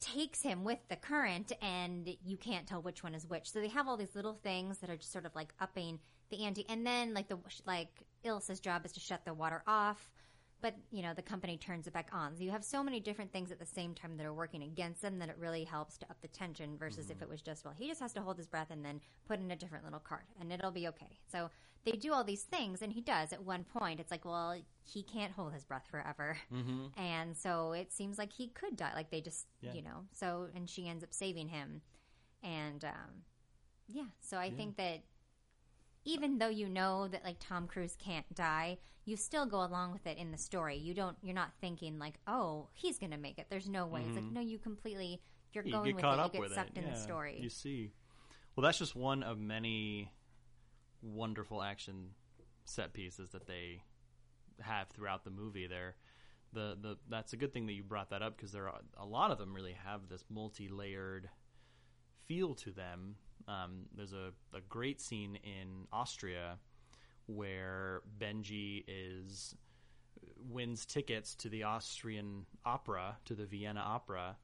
takes 0.00 0.42
him 0.42 0.64
with 0.64 0.78
the 0.88 0.96
current, 0.96 1.52
and 1.62 2.08
you 2.24 2.36
can't 2.36 2.66
tell 2.66 2.82
which 2.82 3.02
one 3.02 3.14
is 3.14 3.26
which. 3.26 3.50
So 3.50 3.60
they 3.60 3.68
have 3.68 3.88
all 3.88 3.96
these 3.96 4.14
little 4.14 4.38
things 4.42 4.78
that 4.78 4.90
are 4.90 4.96
just 4.96 5.12
sort 5.12 5.26
of 5.26 5.34
like 5.34 5.52
upping 5.60 6.00
the 6.30 6.44
ante. 6.44 6.66
And 6.68 6.86
then, 6.86 7.14
like 7.14 7.28
the 7.28 7.38
like 7.66 8.02
Ilsa's 8.24 8.60
job 8.60 8.84
is 8.84 8.92
to 8.92 9.00
shut 9.00 9.24
the 9.24 9.34
water 9.34 9.62
off, 9.66 10.10
but 10.62 10.74
you 10.90 11.02
know 11.02 11.12
the 11.14 11.22
company 11.22 11.56
turns 11.56 11.86
it 11.86 11.92
back 11.92 12.08
on. 12.12 12.36
So 12.36 12.42
you 12.42 12.50
have 12.50 12.64
so 12.64 12.82
many 12.82 13.00
different 13.00 13.32
things 13.32 13.50
at 13.50 13.58
the 13.58 13.66
same 13.66 13.94
time 13.94 14.16
that 14.16 14.26
are 14.26 14.32
working 14.34 14.62
against 14.62 15.02
them 15.02 15.18
that 15.18 15.28
it 15.28 15.36
really 15.38 15.64
helps 15.64 15.96
to 15.98 16.06
up 16.10 16.20
the 16.22 16.28
tension. 16.28 16.76
Versus 16.78 17.10
if 17.10 17.22
it 17.22 17.28
was 17.28 17.42
just 17.42 17.64
well, 17.64 17.74
he 17.76 17.88
just 17.88 18.00
has 18.00 18.12
to 18.14 18.20
hold 18.20 18.36
his 18.36 18.46
breath 18.46 18.70
and 18.70 18.84
then 18.84 19.00
put 19.26 19.38
in 19.38 19.50
a 19.50 19.56
different 19.56 19.84
little 19.84 20.00
card, 20.00 20.24
and 20.40 20.52
it'll 20.52 20.70
be 20.70 20.88
okay. 20.88 21.18
So 21.30 21.50
they 21.84 21.92
do 21.92 22.12
all 22.12 22.24
these 22.24 22.42
things, 22.42 22.82
and 22.82 22.92
he 22.92 23.00
does. 23.00 23.32
At 23.32 23.44
one 23.44 23.62
point, 23.64 24.00
it's 24.00 24.10
like, 24.10 24.24
well, 24.24 24.56
he 24.82 25.02
can't 25.02 25.32
hold 25.32 25.52
his 25.52 25.64
breath 25.64 25.86
forever, 25.88 26.36
mm-hmm. 26.52 26.86
and 27.00 27.36
so 27.36 27.72
it 27.72 27.92
seems 27.92 28.18
like 28.18 28.32
he 28.32 28.48
could 28.48 28.76
die. 28.76 28.92
Like 28.94 29.10
they 29.10 29.20
just, 29.20 29.46
Yeah. 29.60 29.72
you 29.72 29.82
know. 29.82 30.04
So 30.12 30.48
and 30.54 30.68
she 30.68 30.88
ends 30.88 31.04
up 31.04 31.14
saving 31.14 31.48
him, 31.48 31.82
and 32.42 32.84
um, 32.84 33.22
yeah. 33.88 34.06
So 34.20 34.36
I 34.36 34.50
think 34.50 34.76
that 34.76 35.02
even 36.06 36.38
though 36.38 36.48
you 36.48 36.68
know 36.68 37.08
that 37.08 37.24
like 37.24 37.36
Tom 37.38 37.66
Cruise 37.66 37.96
can't 38.02 38.32
die, 38.34 38.78
you 39.04 39.16
still 39.16 39.44
go 39.44 39.62
along 39.62 39.92
with 39.92 40.06
it 40.06 40.16
in 40.16 40.30
the 40.30 40.38
story. 40.38 40.76
You 40.76 40.94
don't. 40.94 41.16
You're 41.22 41.34
not 41.34 41.52
thinking 41.60 41.98
like, 41.98 42.14
oh, 42.26 42.68
he's 42.72 42.98
gonna 42.98 43.18
make 43.18 43.38
it. 43.38 43.46
There's 43.50 43.68
no 43.68 43.86
way. 43.86 44.02
It's 44.06 44.14
like 44.14 44.24
mm-hmm. 44.24 44.34
no, 44.34 44.40
you 44.40 44.58
completely. 44.58 45.20
You're 45.52 45.64
you 45.64 45.72
going 45.72 45.84
get 45.84 45.94
with 45.96 46.02
caught 46.02 46.18
it. 46.18 46.20
up 46.20 46.34
you 46.34 46.40
with 46.40 46.50
get 46.50 46.56
sucked 46.56 46.78
it 46.78 46.84
in 46.84 46.90
the 46.90 46.96
story. 46.96 47.38
you 47.40 47.48
see 47.48 47.92
well 48.54 48.62
that's 48.62 48.78
just 48.78 48.94
one 48.94 49.22
of 49.22 49.38
many 49.38 50.10
wonderful 51.02 51.62
action 51.62 52.10
set 52.64 52.92
pieces 52.92 53.30
that 53.30 53.46
they 53.46 53.82
have 54.60 54.88
throughout 54.88 55.24
the 55.24 55.30
movie 55.30 55.66
there 55.66 55.94
the 56.52 56.76
the 56.80 56.96
that's 57.08 57.32
a 57.32 57.36
good 57.36 57.52
thing 57.52 57.66
that 57.66 57.74
you 57.74 57.82
brought 57.82 58.10
that 58.10 58.22
up 58.22 58.36
because 58.36 58.52
there 58.52 58.68
are 58.68 58.80
a 58.98 59.04
lot 59.04 59.30
of 59.30 59.38
them 59.38 59.54
really 59.54 59.76
have 59.84 60.08
this 60.08 60.24
multi-layered 60.30 61.28
feel 62.26 62.54
to 62.54 62.70
them 62.70 63.16
um, 63.48 63.86
there's 63.96 64.12
a, 64.12 64.32
a 64.54 64.60
great 64.68 65.00
scene 65.00 65.38
in 65.44 65.86
Austria 65.92 66.58
where 67.26 68.02
Benji 68.18 68.84
is 68.86 69.54
wins 70.50 70.86
tickets 70.86 71.34
to 71.36 71.48
the 71.48 71.64
Austrian 71.64 72.46
opera, 72.64 73.16
to 73.24 73.34
the 73.34 73.44
Vienna 73.44 73.80
opera, 73.80 74.36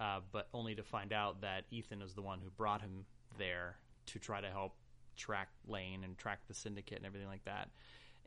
uh, 0.00 0.20
but 0.32 0.48
only 0.52 0.74
to 0.74 0.82
find 0.82 1.12
out 1.12 1.40
that 1.42 1.64
Ethan 1.70 2.02
is 2.02 2.14
the 2.14 2.22
one 2.22 2.40
who 2.42 2.50
brought 2.50 2.80
him 2.80 3.04
there 3.38 3.76
to 4.06 4.18
try 4.18 4.40
to 4.40 4.50
help 4.50 4.74
track 5.16 5.48
Lane 5.66 6.02
and 6.04 6.18
track 6.18 6.40
the 6.48 6.54
syndicate 6.54 6.98
and 6.98 7.06
everything 7.06 7.28
like 7.28 7.44
that. 7.44 7.68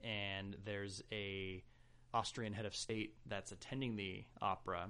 And 0.04 0.56
there's 0.64 1.04
a 1.12 1.64
Austrian 2.14 2.54
head 2.54 2.66
of 2.66 2.76
state 2.76 3.16
that's 3.26 3.52
attending 3.52 3.96
the 3.96 4.24
opera, 4.42 4.90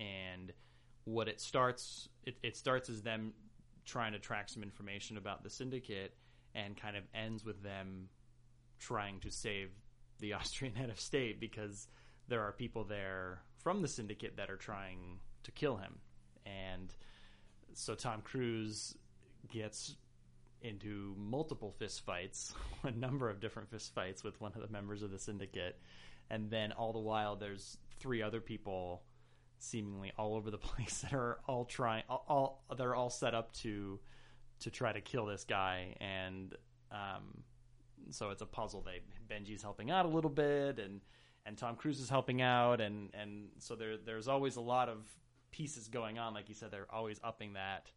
and 0.00 0.52
what 1.04 1.28
it 1.28 1.40
starts 1.40 2.08
it, 2.24 2.36
it 2.42 2.56
starts 2.56 2.88
as 2.88 3.02
them 3.02 3.32
trying 3.84 4.12
to 4.12 4.18
track 4.18 4.48
some 4.48 4.62
information 4.62 5.16
about 5.16 5.42
the 5.42 5.50
syndicate, 5.50 6.14
and 6.54 6.76
kind 6.76 6.96
of 6.96 7.04
ends 7.14 7.44
with 7.44 7.62
them 7.62 8.08
trying 8.78 9.20
to 9.20 9.30
save 9.30 9.70
the 10.18 10.32
Austrian 10.34 10.74
head 10.74 10.90
of 10.90 11.00
state 11.00 11.40
because 11.40 11.88
there 12.28 12.40
are 12.40 12.52
people 12.52 12.84
there 12.84 13.42
from 13.62 13.82
the 13.82 13.88
syndicate 13.88 14.36
that 14.36 14.50
are 14.50 14.56
trying 14.56 15.18
to 15.42 15.50
kill 15.52 15.76
him. 15.76 15.98
And 16.46 16.92
so 17.74 17.94
Tom 17.94 18.22
Cruise 18.22 18.96
gets 19.52 19.96
into 20.62 21.14
multiple 21.18 21.74
fist 21.78 22.04
fights, 22.04 22.54
a 22.82 22.90
number 22.90 23.28
of 23.28 23.40
different 23.40 23.70
fist 23.70 23.94
fights 23.94 24.22
with 24.22 24.40
one 24.40 24.52
of 24.54 24.62
the 24.62 24.72
members 24.72 25.02
of 25.02 25.10
the 25.10 25.18
syndicate. 25.18 25.78
And 26.30 26.50
then 26.50 26.72
all 26.72 26.92
the 26.92 27.00
while, 27.00 27.36
there's 27.36 27.78
three 27.98 28.22
other 28.22 28.40
people 28.40 29.02
seemingly 29.62 30.12
all 30.18 30.34
over 30.34 30.50
the 30.50 30.58
place 30.58 31.02
that 31.02 31.12
are 31.12 31.38
all 31.46 31.64
trying, 31.64 32.02
all, 32.08 32.24
all 32.68 32.76
they're 32.76 32.94
all 32.94 33.10
set 33.10 33.34
up 33.34 33.52
to 33.54 33.98
to 34.60 34.70
try 34.70 34.92
to 34.92 35.00
kill 35.00 35.26
this 35.26 35.44
guy. 35.44 35.96
And 36.00 36.54
um, 36.92 37.42
so 38.10 38.30
it's 38.30 38.42
a 38.42 38.46
puzzle. 38.46 38.82
They 38.84 39.00
Benji's 39.32 39.62
helping 39.62 39.90
out 39.90 40.06
a 40.06 40.08
little 40.08 40.30
bit, 40.30 40.78
and 40.78 41.00
and 41.46 41.56
Tom 41.56 41.76
Cruise 41.76 42.00
is 42.00 42.08
helping 42.08 42.42
out, 42.42 42.80
and 42.80 43.10
and 43.14 43.48
so 43.58 43.74
there 43.74 43.96
there's 43.96 44.28
always 44.28 44.56
a 44.56 44.60
lot 44.60 44.88
of 44.88 45.06
pieces 45.50 45.88
going 45.88 46.18
on. 46.18 46.34
Like 46.34 46.48
you 46.48 46.54
said, 46.54 46.70
they're 46.70 46.92
always 46.92 47.20
upping 47.24 47.54
that 47.54 47.90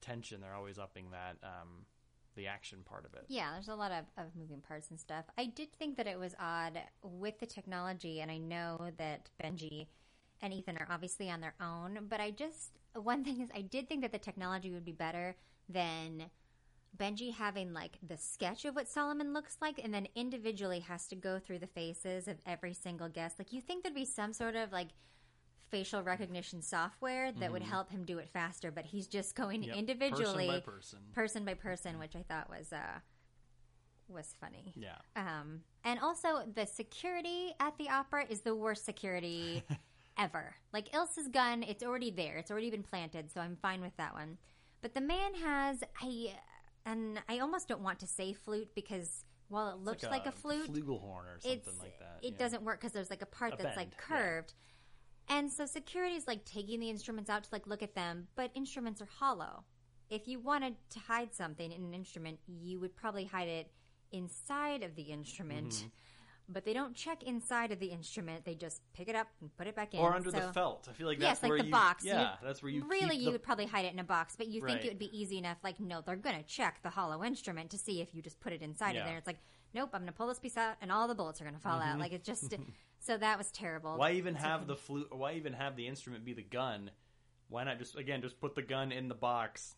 tension. 0.00 0.40
They're 0.40 0.54
always 0.54 0.78
upping 0.78 1.10
that 1.10 1.36
um, 1.42 1.86
the 2.36 2.46
action 2.46 2.80
part 2.84 3.04
of 3.04 3.14
it. 3.14 3.24
Yeah, 3.28 3.52
there's 3.52 3.68
a 3.68 3.74
lot 3.74 3.92
of, 3.92 4.04
of 4.18 4.34
moving 4.36 4.60
parts 4.60 4.90
and 4.90 4.98
stuff. 4.98 5.24
I 5.38 5.46
did 5.46 5.72
think 5.72 5.96
that 5.96 6.06
it 6.06 6.18
was 6.18 6.34
odd 6.38 6.78
with 7.02 7.38
the 7.40 7.46
technology, 7.46 8.20
and 8.20 8.30
I 8.30 8.38
know 8.38 8.90
that 8.98 9.30
Benji 9.42 9.86
and 10.40 10.52
Ethan 10.52 10.76
are 10.78 10.88
obviously 10.90 11.30
on 11.30 11.40
their 11.40 11.54
own, 11.60 12.06
but 12.08 12.20
I 12.20 12.30
just, 12.30 12.72
one 12.94 13.24
thing 13.24 13.40
is, 13.40 13.48
I 13.54 13.62
did 13.62 13.88
think 13.88 14.02
that 14.02 14.12
the 14.12 14.18
technology 14.18 14.70
would 14.72 14.84
be 14.84 14.92
better 14.92 15.36
than 15.68 16.30
Benji 16.96 17.34
having 17.34 17.72
like 17.72 17.98
the 18.06 18.16
sketch 18.16 18.64
of 18.64 18.74
what 18.76 18.88
Solomon 18.88 19.32
looks 19.32 19.56
like 19.60 19.80
and 19.82 19.92
then 19.92 20.06
individually 20.14 20.80
has 20.80 21.06
to 21.08 21.16
go 21.16 21.38
through 21.38 21.58
the 21.58 21.66
faces 21.66 22.28
of 22.28 22.36
every 22.46 22.72
single 22.74 23.08
guest. 23.08 23.38
Like, 23.38 23.52
you 23.52 23.60
think 23.60 23.82
there'd 23.82 23.94
be 23.94 24.04
some 24.04 24.32
sort 24.32 24.54
of 24.54 24.70
like 24.72 24.88
facial 25.70 26.02
recognition 26.02 26.62
software 26.62 27.32
that 27.32 27.50
would 27.50 27.62
help 27.62 27.90
him 27.90 28.04
do 28.04 28.18
it 28.18 28.28
faster, 28.28 28.70
but 28.70 28.84
he's 28.84 29.08
just 29.08 29.34
going 29.34 29.62
Yep. 29.64 29.76
individually, 29.76 30.46
person 30.46 30.46
by 30.46 30.60
person. 30.60 30.98
person 31.14 31.44
by 31.44 31.54
person, 31.54 31.98
which 31.98 32.14
I 32.14 32.22
thought 32.22 32.48
was 32.48 32.72
uh 32.72 33.00
was 34.08 34.34
funny. 34.38 34.72
Yeah. 34.76 34.98
Um, 35.16 35.62
and 35.82 35.98
also 35.98 36.42
the 36.54 36.66
security 36.66 37.54
at 37.58 37.76
the 37.78 37.88
opera 37.88 38.26
is 38.28 38.42
the 38.42 38.54
worst 38.54 38.84
security 38.84 39.64
ever. 40.18 40.54
Like 40.72 40.92
Ilsa's 40.92 41.28
gun, 41.28 41.62
it's 41.62 41.82
already 41.82 42.10
there. 42.10 42.36
It's 42.36 42.50
already 42.50 42.70
been 42.70 42.82
planted, 42.82 43.30
so 43.32 43.40
I'm 43.40 43.56
fine 43.60 43.80
with 43.80 43.96
that 43.96 44.14
one. 44.14 44.38
But 44.82 44.94
the 44.94 45.00
man 45.00 45.34
has 45.42 45.82
I 46.00 46.34
and 46.86 47.20
I 47.28 47.38
almost 47.38 47.68
don't 47.68 47.82
want 47.82 47.98
to 48.00 48.06
say 48.06 48.32
flute 48.32 48.68
because 48.74 49.24
while 49.48 49.70
it 49.70 49.78
looks 49.78 50.02
like, 50.02 50.26
a, 50.26 50.32
flute, 50.32 50.72
flugelhorn 50.72 51.26
or 51.26 51.38
something 51.38 51.78
like 51.78 51.98
that. 51.98 52.18
it 52.22 52.32
yeah. 52.32 52.38
doesn't 52.38 52.62
work 52.62 52.80
because 52.80 52.92
there's 52.92 53.10
like 53.10 53.22
a 53.22 53.26
part 53.26 53.54
A 53.54 53.62
that's 53.62 53.76
like 53.76 53.90
bend, 53.90 54.02
yeah. 54.10 54.16
curved. 54.16 54.54
And 55.28 55.50
so 55.50 55.64
security 55.66 56.16
is 56.16 56.26
like 56.26 56.44
taking 56.44 56.80
the 56.80 56.90
instruments 56.90 57.30
out 57.30 57.44
to 57.44 57.48
like 57.52 57.66
look 57.66 57.82
at 57.82 57.94
them, 57.94 58.28
but 58.36 58.50
instruments 58.54 59.00
are 59.00 59.08
hollow. 59.18 59.64
If 60.10 60.28
you 60.28 60.38
wanted 60.38 60.74
to 60.90 60.98
hide 60.98 61.34
something 61.34 61.72
in 61.72 61.82
an 61.82 61.94
instrument, 61.94 62.38
you 62.46 62.78
would 62.80 62.94
probably 62.94 63.24
hide 63.24 63.48
it 63.48 63.70
inside 64.12 64.82
of 64.82 64.94
the 64.96 65.02
instrument. 65.02 65.70
Mm-hmm. 65.70 65.86
But 66.46 66.66
they 66.66 66.74
don't 66.74 66.94
check 66.94 67.22
inside 67.22 67.72
of 67.72 67.78
the 67.80 67.86
instrument; 67.86 68.44
they 68.44 68.54
just 68.54 68.82
pick 68.92 69.08
it 69.08 69.14
up 69.16 69.28
and 69.40 69.54
put 69.56 69.66
it 69.66 69.74
back 69.74 69.94
in. 69.94 70.00
or 70.00 70.14
under 70.14 70.30
So- 70.30 70.38
the 70.40 70.52
felt. 70.52 70.86
I 70.90 70.92
feel 70.92 71.06
like 71.06 71.18
that's 71.18 71.40
Yes, 71.42 71.50
like 71.50 71.58
the 71.60 71.66
you, 71.66 71.72
box. 71.72 72.04
Yeah, 72.04 72.36
that's 72.42 72.62
where 72.62 72.70
you 72.70 72.84
really 72.84 73.16
you 73.16 73.26
the- 73.26 73.32
would 73.32 73.42
probably 73.42 73.64
hide 73.64 73.86
it 73.86 73.94
in 73.94 73.98
a 73.98 74.04
box, 74.04 74.36
but 74.36 74.48
you 74.48 74.60
think 74.60 74.76
Right. 74.76 74.84
it 74.84 74.88
would 74.88 74.98
be 74.98 75.16
easy 75.18 75.38
enough. 75.38 75.56
Like, 75.64 75.80
no, 75.80 76.02
they're 76.02 76.16
going 76.16 76.36
to 76.36 76.42
check 76.46 76.82
the 76.82 76.90
hollow 76.90 77.24
instrument 77.24 77.70
to 77.70 77.78
see 77.78 78.02
if 78.02 78.14
you 78.14 78.20
just 78.20 78.40
put 78.40 78.52
it 78.52 78.60
inside 78.60 78.94
Yeah. 78.94 79.00
of 79.02 79.06
there. 79.06 79.16
It's 79.16 79.26
like, 79.26 79.40
nope, 79.72 79.90
I'm 79.94 80.02
going 80.02 80.12
to 80.12 80.16
pull 80.16 80.26
this 80.26 80.38
piece 80.38 80.58
out, 80.58 80.76
and 80.82 80.92
all 80.92 81.08
the 81.08 81.14
bullets 81.14 81.40
are 81.40 81.44
going 81.44 81.54
to 81.56 81.60
fall 81.62 81.80
out. 81.80 81.98
Like 81.98 82.12
it's 82.12 82.26
just 82.26 82.52
so 83.00 83.16
that 83.16 83.38
was 83.38 83.50
terrible. 83.50 83.90
Mm-hmm. 83.92 83.98
Why 84.00 84.12
even 84.12 84.34
have 84.34 84.66
the 84.66 84.76
flute? 84.76 85.14
Why 85.16 85.32
even 85.34 85.54
have 85.54 85.76
the 85.76 85.86
instrument 85.86 86.24
be 86.26 86.34
the 86.34 86.42
gun? 86.42 86.90
Why 87.48 87.64
not 87.64 87.78
just 87.78 87.96
again 87.96 88.20
just 88.20 88.38
put 88.38 88.54
the 88.54 88.62
gun 88.62 88.92
in 88.92 89.08
the 89.08 89.14
box, 89.14 89.76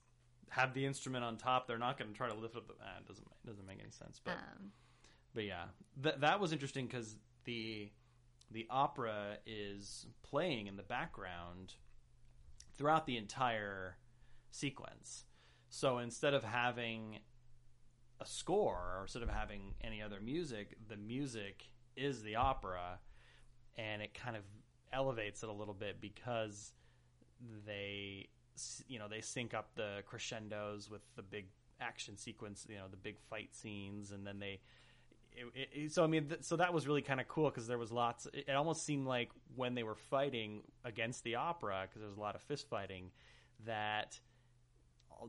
have 0.51 0.75
the 0.75 0.85
instrument 0.85 1.23
on 1.25 1.37
top? 1.37 1.69
They're 1.69 1.79
not 1.79 1.97
going 1.97 2.11
to 2.11 2.17
try 2.17 2.29
to 2.29 2.35
lift 2.35 2.57
up 2.57 2.67
the. 2.67 2.75
Ah, 2.83 2.99
it 2.99 3.07
doesn't 3.07 3.27
it 3.45 3.47
doesn't 3.47 3.67
make 3.67 3.79
any 3.81 3.91
sense. 3.93 4.21
But 4.25 4.35
Um, 4.39 4.73
but 5.37 5.45
yeah, 5.45 5.65
that 6.01 6.23
that 6.23 6.41
was 6.41 6.53
interesting 6.53 6.87
because 6.87 7.19
the 7.45 7.91
the 8.51 8.67
opera 8.71 9.37
is 9.45 10.07
playing 10.23 10.67
in 10.67 10.77
the 10.77 10.83
background 10.83 11.75
throughout 12.79 13.07
the 13.07 13.19
entire 13.19 13.99
sequence. 14.51 15.27
So 15.69 15.99
instead 15.99 16.33
of 16.33 16.43
having 16.43 17.19
a 18.19 18.25
score 18.25 18.95
or 18.97 19.03
instead 19.03 19.23
of 19.23 19.29
having 19.29 19.75
any 19.85 20.01
other 20.01 20.21
music, 20.23 20.79
the 20.89 20.97
music 20.97 21.65
is 21.99 22.23
the 22.23 22.37
opera, 22.37 22.99
and 23.77 24.01
it 24.01 24.15
kind 24.15 24.37
of 24.37 24.43
elevates 24.91 25.43
it 25.43 25.51
a 25.51 25.53
little 25.53 25.75
bit 25.75 26.01
because 26.01 26.73
they, 27.67 28.31
you 28.89 28.99
know, 28.99 29.07
they 29.07 29.21
sync 29.21 29.53
up 29.53 29.69
the 29.75 29.99
crescendos 30.07 30.89
with 30.89 31.03
the 31.15 31.23
big 31.23 31.49
action 31.79 32.17
sequence, 32.17 32.67
you 32.71 32.77
know, 32.77 32.89
the 32.91 32.97
big 32.97 33.19
fight 33.29 33.55
scenes, 33.55 34.13
and 34.13 34.27
then 34.27 34.39
they. 34.39 34.61
It, 35.37 35.69
it, 35.73 35.93
so 35.93 36.03
I 36.03 36.07
mean, 36.07 36.29
th- 36.29 36.43
so 36.43 36.57
that 36.57 36.73
was 36.73 36.87
really 36.87 37.03
kind 37.03 37.21
of 37.21 37.29
cool 37.29 37.51
because 37.51 37.67
there 37.67 37.79
was 37.79 37.93
lots. 37.93 38.27
It, 38.33 38.47
it 38.49 38.53
almost 38.53 38.85
seemed 38.85 39.07
like 39.07 39.31
when 39.55 39.75
they 39.75 39.83
were 39.83 39.95
fighting 39.95 40.63
against 40.85 41.25
the 41.25 41.35
opera, 41.37 41.83
because 41.83 42.01
there 42.01 42.09
was 42.09 42.17
a 42.17 42.21
lot 42.21 42.35
of 42.35 42.43
fist 42.43 42.69
fighting, 42.69 43.11
that 43.67 44.19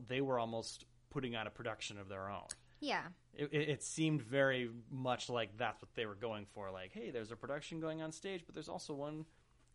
they 0.06 0.20
were 0.20 0.38
almost 0.38 0.86
putting 1.10 1.36
on 1.36 1.46
a 1.46 1.50
production 1.50 1.98
of 1.98 2.08
their 2.08 2.28
own 2.28 2.48
yeah, 2.80 3.02
it, 3.34 3.48
it 3.52 3.68
it 3.68 3.82
seemed 3.82 4.22
very 4.22 4.70
much 4.90 5.28
like 5.28 5.56
that's 5.56 5.82
what 5.82 5.90
they 5.94 6.06
were 6.06 6.14
going 6.14 6.46
for. 6.54 6.70
Like, 6.70 6.92
hey, 6.92 7.10
there's 7.10 7.32
a 7.32 7.36
production 7.36 7.80
going 7.80 8.02
on 8.02 8.12
stage, 8.12 8.42
but 8.46 8.54
there's 8.54 8.68
also 8.68 8.94
one 8.94 9.24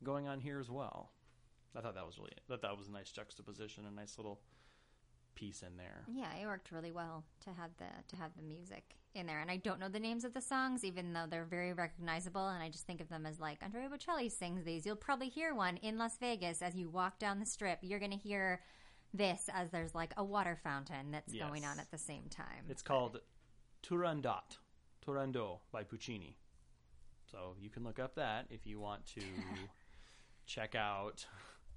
going 0.04 0.28
on 0.28 0.40
here 0.40 0.60
as 0.60 0.70
well. 0.70 1.12
I 1.76 1.82
thought 1.82 1.96
that 1.96 2.06
was 2.06 2.18
really 2.18 2.34
that 2.50 2.62
that 2.62 2.78
was 2.78 2.88
a 2.88 2.92
nice 2.92 3.12
juxtaposition, 3.12 3.86
a 3.86 3.92
nice 3.92 4.18
little 4.18 4.40
piece 5.36 5.64
in 5.64 5.76
there. 5.78 6.06
yeah, 6.08 6.34
it 6.42 6.46
worked 6.46 6.72
really 6.72 6.92
well 6.92 7.24
to 7.44 7.50
have 7.50 7.72
the 7.78 7.86
to 8.08 8.16
have 8.16 8.32
the 8.38 8.44
music 8.44 8.96
in 9.16 9.26
there. 9.26 9.40
And 9.40 9.50
I 9.52 9.58
don't 9.58 9.80
know 9.80 9.90
the 9.90 10.00
names 10.00 10.24
of 10.24 10.34
the 10.34 10.42
songs, 10.42 10.84
even 10.84 11.14
though 11.14 11.26
they're 11.30 11.46
very 11.46 11.74
recognizable. 11.74 12.48
And 12.48 12.62
I 12.62 12.70
just 12.70 12.86
think 12.86 13.02
of 13.02 13.10
them 13.10 13.26
as 13.26 13.40
like 13.40 13.62
Andrea 13.62 13.90
Bocelli 13.90 14.32
sings 14.32 14.64
these. 14.64 14.86
You'll 14.86 14.96
probably 14.96 15.30
hear 15.30 15.54
one 15.54 15.78
in 15.78 15.98
Las 15.98 16.18
Vegas 16.20 16.62
as 16.62 16.76
you 16.76 16.90
walk 16.90 17.20
down 17.20 17.40
the 17.40 17.46
strip. 17.46 17.80
You're 17.82 18.00
going 18.00 18.12
to 18.12 18.18
hear 18.18 18.62
this 19.14 19.50
as 19.54 19.70
there's 19.70 19.94
like 19.94 20.14
a 20.18 20.24
water 20.24 20.58
fountain 20.64 21.12
that's 21.12 21.34
going 21.34 21.66
on 21.66 21.80
at 21.80 21.92
the 21.92 21.98
same 21.98 22.24
time. 22.30 22.66
It's 22.70 22.82
called 22.82 23.20
Turandot, 23.84 24.58
Turando 25.06 25.60
by 25.72 25.84
Puccini. 25.84 26.38
So 27.32 27.56
you 27.60 27.70
can 27.70 27.84
look 27.84 28.00
up 28.00 28.16
that 28.16 28.48
if 28.50 28.66
you 28.66 28.80
want 28.80 29.06
to 29.16 29.22
check 30.46 30.76
out 30.76 31.26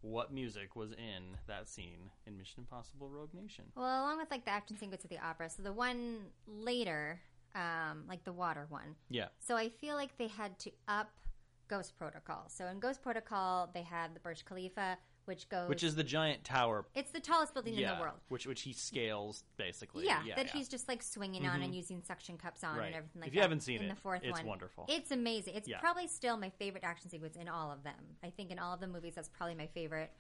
what 0.07 0.33
music 0.33 0.77
was 0.77 0.93
in 0.93 1.37
that 1.49 1.69
scene 1.69 2.11
in 2.27 2.37
Mission 2.37 2.61
Impossible 2.61 3.09
Rogue 3.09 3.35
Nation. 3.35 3.65
Well, 3.75 3.85
along 3.85 4.19
with 4.19 4.31
like 4.31 4.45
the 4.45 4.53
action 4.53 4.79
sequence 4.79 5.05
at 5.05 5.11
the 5.11 5.19
opera, 5.19 5.51
so 5.51 5.63
the 5.63 5.73
one 5.73 6.19
later, 6.47 7.21
um, 7.55 8.05
like 8.09 8.25
the 8.25 8.33
water 8.33 8.67
one. 8.69 8.95
Yeah. 9.11 9.27
So 9.41 9.57
I 9.57 9.69
feel 9.69 9.97
like 9.97 10.17
they 10.17 10.29
had 10.29 10.59
to 10.61 10.71
up 10.87 11.11
Ghost 11.69 11.97
Protocol. 11.97 12.45
So 12.49 12.67
in 12.69 12.79
Ghost 12.79 13.03
Protocol, 13.03 13.71
they 13.75 13.83
had 13.83 14.15
the 14.15 14.21
Burj 14.21 14.45
Khalifa, 14.45 14.97
which 15.27 15.49
goes, 15.49 15.69
Which 15.69 15.83
is 15.85 15.95
the 15.95 16.03
giant 16.05 16.43
tower 16.45 16.87
it's 16.95 17.11
the 17.11 17.21
tallest 17.21 17.53
building 17.55 17.75
in 17.75 17.87
the 17.87 17.97
world. 18.01 18.17
Which 18.29 18.47
which 18.47 18.63
he 18.63 18.73
scales 18.73 19.45
basically. 19.57 20.07
Yeah, 20.07 20.23
yeah 20.25 20.37
that 20.37 20.51
he's 20.51 20.69
just 20.69 20.89
like 20.89 21.03
swinging 21.03 21.47
on 21.47 21.63
and 21.63 21.75
using 21.75 22.03
suction 22.03 22.39
cups 22.39 22.65
on 22.65 22.77
Right. 22.77 22.87
and 22.87 22.95
everything 22.97 23.21
like 23.21 23.25
that. 23.25 23.29
If 23.29 23.35
you 23.35 23.41
haven't 23.43 23.61
seen 23.61 23.81
in 23.83 23.87
it, 23.91 23.95
the 23.95 24.01
fourth 24.01 24.23
it's 24.25 24.39
one, 24.39 24.47
wonderful. 24.47 24.87
It's 24.89 25.11
amazing. 25.11 25.55
It's 25.55 25.69
Yeah. 25.69 25.79
probably 25.81 26.07
still 26.09 26.37
my 26.37 26.51
favorite 26.51 26.85
action 26.85 27.11
sequence 27.11 27.37
in 27.37 27.49
all 27.49 27.71
of 27.71 27.83
them. 27.85 28.17
I 28.25 28.31
think 28.31 28.51
in 28.51 28.59
all 28.59 28.73
of 28.75 28.81
the 28.81 28.87
movies, 28.89 29.15
that's 29.15 29.29
probably 29.29 29.55
my 29.55 29.67
favorite 29.67 30.11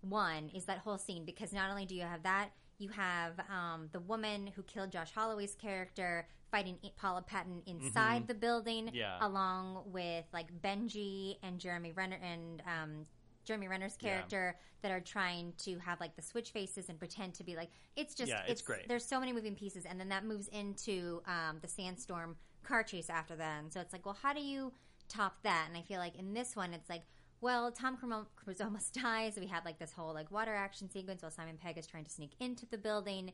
one. 0.00 0.48
Is 0.54 0.64
that 0.66 0.78
whole 0.78 0.98
scene 0.98 1.24
because 1.24 1.52
not 1.52 1.70
only 1.70 1.86
do 1.86 1.94
you 1.94 2.02
have 2.02 2.22
that, 2.22 2.50
you 2.78 2.88
have 2.90 3.32
um, 3.50 3.88
the 3.92 4.00
woman 4.00 4.46
who 4.54 4.62
killed 4.62 4.92
Josh 4.92 5.10
Holloway's 5.12 5.54
character 5.56 6.28
fighting 6.50 6.78
I- 6.84 6.92
Paula 6.96 7.22
Patton 7.22 7.62
inside 7.66 8.26
the 8.28 8.34
building, 8.34 8.86
Mm-hmm. 8.86 8.94
Yeah. 8.96 9.18
along 9.20 9.82
with 9.86 10.24
like 10.32 10.46
Benji 10.62 11.36
and 11.42 11.58
Jeremy 11.58 11.92
Renner 11.92 12.18
and 12.22 12.62
um, 12.66 13.06
Jeremy 13.48 13.66
Renner's 13.66 13.96
Yeah. 14.00 14.10
character 14.10 14.56
that 14.82 14.92
are 14.92 15.00
trying 15.00 15.54
to 15.64 15.78
have 15.78 15.98
like 15.98 16.14
the 16.14 16.22
switch 16.22 16.52
faces 16.52 16.88
and 16.88 16.98
pretend 16.98 17.34
to 17.34 17.44
be 17.44 17.56
like 17.56 17.70
it's 17.96 18.14
just 18.14 18.30
Yeah, 18.30 18.42
it's 18.46 18.62
great. 18.62 18.86
There's 18.86 19.04
so 19.04 19.18
many 19.18 19.32
moving 19.32 19.56
pieces, 19.56 19.84
and 19.84 19.98
then 19.98 20.08
that 20.10 20.24
moves 20.24 20.46
into 20.48 21.20
um, 21.26 21.58
the 21.60 21.68
sandstorm 21.68 22.36
car 22.62 22.84
chase 22.84 23.10
after 23.10 23.34
that. 23.34 23.62
And 23.62 23.72
so 23.72 23.80
it's 23.80 23.92
like, 23.92 24.06
well, 24.06 24.16
how 24.22 24.32
do 24.32 24.40
you 24.40 24.72
top 25.08 25.42
that. 25.42 25.66
And 25.68 25.76
I 25.76 25.82
feel 25.82 25.98
like 25.98 26.16
in 26.16 26.34
this 26.34 26.54
one, 26.54 26.72
it's 26.72 26.88
like, 26.88 27.02
well, 27.40 27.70
Tom 27.72 27.96
Cruise 28.36 28.60
almost 28.60 28.94
dies. 29.02 29.36
We 29.38 29.46
have 29.46 29.64
like 29.64 29.78
this 29.78 29.92
whole 29.92 30.14
like 30.14 30.30
water 30.30 30.54
action 30.54 30.90
sequence 30.90 31.22
while 31.22 31.30
Simon 31.30 31.56
Pegg 31.56 31.78
is 31.78 31.86
trying 31.86 32.04
to 32.04 32.10
sneak 32.10 32.32
into 32.40 32.66
the 32.66 32.78
building. 32.78 33.32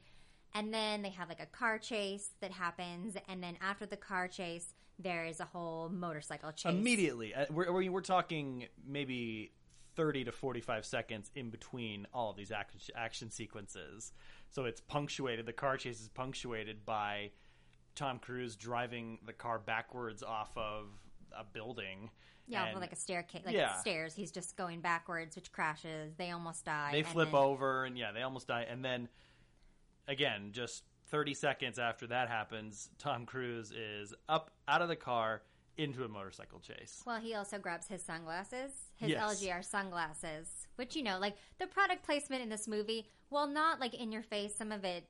And 0.54 0.72
then 0.72 1.02
they 1.02 1.10
have 1.10 1.28
like 1.28 1.40
a 1.40 1.46
car 1.46 1.78
chase 1.78 2.30
that 2.40 2.52
happens. 2.52 3.16
And 3.28 3.42
then 3.42 3.56
after 3.60 3.86
the 3.86 3.96
car 3.96 4.28
chase, 4.28 4.74
there 4.98 5.24
is 5.24 5.40
a 5.40 5.44
whole 5.44 5.88
motorcycle 5.88 6.52
chase. 6.52 6.72
Immediately. 6.72 7.34
Uh, 7.34 7.46
we're, 7.50 7.72
we're, 7.72 7.90
we're 7.90 8.00
talking 8.00 8.66
maybe 8.86 9.50
30 9.96 10.24
to 10.24 10.32
45 10.32 10.84
seconds 10.84 11.30
in 11.34 11.50
between 11.50 12.06
all 12.12 12.30
of 12.30 12.36
these 12.36 12.50
action, 12.50 12.80
action 12.96 13.30
sequences. 13.30 14.12
So 14.50 14.64
it's 14.64 14.80
punctuated, 14.80 15.46
the 15.46 15.52
car 15.52 15.76
chase 15.76 16.00
is 16.00 16.08
punctuated 16.08 16.84
by 16.84 17.30
Tom 17.94 18.18
Cruise 18.18 18.56
driving 18.56 19.18
the 19.24 19.32
car 19.32 19.58
backwards 19.58 20.22
off 20.22 20.56
of 20.56 20.86
a 21.36 21.44
building. 21.44 22.10
Yeah, 22.46 22.66
and 22.66 22.80
like 22.80 22.92
a 22.92 22.96
staircase, 22.96 23.42
like 23.46 23.54
Yeah. 23.54 23.76
stairs. 23.76 24.14
He's 24.14 24.30
just 24.30 24.56
going 24.56 24.80
backwards, 24.80 25.34
which 25.34 25.50
crashes. 25.50 26.14
They 26.16 26.30
almost 26.30 26.64
die. 26.64 26.90
they 26.92 27.02
flip 27.02 27.28
then- 27.30 27.36
over 27.40 27.84
and 27.84 27.96
yeah, 27.96 28.12
they 28.12 28.22
almost 28.22 28.48
die. 28.48 28.62
And 28.68 28.84
then 28.84 29.08
again, 30.06 30.52
just 30.52 30.84
30 31.06 31.34
seconds 31.34 31.78
after 31.78 32.06
that 32.08 32.28
happens, 32.28 32.90
Tom 32.98 33.24
Cruise 33.26 33.70
is 33.72 34.12
up 34.28 34.50
out 34.68 34.82
of 34.82 34.88
the 34.88 34.96
car 34.96 35.42
into 35.76 36.04
a 36.04 36.08
motorcycle 36.08 36.60
chase. 36.60 37.02
Well, 37.06 37.20
he 37.20 37.34
also 37.34 37.58
grabs 37.58 37.86
his 37.88 38.02
sunglasses, 38.02 38.72
his 38.96 39.10
Yes. 39.10 39.42
LGR 39.42 39.64
sunglasses, 39.64 40.48
which 40.76 40.94
you 40.96 41.02
know, 41.02 41.18
like 41.18 41.36
the 41.58 41.66
product 41.66 42.04
placement 42.04 42.42
in 42.42 42.48
this 42.48 42.66
movie, 42.68 43.06
while 43.28 43.46
not 43.46 43.80
like 43.80 43.94
in 43.94 44.12
your 44.12 44.22
face, 44.22 44.54
some 44.54 44.72
of 44.72 44.84
it 44.84 45.04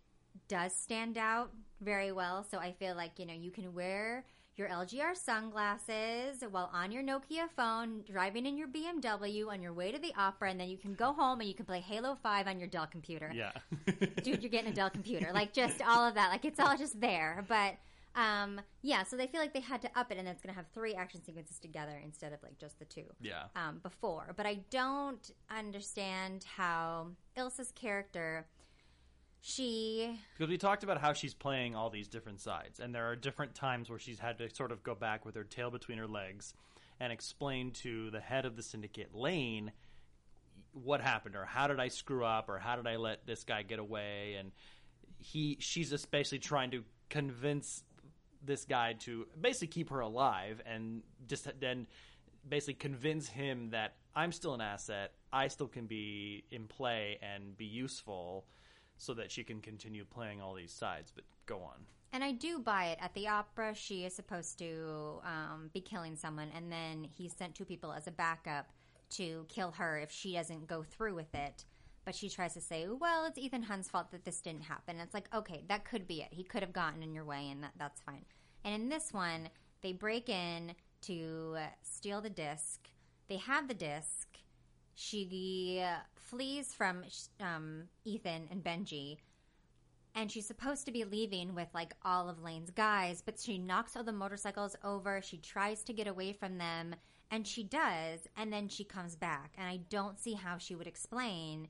does 0.49 0.75
stand 0.75 1.17
out 1.19 1.51
very 1.81 2.13
well. 2.13 2.45
So 2.51 2.59
I 2.59 2.73
feel 2.73 2.95
like 2.97 3.19
you 3.19 3.27
know 3.27 3.35
you 3.35 3.51
can 3.51 3.75
wear 3.75 4.25
your 4.57 4.69
LGR 4.69 5.17
sunglasses 5.17 6.45
while 6.51 6.71
on 6.73 6.93
your 6.93 7.03
Nokia 7.03 7.49
phone, 7.57 8.03
driving 8.11 8.47
in 8.47 8.57
your 8.57 8.69
BMW 8.69 9.49
on 9.49 9.61
your 9.61 9.73
way 9.73 9.91
to 9.91 9.99
the 9.99 10.13
opera, 10.17 10.51
and 10.51 10.61
then 10.61 10.69
you 10.69 10.77
can 10.79 10.95
go 10.95 11.13
home 11.13 11.41
and 11.41 11.49
you 11.49 11.55
can 11.55 11.65
play 11.67 11.81
Halo 11.81 12.17
Five 12.23 12.47
on 12.47 12.59
your 12.59 12.69
Dell 12.69 12.87
computer 12.87 13.31
Yeah. 13.35 13.53
dude, 14.23 14.43
you're 14.43 14.51
getting 14.51 14.71
a 14.71 14.75
Dell 14.75 14.91
computer. 14.91 15.31
Like 15.33 15.53
just 15.53 15.83
all 15.83 16.07
of 16.07 16.15
that. 16.15 16.31
Like 16.31 16.45
it's 16.45 16.61
all 16.61 16.77
just 16.77 17.01
there. 17.01 17.45
But 17.49 17.75
um, 18.15 18.61
yeah, 18.83 19.03
so 19.03 19.17
they 19.17 19.27
feel 19.27 19.41
like 19.41 19.53
they 19.53 19.61
had 19.61 19.83
to 19.83 19.91
up 19.99 20.13
it, 20.13 20.19
and 20.19 20.29
it's 20.29 20.41
going 20.41 20.53
to 20.53 20.57
have 20.57 20.67
three 20.73 20.95
action 20.95 21.23
sequences 21.25 21.59
together 21.59 22.01
instead 22.05 22.33
of 22.33 22.43
like 22.43 22.59
just 22.59 22.79
the 22.79 22.85
two. 22.85 23.05
yeah. 23.21 23.45
Um, 23.57 23.81
before, 23.83 24.33
but 24.37 24.47
I 24.47 24.61
don't 24.71 25.31
understand 25.51 26.45
how 26.57 27.09
Ilsa's 27.37 27.73
character. 27.73 28.47
She 29.41 30.19
Because 30.39 30.49
we 30.49 30.57
talked 30.57 30.85
about 30.85 30.99
how 30.99 31.13
she's 31.13 31.35
playing 31.35 31.75
all 31.75 31.91
these 31.91 32.09
different 32.09 32.41
sides, 32.41 32.81
and 32.81 32.95
there 32.95 33.11
are 33.11 33.17
different 33.17 33.55
times 33.55 33.91
where 33.91 33.99
she's 33.99 34.19
had 34.19 34.39
to 34.39 34.49
sort 34.49 34.73
of 34.73 34.83
go 34.83 34.95
back 34.95 35.27
with 35.27 35.35
her 35.35 35.45
tail 35.45 35.71
between 35.71 35.99
her 35.99 36.07
legs 36.07 36.55
and 37.01 37.13
explain 37.13 37.73
to 37.73 38.11
the 38.11 38.21
head 38.21 38.47
of 38.47 38.57
the 38.57 38.63
syndicate, 38.63 39.15
Lane, 39.15 39.73
what 40.73 41.01
happened, 41.01 41.35
or 41.35 41.45
how 41.45 41.67
did 41.67 41.81
I 41.81 41.89
screw 41.89 42.25
up, 42.25 42.49
or 42.49 42.59
how 42.59 42.77
did 42.77 42.87
I 42.87 42.97
let 42.97 43.27
this 43.27 43.45
guy 43.45 43.63
get 43.63 43.81
away, 43.81 44.37
and 44.39 44.53
he, 45.19 45.57
she's 45.61 45.91
just 45.91 46.11
basically 46.11 46.39
trying 46.39 46.71
to 46.71 46.85
convince 47.11 47.83
this 48.45 48.65
guy 48.65 48.95
to 49.01 49.27
basically 49.41 49.69
keep 49.69 49.91
her 49.91 50.01
alive, 50.01 50.63
and 50.67 51.03
just 51.27 51.49
then 51.61 51.87
basically 52.49 52.75
convince 52.75 53.29
him 53.29 53.71
that 53.71 53.95
I'm 54.15 54.33
still 54.33 54.55
an 54.55 54.61
asset, 54.61 55.13
I 55.33 55.49
still 55.49 55.69
can 55.69 55.87
be 55.87 56.45
in 56.51 56.67
play 56.67 57.19
and 57.23 57.57
be 57.57 57.65
useful 57.65 58.45
so 58.97 59.15
that 59.15 59.31
she 59.31 59.43
can 59.43 59.61
continue 59.61 60.05
playing 60.05 60.41
all 60.41 60.55
these 60.55 60.73
sides. 60.73 61.11
But 61.15 61.25
go 61.47 61.57
on. 61.57 61.87
And 62.13 62.23
I 62.23 62.31
do 62.31 62.61
buy 62.61 62.87
it. 62.87 62.99
At 63.01 63.13
the 63.15 63.27
opera, 63.27 63.75
she 63.75 64.05
is 64.05 64.15
supposed 64.15 64.59
to 64.59 65.21
um, 65.25 65.71
be 65.73 65.81
killing 65.81 66.15
someone, 66.15 66.49
and 66.55 66.71
then 66.71 67.09
he 67.11 67.29
sent 67.29 67.57
two 67.57 67.65
people 67.65 67.93
as 67.93 68.07
a 68.07 68.13
backup 68.13 68.67
to 69.11 69.45
kill 69.49 69.73
her 69.73 69.99
if 69.99 70.13
she 70.13 70.35
doesn't 70.35 70.69
go 70.69 70.85
through 70.85 71.15
with 71.15 71.35
it. 71.35 71.65
But 72.05 72.15
she 72.15 72.29
tries 72.29 72.55
to 72.55 72.61
say, 72.61 72.87
well, 72.89 73.25
it's 73.25 73.39
Ethan 73.39 73.63
Hunt's 73.63 73.89
fault 73.89 74.11
that 74.11 74.25
this 74.25 74.41
didn't 74.41 74.65
happen. 74.65 74.99
It's 75.01 75.15
like, 75.15 75.29
okay, 75.35 75.65
that 75.69 75.85
could 75.85 76.07
be 76.07 76.21
it. 76.23 76.29
He 76.31 76.45
could 76.45 76.63
have 76.63 76.73
gotten 76.73 77.03
in 77.03 77.15
your 77.15 77.25
way, 77.25 77.49
and 77.51 77.63
that, 77.63 77.73
that's 77.79 78.01
fine. 78.03 78.25
And 78.65 78.75
in 78.75 78.89
this 78.89 79.13
one, 79.13 79.49
they 79.83 79.93
break 79.93 80.29
in 80.29 80.75
to 81.03 81.57
steal 81.83 82.21
the 82.21 82.31
disc. 82.31 82.89
They 83.29 83.37
have 83.39 83.69
the 83.69 83.75
disc. 83.75 84.29
She 84.95 85.83
flees 86.15 86.75
from 86.75 87.05
um, 87.41 87.85
Ethan 88.05 88.49
and 88.51 88.63
Benji 88.63 89.19
and 90.15 90.31
she's 90.31 90.47
supposed 90.47 90.87
to 90.87 90.93
be 90.93 91.05
leaving 91.05 91.55
with 91.55 91.69
like 91.75 91.95
all 92.05 92.29
of 92.29 92.43
Lane's 92.43 92.71
guys, 92.71 93.23
but 93.25 93.39
she 93.39 93.59
knocks 93.59 93.97
all 93.97 94.05
the 94.05 94.13
motorcycles 94.13 94.77
over. 94.85 95.21
She 95.21 95.39
tries 95.39 95.83
to 95.85 95.93
get 95.93 96.07
away 96.07 96.33
from 96.33 96.59
them, 96.59 96.95
and 97.31 97.47
she 97.47 97.65
does, 97.65 98.21
and 98.37 98.53
then 98.53 98.69
she 98.69 98.85
comes 98.85 99.17
back. 99.17 99.53
And 99.59 99.67
I 99.67 99.81
don't 99.91 100.21
see 100.21 100.35
how 100.35 100.59
she 100.59 100.77
would 100.77 100.87
explain 100.87 101.69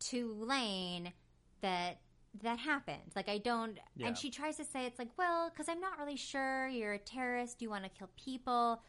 to 0.00 0.32
Lane 0.34 1.12
that 1.60 1.98
that 2.42 2.58
happened. 2.58 3.12
Like 3.16 3.28
I 3.28 3.38
don't. 3.38 3.78
Yeah. 3.96 4.08
And 4.08 4.18
she 4.18 4.30
tries 4.30 4.56
to 4.56 4.64
say 4.64 4.86
it's 4.86 4.98
like, 4.98 5.10
well, 5.16 5.50
because 5.50 5.68
I'm 5.68 5.80
not 5.80 5.98
really 5.98 6.16
sure. 6.16 6.68
You're 6.68 6.94
a 6.94 6.98
terrorist. 6.98 7.62
You 7.62 7.70
want 7.70 7.84
to 7.84 7.90
kill 7.90 8.10
people. 8.16 8.82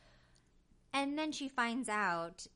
And 0.94 1.18
then 1.18 1.32
she 1.32 1.48
finds 1.48 1.88
out 1.90 2.48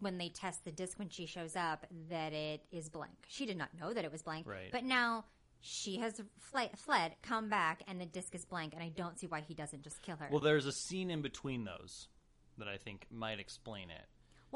when 0.00 0.18
they 0.18 0.28
test 0.28 0.64
the 0.64 0.72
disc 0.72 0.98
when 0.98 1.08
she 1.08 1.26
shows 1.26 1.56
up 1.56 1.86
that 2.10 2.32
it 2.32 2.62
is 2.72 2.88
blank. 2.88 3.14
She 3.28 3.46
did 3.46 3.56
not 3.56 3.68
know 3.78 3.92
that 3.92 4.04
it 4.04 4.12
was 4.12 4.22
blank. 4.22 4.46
Right. 4.46 4.70
But 4.72 4.84
now 4.84 5.24
she 5.60 5.98
has 5.98 6.20
fle- 6.38 6.74
fled, 6.76 7.16
come 7.22 7.48
back, 7.48 7.82
and 7.88 8.00
the 8.00 8.06
disc 8.06 8.34
is 8.34 8.44
blank, 8.44 8.72
and 8.74 8.82
I 8.82 8.88
don't 8.88 9.18
see 9.18 9.26
why 9.26 9.40
he 9.40 9.54
doesn't 9.54 9.82
just 9.82 10.02
kill 10.02 10.16
her. 10.16 10.28
Well, 10.30 10.40
there's 10.40 10.66
a 10.66 10.72
scene 10.72 11.10
in 11.10 11.22
between 11.22 11.64
those 11.64 12.08
that 12.58 12.68
I 12.68 12.76
think 12.76 13.06
might 13.10 13.40
explain 13.40 13.90
it. 13.90 14.06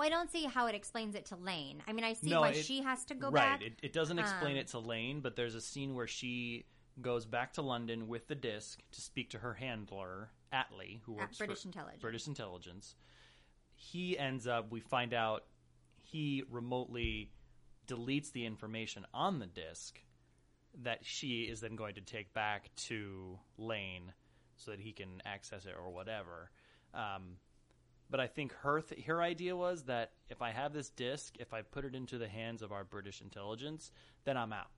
Well, 0.00 0.06
I 0.06 0.10
don't 0.10 0.30
see 0.30 0.44
how 0.46 0.66
it 0.66 0.74
explains 0.74 1.14
it 1.14 1.26
to 1.26 1.36
Lane. 1.36 1.82
I 1.86 1.92
mean, 1.92 2.06
I 2.06 2.14
see 2.14 2.30
No, 2.30 2.40
why 2.40 2.52
it- 2.52 2.64
she 2.64 2.80
has 2.80 3.04
to 3.04 3.14
go 3.14 3.28
right. 3.30 3.60
back. 3.60 3.62
It, 3.62 3.78
it 3.82 3.92
doesn't 3.92 4.18
explain 4.18 4.52
Um, 4.52 4.60
it 4.60 4.68
to 4.68 4.78
Lane, 4.78 5.20
but 5.20 5.36
there's 5.36 5.54
a 5.54 5.60
scene 5.60 5.94
where 5.94 6.06
she 6.06 6.64
goes 7.02 7.26
back 7.26 7.52
to 7.54 7.62
London 7.62 8.08
with 8.08 8.26
the 8.26 8.34
disc 8.34 8.80
to 8.92 9.00
speak 9.02 9.28
to 9.32 9.40
her 9.40 9.52
handler, 9.52 10.30
Atlee, 10.54 11.02
who 11.02 11.12
works 11.12 11.36
British 11.36 11.60
for 11.60 11.68
Intelligence. 11.68 12.00
British 12.00 12.26
Intelligence. 12.28 12.96
He 13.74 14.18
ends 14.18 14.46
up. 14.46 14.70
We 14.70 14.80
find 14.80 15.12
out 15.12 15.44
he 15.98 16.44
remotely 16.48 17.30
deletes 17.86 18.32
the 18.32 18.46
information 18.46 19.04
on 19.12 19.38
the 19.38 19.48
disc 19.48 20.00
that 20.82 21.04
she 21.04 21.42
is 21.42 21.60
then 21.60 21.76
going 21.76 21.96
to 21.96 22.00
take 22.00 22.32
back 22.32 22.74
to 22.88 23.38
Lane 23.58 24.14
so 24.56 24.70
that 24.70 24.80
he 24.80 24.92
can 24.92 25.20
access 25.26 25.66
it 25.66 25.74
or 25.78 25.90
whatever. 25.90 26.50
Um, 26.94 27.36
but 28.10 28.20
I 28.20 28.26
think 28.26 28.52
her 28.62 28.80
th- 28.80 29.04
her 29.06 29.22
idea 29.22 29.56
was 29.56 29.84
that 29.84 30.12
if 30.28 30.42
I 30.42 30.50
have 30.50 30.72
this 30.72 30.90
disc, 30.90 31.36
if 31.38 31.54
I 31.54 31.62
put 31.62 31.84
it 31.84 31.94
into 31.94 32.18
the 32.18 32.28
hands 32.28 32.62
of 32.62 32.72
our 32.72 32.84
British 32.84 33.20
intelligence, 33.20 33.92
then 34.24 34.36
I'm 34.36 34.52
out. 34.52 34.70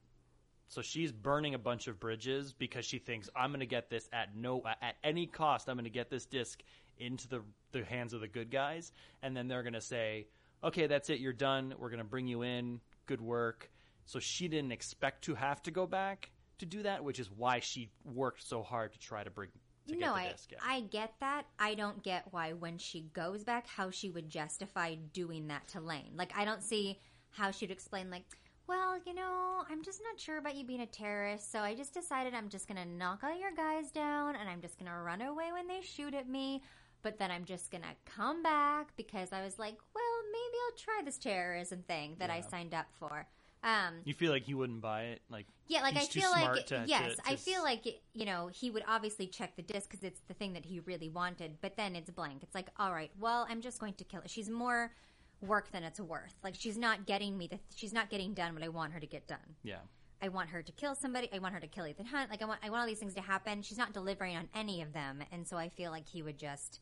So 0.69 0.83
she's 0.83 1.13
burning 1.13 1.55
a 1.55 1.59
bunch 1.59 1.87
of 1.87 2.01
bridges 2.01 2.53
because 2.53 2.85
she 2.85 2.99
thinks 2.99 3.29
I'm 3.35 3.51
going 3.51 3.61
to 3.61 3.67
get 3.67 3.91
this 3.91 4.09
at 4.13 4.37
no 4.37 4.63
at 4.67 4.97
any 5.03 5.27
cost. 5.27 5.69
I'm 5.69 5.77
going 5.77 5.85
to 5.85 5.91
get 5.91 6.11
this 6.11 6.27
disc 6.27 6.63
into 6.99 7.29
the 7.29 7.43
the 7.73 7.85
hands 7.85 8.13
of 8.13 8.21
the 8.21 8.29
good 8.29 8.51
guys, 8.51 8.93
and 9.23 9.37
then 9.37 9.49
they're 9.49 9.63
going 9.63 9.73
to 9.73 9.81
say, 9.81 10.29
"Okay, 10.63 10.87
that's 10.87 11.11
it. 11.11 11.21
You're 11.21 11.33
done. 11.33 11.75
We're 11.79 11.91
going 11.91 11.99
to 11.99 12.05
bring 12.05 12.27
you 12.27 12.43
in. 12.43 12.81
Good 13.07 13.21
work." 13.21 13.71
So 14.05 14.19
she 14.19 14.49
didn't 14.49 14.73
expect 14.73 15.25
to 15.25 15.35
have 15.35 15.63
to 15.63 15.71
go 15.71 15.87
back 15.87 16.31
to 16.59 16.67
do 16.67 16.83
that, 16.83 17.03
which 17.05 17.19
is 17.19 17.31
why 17.31 17.61
she 17.61 17.91
worked 18.05 18.43
so 18.43 18.63
hard 18.63 18.93
to 18.93 18.99
try 18.99 19.25
to 19.25 19.31
bring 19.31 19.51
no, 19.89 20.15
I 20.15 20.31
disc. 20.31 20.53
Yeah. 20.53 20.59
I 20.63 20.81
get 20.81 21.15
that. 21.21 21.47
I 21.59 21.75
don't 21.75 22.03
get 22.03 22.27
why 22.31 22.53
when 22.53 22.79
she 22.79 23.09
goes 23.13 23.45
back, 23.45 23.67
how 23.67 23.91
she 23.91 24.11
would 24.11 24.29
justify 24.29 24.95
doing 25.13 25.49
that 25.49 25.69
to 25.69 25.81
Lane. 25.81 26.13
Like 26.17 26.33
I 26.37 26.45
don't 26.45 26.63
see 26.63 26.99
how 27.31 27.51
she'd 27.51 27.71
explain 27.71 28.11
like. 28.11 28.25
Well, 28.69 28.97
you 29.05 29.13
know, 29.13 29.65
I'm 29.69 29.83
just 29.83 30.01
not 30.05 30.21
sure 30.21 30.39
about 30.39 30.55
you 30.55 30.65
being 30.65 30.83
a 30.83 30.87
terrorist, 30.87 31.51
so 31.51 31.59
I 31.59 31.75
just 31.75 31.93
decided 31.93 32.33
I'm 32.33 32.49
just 32.49 32.69
gonna 32.69 32.85
knock 32.85 33.25
all 33.25 33.37
your 33.37 33.51
guys 33.51 33.91
down 33.91 34.37
and 34.37 34.49
I'm 34.49 34.61
just 34.61 34.79
gonna 34.79 35.03
run 35.03 35.21
away 35.21 35.51
when 35.53 35.67
they 35.67 35.81
shoot 35.83 36.15
at 36.15 36.29
me. 36.29 36.63
But 37.03 37.19
then 37.19 37.33
I'm 37.33 37.45
just 37.45 37.73
gonna 37.73 37.95
come 38.07 38.43
back 38.43 38.93
because 38.97 39.33
I 39.33 39.43
was 39.43 39.59
like, 39.59 39.77
well, 39.95 40.05
maybe 40.31 40.57
I'll 40.65 40.79
try 40.79 41.03
this 41.05 41.19
terrorism 41.19 41.83
thing 41.83 42.15
that 42.21 42.31
I 42.31 42.41
signed 42.41 42.73
up 42.73 42.87
for. 42.99 43.27
Um, 43.65 43.95
You 44.05 44.13
feel 44.15 44.33
like 44.33 44.43
he 44.45 44.55
wouldn't 44.55 44.81
buy 44.81 45.03
it, 45.05 45.23
like 45.31 45.47
yeah, 45.69 45.83
like 45.83 45.97
I 45.97 46.05
feel 46.07 46.31
like 46.31 46.67
to- 46.67 46.85
yes, 46.87 47.17
to- 47.17 47.23
I 47.29 47.37
feel 47.37 47.63
like 47.63 47.87
you 48.13 48.25
know 48.27 48.49
he 48.49 48.71
would 48.71 48.83
obviously 48.89 49.27
check 49.29 49.55
the 49.57 49.63
disc 49.63 49.89
because 49.89 50.03
it's 50.05 50.21
the 50.29 50.35
thing 50.35 50.53
that 50.55 50.65
he 50.65 50.81
really 50.81 51.09
wanted. 51.09 51.59
But 51.61 51.77
then 51.77 51.95
it's 51.95 52.11
blank. 52.11 52.43
It's 52.43 52.55
like, 52.55 52.69
all 52.79 52.93
right, 52.93 53.11
well, 53.21 53.47
I'm 53.49 53.61
just 53.61 53.79
going 53.79 53.95
to 53.95 54.05
kill 54.05 54.21
it. 54.23 54.31
She's 54.31 54.51
more 54.51 54.93
work 55.41 55.71
than 55.71 55.85
it's 55.85 56.01
worth. 56.01 56.35
Like 56.43 56.55
she's 56.57 56.77
not 56.77 57.07
getting 57.07 57.39
me. 57.39 57.47
The, 57.47 57.59
she's 57.75 57.93
not 57.93 58.11
getting 58.11 58.35
done 58.35 58.53
what 58.55 58.63
I 58.65 58.69
want 58.69 58.93
her 58.95 59.01
to 59.01 59.07
get 59.07 59.27
done. 59.29 59.57
yeah. 59.63 59.79
I 60.25 60.29
want 60.29 60.51
her 60.51 60.63
to 60.63 60.71
kill 60.73 60.95
somebody. 60.95 61.29
I 61.33 61.41
want 61.41 61.53
her 61.55 61.59
to 61.59 61.67
kill 61.67 61.85
Ethan 61.85 62.07
Hunt. 62.07 62.31
Like 62.31 62.43
I 62.43 62.45
want, 62.45 62.61
I 62.63 62.71
want 62.71 62.83
all 62.83 62.87
these 62.87 63.01
things 63.01 63.15
to 63.15 63.21
happen. 63.21 63.61
She's 63.61 63.77
not 63.79 63.93
delivering 63.93 64.37
on 64.37 64.49
any 64.55 64.81
of 64.81 64.93
them, 64.93 65.19
and 65.33 65.47
so 65.49 65.57
I 65.57 65.69
feel 65.69 65.91
like 65.91 66.07
he 66.09 66.23
would 66.23 66.39
just 66.39 66.79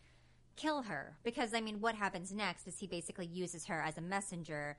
kill 0.56 0.82
her 0.82 1.16
because 1.22 1.54
I 1.54 1.62
mean, 1.62 1.80
what 1.80 1.94
happens 1.94 2.32
next 2.34 2.66
is 2.66 2.78
he 2.78 2.86
basically 2.86 3.24
uses 3.24 3.64
her 3.66 3.80
as 3.80 3.96
a 3.96 4.02
messenger 4.02 4.76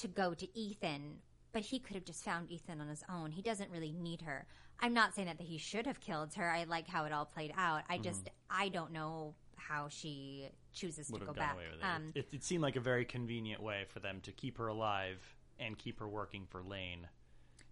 to 0.00 0.08
go 0.08 0.34
to 0.34 0.58
Ethan, 0.58 1.18
but 1.52 1.62
he 1.62 1.78
could 1.78 1.94
have 1.94 2.04
just 2.04 2.24
found 2.24 2.50
Ethan 2.50 2.80
on 2.80 2.88
his 2.88 3.02
own. 3.08 3.30
He 3.32 3.42
doesn't 3.42 3.70
really 3.70 3.92
need 3.92 4.22
her. 4.22 4.46
I'm 4.80 4.94
not 4.94 5.14
saying 5.14 5.26
that 5.28 5.38
that 5.38 5.46
he 5.46 5.58
should 5.58 5.86
have 5.86 6.00
killed 6.00 6.34
her. 6.34 6.48
I 6.50 6.64
like 6.64 6.88
how 6.88 7.04
it 7.04 7.12
all 7.12 7.26
played 7.26 7.52
out. 7.56 7.82
I 7.88 7.98
just 7.98 8.30
I 8.48 8.68
don't 8.68 8.92
know 8.92 9.34
how 9.56 9.88
she 9.88 10.48
chooses 10.72 11.08
to 11.08 11.18
go 11.18 11.32
back. 11.32 11.56
it. 11.58 11.84
Um, 11.84 12.12
it. 12.14 12.28
It 12.32 12.42
seemed 12.44 12.62
like 12.62 12.76
a 12.76 12.80
very 12.80 13.04
convenient 13.04 13.62
way 13.62 13.84
for 13.88 14.00
them 14.00 14.20
to 14.22 14.32
keep 14.32 14.56
her 14.58 14.68
alive 14.68 15.18
and 15.58 15.76
keep 15.76 15.98
her 16.00 16.08
working 16.08 16.46
for 16.48 16.62
Lane. 16.62 17.06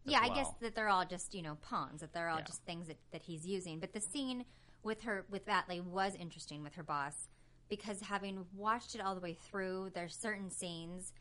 as 0.07 0.13
yeah, 0.13 0.21
I 0.23 0.29
guess 0.29 0.51
that 0.61 0.75
they're 0.75 0.89
all 0.91 1.07
just 1.07 1.35
you 1.35 1.43
know 1.43 1.57
pawns. 1.63 2.03
That 2.03 2.13
they're 2.13 2.29
all 2.29 2.39
Yeah. 2.39 2.45
just 2.45 2.63
things 2.65 2.89
that, 2.89 2.99
that 3.13 3.23
he's 3.23 3.47
using. 3.47 3.81
But 3.81 3.95
the 3.95 4.01
scene 4.01 4.45
with 4.83 5.03
her 5.03 5.25
with 5.31 5.47
Batley 5.47 5.81
was 5.81 6.15
interesting 6.15 6.63
with 6.63 6.75
her 6.75 6.83
boss 6.83 7.29
because 7.71 8.01
having 8.03 8.45
watched 8.55 8.95
it 8.95 9.01
all 9.01 9.15
the 9.15 9.21
way 9.21 9.35
through, 9.35 9.91
there's 9.95 10.15
certain 10.15 10.51
scenes 10.51 11.13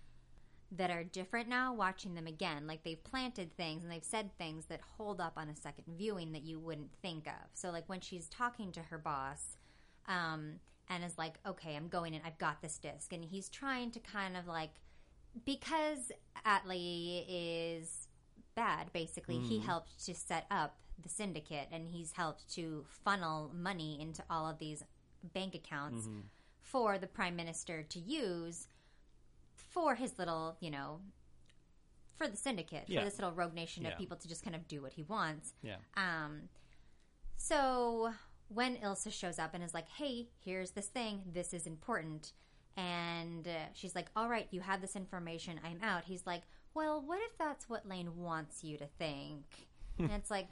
that 0.71 0.89
are 0.89 1.03
different 1.03 1.47
now. 1.47 1.73
Watching 1.73 2.15
them 2.15 2.27
again, 2.27 2.67
like 2.67 2.83
they've 2.83 3.03
planted 3.03 3.55
things 3.55 3.83
and 3.83 3.91
they've 3.91 4.03
said 4.03 4.37
things 4.37 4.65
that 4.65 4.81
hold 4.97 5.21
up 5.21 5.33
on 5.37 5.49
a 5.49 5.55
second 5.55 5.85
viewing 5.97 6.33
that 6.33 6.43
you 6.43 6.59
wouldn't 6.59 6.91
think 7.01 7.27
of. 7.27 7.49
So 7.53 7.69
like 7.69 7.87
when 7.87 8.01
she's 8.01 8.27
talking 8.27 8.71
to 8.73 8.81
her 8.81 8.97
boss. 8.97 9.57
Um, 10.07 10.59
and 10.89 11.03
is 11.03 11.17
like, 11.17 11.33
okay, 11.45 11.75
I'm 11.75 11.89
going 11.89 12.13
in. 12.13 12.21
I've 12.25 12.37
got 12.37 12.61
this 12.61 12.77
disc, 12.77 13.11
and 13.11 13.21
he's 13.21 13.49
trying 13.49 13.91
to 13.91 13.99
kind 13.99 14.37
of 14.37 14.47
like 14.47 14.69
because 15.45 16.11
Atlee 16.45 17.25
is 17.27 18.07
bad, 18.55 18.91
basically, 18.93 19.37
he 19.39 19.59
helped 19.59 20.03
to 20.05 20.15
set 20.15 20.45
up 20.49 20.77
the 21.01 21.09
syndicate 21.09 21.67
and 21.71 21.87
he's 21.87 22.13
helped 22.13 22.51
to 22.55 22.83
funnel 23.05 23.51
money 23.55 23.99
into 24.01 24.23
all 24.29 24.49
of 24.49 24.57
these 24.57 24.83
bank 25.33 25.53
accounts 25.53 26.07
for 26.59 26.97
the 26.97 27.07
prime 27.07 27.35
minister 27.35 27.83
to 27.83 27.99
use 27.99 28.67
for 29.69 29.95
his 29.95 30.17
little, 30.17 30.57
you 30.59 30.69
know, 30.71 31.01
for 32.17 32.27
the 32.27 32.37
syndicate, 32.37 32.85
Yeah. 32.89 33.01
for 33.01 33.05
this 33.05 33.17
little 33.19 33.31
rogue 33.31 33.53
nation 33.53 33.83
Yeah. 33.83 33.91
of 33.91 33.97
people 33.97 34.17
to 34.17 34.27
just 34.27 34.43
kind 34.43 34.55
of 34.55 34.67
do 34.67 34.81
what 34.81 34.93
he 34.93 35.03
wants. 35.03 35.53
Yeah. 35.61 35.77
Um, 35.95 36.49
so 37.35 38.13
when 38.49 38.77
Ilsa 38.77 39.11
shows 39.11 39.37
up 39.39 39.53
and 39.53 39.63
is 39.63 39.73
like, 39.73 39.87
"Hey, 39.89 40.29
here's 40.43 40.71
this 40.71 40.87
thing. 40.87 41.23
This 41.33 41.53
is 41.53 41.67
important," 41.67 42.33
and 42.75 43.47
uh, 43.47 43.65
she's 43.73 43.93
like, 43.95 44.09
"All 44.15 44.29
right, 44.29 44.47
you 44.51 44.61
have 44.61 44.81
this 44.81 44.95
information. 44.95 45.59
I'm 45.63 45.81
out." 45.83 46.05
He's 46.05 46.25
like, 46.25 46.43
"Well, 46.73 47.01
what 47.01 47.19
if 47.21 47.37
that's 47.37 47.69
what 47.69 47.87
Lane 47.87 48.17
wants 48.17 48.63
you 48.63 48.77
to 48.77 48.87
think?" 48.87 49.67
and 49.99 50.11
it's 50.11 50.31
like. 50.31 50.47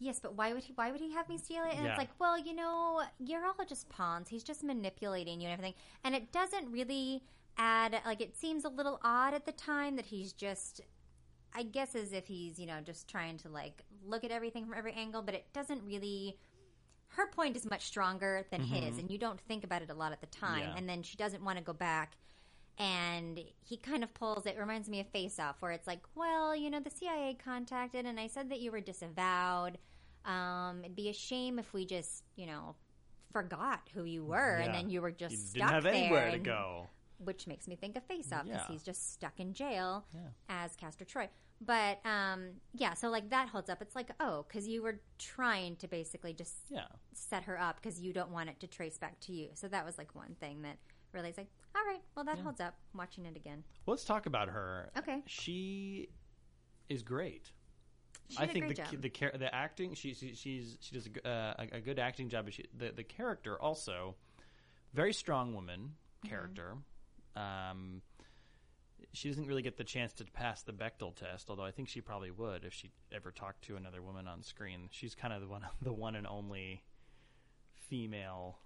Yes, 0.00 0.20
but 0.20 0.34
why 0.34 0.52
would 0.54 0.62
he? 0.62 0.72
Why 0.74 0.92
would 0.92 1.00
he 1.00 1.10
have 1.12 1.28
me 1.28 1.38
steal 1.38 1.64
it? 1.64 1.74
And 1.74 1.84
Yeah. 1.84 1.90
it's 1.90 1.98
like, 1.98 2.10
well, 2.20 2.38
you 2.38 2.54
know, 2.54 3.02
you're 3.18 3.44
all 3.44 3.56
just 3.66 3.88
pawns. 3.88 4.28
He's 4.28 4.44
just 4.44 4.62
manipulating 4.62 5.40
you 5.40 5.48
and 5.48 5.52
everything, 5.54 5.74
and 6.04 6.14
it 6.14 6.30
doesn't 6.30 6.70
really 6.70 7.24
add. 7.58 8.00
Like, 8.06 8.20
it 8.20 8.36
seems 8.36 8.64
a 8.64 8.68
little 8.68 9.00
odd 9.02 9.34
at 9.34 9.44
the 9.46 9.52
time 9.52 9.96
that 9.96 10.06
he's 10.06 10.32
just 10.32 10.80
I 11.54 11.62
guess 11.62 11.94
as 11.94 12.12
if 12.12 12.26
he's, 12.26 12.58
you 12.58 12.66
know, 12.66 12.80
just 12.84 13.08
trying 13.08 13.38
to 13.38 13.48
like 13.48 13.82
look 14.06 14.24
at 14.24 14.30
everything 14.30 14.64
from 14.66 14.74
every 14.76 14.92
angle, 14.92 15.22
but 15.22 15.34
it 15.34 15.46
doesn't 15.52 15.82
really. 15.84 16.36
Her 17.12 17.26
point 17.26 17.56
is 17.56 17.64
much 17.64 17.86
stronger 17.86 18.46
than 18.50 18.60
his, 18.60 18.98
and 18.98 19.10
you 19.10 19.16
don't 19.16 19.40
think 19.40 19.64
about 19.64 19.80
it 19.80 19.88
a 19.88 19.94
lot 19.94 20.12
at 20.12 20.20
the 20.20 20.26
time. 20.26 20.60
Yeah. 20.60 20.74
And 20.76 20.86
then 20.86 21.02
she 21.02 21.16
doesn't 21.16 21.42
want 21.42 21.56
to 21.56 21.64
go 21.64 21.72
back, 21.72 22.18
and 22.76 23.40
he 23.64 23.78
kind 23.78 24.04
of 24.04 24.12
pulls. 24.12 24.44
It 24.44 24.58
reminds 24.58 24.90
me 24.90 25.00
of 25.00 25.08
Face 25.08 25.38
Off, 25.38 25.56
where 25.60 25.72
it's 25.72 25.86
like, 25.86 26.00
well, 26.14 26.54
you 26.54 26.68
know, 26.68 26.80
the 26.80 26.90
CIA 26.90 27.36
contacted, 27.42 28.04
and 28.04 28.20
I 28.20 28.26
said 28.26 28.50
that 28.50 28.60
you 28.60 28.70
were 28.70 28.80
disavowed. 28.82 29.78
Um, 30.26 30.80
it'd 30.84 30.96
be 30.96 31.08
a 31.08 31.14
shame 31.14 31.58
if 31.58 31.72
we 31.72 31.86
just, 31.86 32.24
you 32.36 32.44
know, 32.46 32.76
forgot 33.32 33.88
who 33.94 34.04
you 34.04 34.22
were, 34.22 34.56
and 34.56 34.74
then 34.74 34.90
you 34.90 35.00
were 35.00 35.10
just 35.10 35.32
You 35.32 35.38
stuck 35.38 35.54
didn't 35.54 35.74
have 35.74 35.82
there. 35.84 35.94
anywhere 35.94 36.30
to 36.30 36.38
go. 36.38 36.88
Which 37.18 37.46
makes 37.46 37.66
me 37.68 37.76
think 37.76 37.96
of 37.96 38.04
Face 38.04 38.32
Off 38.32 38.44
because 38.44 38.62
Yeah. 38.68 38.72
he's 38.72 38.82
just 38.82 39.12
stuck 39.12 39.38
in 39.40 39.52
jail 39.52 40.06
Yeah. 40.14 40.20
as 40.48 40.76
Castor 40.76 41.04
Troy. 41.04 41.28
But 41.60 41.98
um, 42.06 42.50
yeah, 42.74 42.94
so 42.94 43.08
like 43.10 43.30
that 43.30 43.48
holds 43.48 43.68
up. 43.68 43.82
It's 43.82 43.96
like 43.96 44.10
oh, 44.20 44.44
because 44.46 44.68
you 44.68 44.82
were 44.82 45.00
trying 45.18 45.76
to 45.76 45.88
basically 45.88 46.32
just 46.32 46.54
Yeah. 46.70 46.86
set 47.12 47.44
her 47.44 47.58
up 47.60 47.76
because 47.76 48.00
you 48.00 48.12
don't 48.12 48.30
want 48.30 48.48
it 48.48 48.60
to 48.60 48.66
trace 48.66 48.96
back 48.98 49.18
to 49.20 49.32
you. 49.32 49.50
So 49.54 49.66
that 49.68 49.84
was 49.84 49.98
like 49.98 50.14
one 50.14 50.36
thing 50.40 50.62
that 50.62 50.78
really 51.12 51.30
is 51.30 51.36
like 51.36 51.48
all 51.74 51.84
right, 51.84 52.00
well 52.14 52.24
that 52.24 52.38
holds 52.38 52.60
up. 52.60 52.74
Watching 52.94 53.26
it 53.26 53.36
again, 53.36 53.64
Well, 53.86 53.94
let's 53.94 54.04
talk 54.04 54.26
about 54.26 54.48
her. 54.48 54.90
Okay. 54.96 55.22
She 55.26 56.08
is 56.88 57.02
great. 57.02 57.50
she 58.28 58.38
I 58.38 58.46
think 58.46 58.68
the 58.68 58.74
job. 58.74 59.00
the 59.00 59.10
char- 59.10 59.32
the 59.36 59.52
acting 59.54 59.94
she, 59.94 60.14
she 60.14 60.34
she's 60.34 60.76
she 60.80 60.94
does 60.94 61.08
a, 61.24 61.28
uh, 61.28 61.66
a, 61.72 61.80
good 61.80 61.98
acting 61.98 62.28
job. 62.28 62.44
But 62.44 62.54
she, 62.54 62.64
the 62.76 62.92
the 62.92 63.04
character 63.04 63.60
also 63.60 64.14
very 64.94 65.12
strong 65.12 65.54
woman 65.54 65.94
Mm-hmm. 66.24 66.34
Um, 67.38 68.02
she 69.12 69.28
doesn't 69.28 69.46
really 69.46 69.62
get 69.62 69.76
the 69.76 69.84
chance 69.84 70.12
to 70.14 70.24
pass 70.24 70.62
the 70.62 70.72
Bechdel 70.72 71.14
test, 71.14 71.48
although 71.48 71.64
I 71.64 71.70
think 71.70 71.88
she 71.88 72.00
probably 72.00 72.30
would 72.30 72.64
if 72.64 72.72
she 72.74 72.90
ever 73.12 73.30
talked 73.30 73.62
to 73.66 73.76
another 73.76 74.02
woman 74.02 74.26
on 74.26 74.42
screen. 74.42 74.88
She's 74.90 75.14
kind 75.14 75.32
of 75.32 75.40
the 75.40 75.48
one 75.48 75.64
the 75.82 75.92
one 75.92 76.14
and 76.14 76.26
only 76.26 76.82
female 77.74 78.58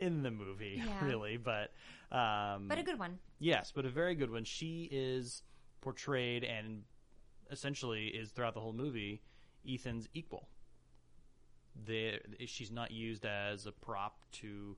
in 0.00 0.22
the 0.22 0.30
movie, 0.30 0.82
Yeah. 0.84 0.92
really. 1.04 1.36
But 1.36 1.72
um, 2.12 2.68
but 2.68 2.78
a 2.78 2.82
good 2.82 2.98
one. 2.98 3.18
Yes, 3.38 3.72
but 3.74 3.84
a 3.84 3.90
very 3.90 4.14
good 4.14 4.30
one. 4.30 4.44
She 4.44 4.88
is 4.90 5.42
portrayed 5.80 6.44
and 6.44 6.82
essentially 7.50 8.08
is 8.08 8.30
throughout 8.30 8.54
the 8.54 8.60
whole 8.60 8.72
movie 8.72 9.22
Ethan's 9.68 10.08
equal. 10.14 10.48
The 11.86 12.18
she's 12.46 12.70
not 12.70 12.90
used 12.90 13.24
as 13.24 13.66
a 13.66 13.72
prop 13.72 14.18
to, 14.32 14.76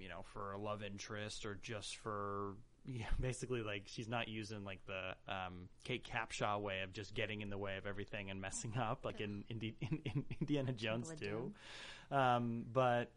you 0.00 0.08
know, 0.08 0.24
for 0.32 0.52
a 0.52 0.58
love 0.58 0.82
interest 0.82 1.44
or 1.44 1.58
just 1.62 1.96
for. 1.96 2.54
Yeah, 2.84 3.06
basically, 3.20 3.62
like 3.62 3.82
she's 3.86 4.08
not 4.08 4.28
using 4.28 4.64
like 4.64 4.80
the 4.86 5.32
um, 5.32 5.68
Kate 5.84 6.06
Capshaw 6.06 6.60
way 6.60 6.82
of 6.82 6.92
just 6.92 7.14
getting 7.14 7.42
in 7.42 7.50
the 7.50 7.58
way 7.58 7.76
of 7.76 7.86
everything 7.86 8.30
and 8.30 8.40
messing 8.40 8.76
up, 8.80 9.04
like 9.04 9.20
in, 9.20 9.44
Indi- 9.50 9.76
in, 9.80 10.00
in 10.04 10.24
Indiana 10.40 10.72
Jones 10.72 11.12
too. 11.18 11.52
Um, 12.10 12.64
but 12.72 13.10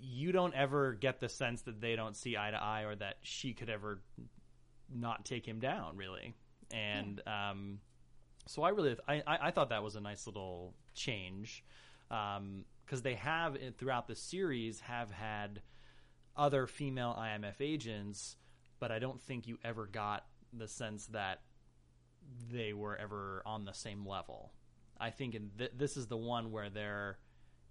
you 0.00 0.32
don't 0.32 0.54
ever 0.54 0.92
get 0.94 1.20
the 1.20 1.28
sense 1.28 1.62
that 1.62 1.80
they 1.80 1.96
don't 1.96 2.16
see 2.16 2.36
eye 2.36 2.50
to 2.50 2.62
eye 2.62 2.82
or 2.82 2.94
that 2.96 3.16
she 3.22 3.52
could 3.52 3.70
ever 3.70 4.00
not 4.92 5.24
take 5.24 5.46
him 5.46 5.60
down 5.60 5.96
really 5.96 6.34
and 6.70 7.22
um, 7.26 7.78
so 8.46 8.62
i 8.62 8.70
really 8.70 8.96
I, 9.06 9.22
I, 9.26 9.38
I 9.42 9.50
thought 9.50 9.70
that 9.70 9.82
was 9.82 9.96
a 9.96 10.00
nice 10.00 10.26
little 10.26 10.74
change 10.94 11.64
because 12.08 13.02
they 13.02 13.14
have 13.14 13.54
uh, 13.54 13.70
throughout 13.78 14.08
the 14.08 14.16
series 14.16 14.80
have 14.80 15.10
had 15.10 15.62
other 16.36 16.66
female 16.66 17.16
imf 17.18 17.60
agents 17.60 18.36
but 18.78 18.90
i 18.90 18.98
don't 18.98 19.20
think 19.20 19.46
you 19.46 19.58
ever 19.64 19.86
got 19.86 20.26
the 20.52 20.68
sense 20.68 21.06
that 21.06 21.40
they 22.52 22.72
were 22.72 22.96
ever 22.96 23.42
on 23.46 23.64
the 23.64 23.72
same 23.72 24.06
level 24.06 24.52
i 24.98 25.10
think 25.10 25.34
in 25.34 25.50
th- 25.58 25.72
this 25.76 25.96
is 25.96 26.06
the 26.06 26.16
one 26.16 26.50
where 26.50 26.70
they're 26.70 27.18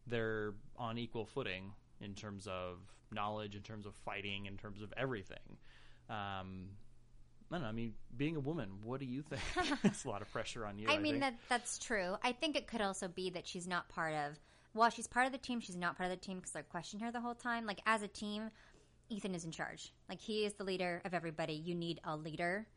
they're 0.07 0.53
on 0.77 0.97
equal 0.97 1.25
footing 1.25 1.71
in 2.01 2.13
terms 2.15 2.47
of 2.47 2.77
knowledge, 3.11 3.55
in 3.55 3.61
terms 3.61 3.85
of 3.85 3.93
fighting, 3.95 4.45
in 4.45 4.57
terms 4.57 4.81
of 4.81 4.93
everything. 4.97 5.57
Um, 6.09 6.69
I 7.51 7.55
don't 7.55 7.61
know. 7.63 7.67
I 7.67 7.71
mean, 7.71 7.93
being 8.15 8.35
a 8.35 8.39
woman, 8.39 8.69
what 8.83 8.99
do 8.99 9.05
you 9.05 9.21
think? 9.21 9.41
it's 9.83 10.05
a 10.05 10.09
lot 10.09 10.21
of 10.21 10.31
pressure 10.31 10.65
on 10.65 10.77
you. 10.77 10.87
I 10.87 10.97
mean 10.97 11.19
think. 11.19 11.21
that 11.21 11.33
that's 11.49 11.77
true. 11.77 12.15
I 12.23 12.31
think 12.31 12.55
it 12.55 12.67
could 12.67 12.81
also 12.81 13.07
be 13.07 13.29
that 13.31 13.47
she's 13.47 13.67
not 13.67 13.89
part 13.89 14.13
of. 14.13 14.39
While 14.73 14.89
she's 14.89 15.07
part 15.07 15.25
of 15.25 15.31
the 15.31 15.37
team, 15.37 15.59
she's 15.59 15.75
not 15.75 15.97
part 15.97 16.11
of 16.11 16.17
the 16.17 16.25
team 16.25 16.37
because 16.37 16.51
they're 16.51 16.63
questioning 16.63 17.05
her 17.05 17.11
the 17.11 17.21
whole 17.21 17.35
time. 17.35 17.65
Like 17.65 17.81
as 17.85 18.01
a 18.01 18.07
team, 18.07 18.49
Ethan 19.09 19.35
is 19.35 19.45
in 19.45 19.51
charge. 19.51 19.93
Like 20.07 20.21
he 20.21 20.45
is 20.45 20.53
the 20.53 20.63
leader 20.63 21.01
of 21.05 21.13
everybody. 21.13 21.53
You 21.53 21.75
need 21.75 21.99
a 22.03 22.15
leader, 22.15 22.67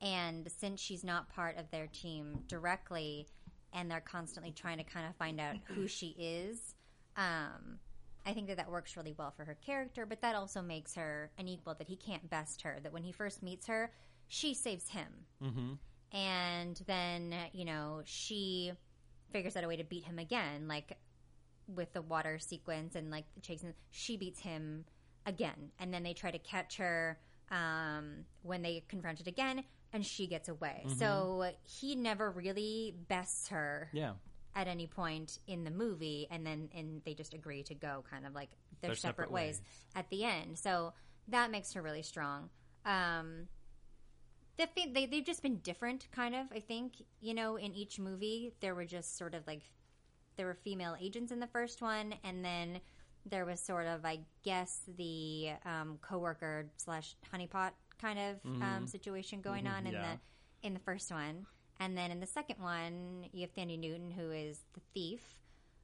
and 0.00 0.50
since 0.50 0.80
she's 0.80 1.04
not 1.04 1.28
part 1.28 1.58
of 1.58 1.70
their 1.70 1.86
team 1.86 2.42
directly, 2.48 3.28
and 3.72 3.90
they're 3.90 4.00
constantly 4.00 4.52
trying 4.52 4.78
to 4.78 4.84
kind 4.84 5.06
of 5.06 5.14
find 5.16 5.40
out 5.40 5.56
who 5.64 5.86
she 5.86 6.16
is, 6.18 6.74
um, 7.16 7.78
I 8.24 8.32
think 8.32 8.48
that 8.48 8.56
that 8.56 8.70
works 8.70 8.96
really 8.96 9.14
well 9.16 9.32
for 9.36 9.44
her 9.44 9.56
character. 9.64 10.06
But 10.06 10.22
that 10.22 10.34
also 10.34 10.62
makes 10.62 10.94
her 10.94 11.30
an 11.38 11.48
equal. 11.48 11.74
That 11.74 11.88
he 11.88 11.96
can't 11.96 12.28
best 12.30 12.62
her. 12.62 12.78
That 12.82 12.92
when 12.92 13.02
he 13.02 13.12
first 13.12 13.42
meets 13.42 13.66
her, 13.66 13.92
she 14.28 14.54
saves 14.54 14.88
him 14.88 15.26
and 16.12 16.80
then 16.86 17.34
you 17.52 17.64
know 17.64 18.00
she 18.04 18.72
figures 19.30 19.56
out 19.56 19.64
a 19.64 19.68
way 19.68 19.76
to 19.76 19.84
beat 19.84 20.04
him 20.04 20.18
again 20.18 20.68
like 20.68 20.96
with 21.74 21.92
the 21.92 22.02
water 22.02 22.38
sequence 22.38 22.94
and 22.94 23.10
like 23.10 23.24
chasing 23.42 23.74
she 23.90 24.16
beats 24.16 24.40
him 24.40 24.84
again. 25.26 25.70
And 25.78 25.92
then 25.92 26.02
they 26.02 26.14
try 26.14 26.30
to 26.30 26.38
catch 26.38 26.76
her 26.78 27.18
um, 27.50 28.24
when 28.42 28.62
they 28.62 28.82
confront 28.88 29.20
it 29.20 29.26
again 29.26 29.62
and 29.92 30.04
she 30.06 30.26
gets 30.26 30.48
away. 30.48 30.84
So 30.98 31.50
he 31.64 31.94
never 31.96 32.30
really 32.30 32.94
bests 33.08 33.48
her 33.48 33.90
yeah, 33.92 34.12
at 34.54 34.66
any 34.68 34.86
point 34.86 35.38
in 35.46 35.64
the 35.64 35.70
movie 35.70 36.26
and 36.30 36.46
then 36.46 36.68
and 36.74 37.02
they 37.04 37.14
just 37.14 37.34
agree 37.34 37.62
to 37.64 37.74
go 37.74 38.02
kind 38.10 38.26
of 38.26 38.34
like 38.34 38.50
their 38.80 38.88
Their 38.90 38.96
separate, 38.96 39.26
separate 39.26 39.32
ways. 39.32 39.56
ways. 39.56 39.62
at 39.94 40.08
the 40.10 40.24
end. 40.24 40.58
So 40.58 40.92
that 41.28 41.50
makes 41.50 41.72
her 41.74 41.82
really 41.82 42.02
strong. 42.02 42.48
Um 42.86 43.48
the 44.58 44.68
they, 44.92 45.06
they've 45.06 45.24
just 45.24 45.42
been 45.42 45.56
different 45.58 46.08
kind 46.12 46.34
of 46.34 46.46
i 46.54 46.60
think. 46.60 46.94
You 47.20 47.34
know 47.34 47.56
in 47.56 47.72
each 47.74 47.98
movie 47.98 48.52
there 48.60 48.74
were 48.74 48.84
just 48.84 49.16
sort 49.16 49.34
of 49.34 49.46
like 49.46 49.62
there 50.36 50.46
were 50.46 50.56
female 50.64 50.96
agents 51.00 51.32
in 51.32 51.40
the 51.40 51.46
first 51.46 51.82
one 51.82 52.14
and 52.24 52.44
then 52.44 52.80
there 53.26 53.44
was 53.44 53.60
sort 53.60 53.86
of 53.86 54.04
i 54.04 54.18
guess 54.42 54.80
the 54.96 55.50
um, 55.64 55.98
coworker 56.02 56.66
slash 56.76 57.14
honeypot 57.32 57.70
kind 58.00 58.18
of 58.18 58.62
um, 58.62 58.86
situation 58.86 59.40
going 59.40 59.66
on 59.66 59.86
in 59.86 59.92
yeah. 59.92 60.02
the 60.62 60.66
in 60.66 60.74
the 60.74 60.80
first 60.80 61.10
one 61.12 61.46
and 61.78 61.96
then 61.96 62.10
in 62.10 62.20
the 62.20 62.26
second 62.26 62.56
one 62.60 63.24
you 63.32 63.42
have 63.42 63.54
Thandie 63.54 63.78
Newton 63.78 64.10
who 64.10 64.30
is 64.30 64.58
the 64.74 64.80
thief 64.94 65.20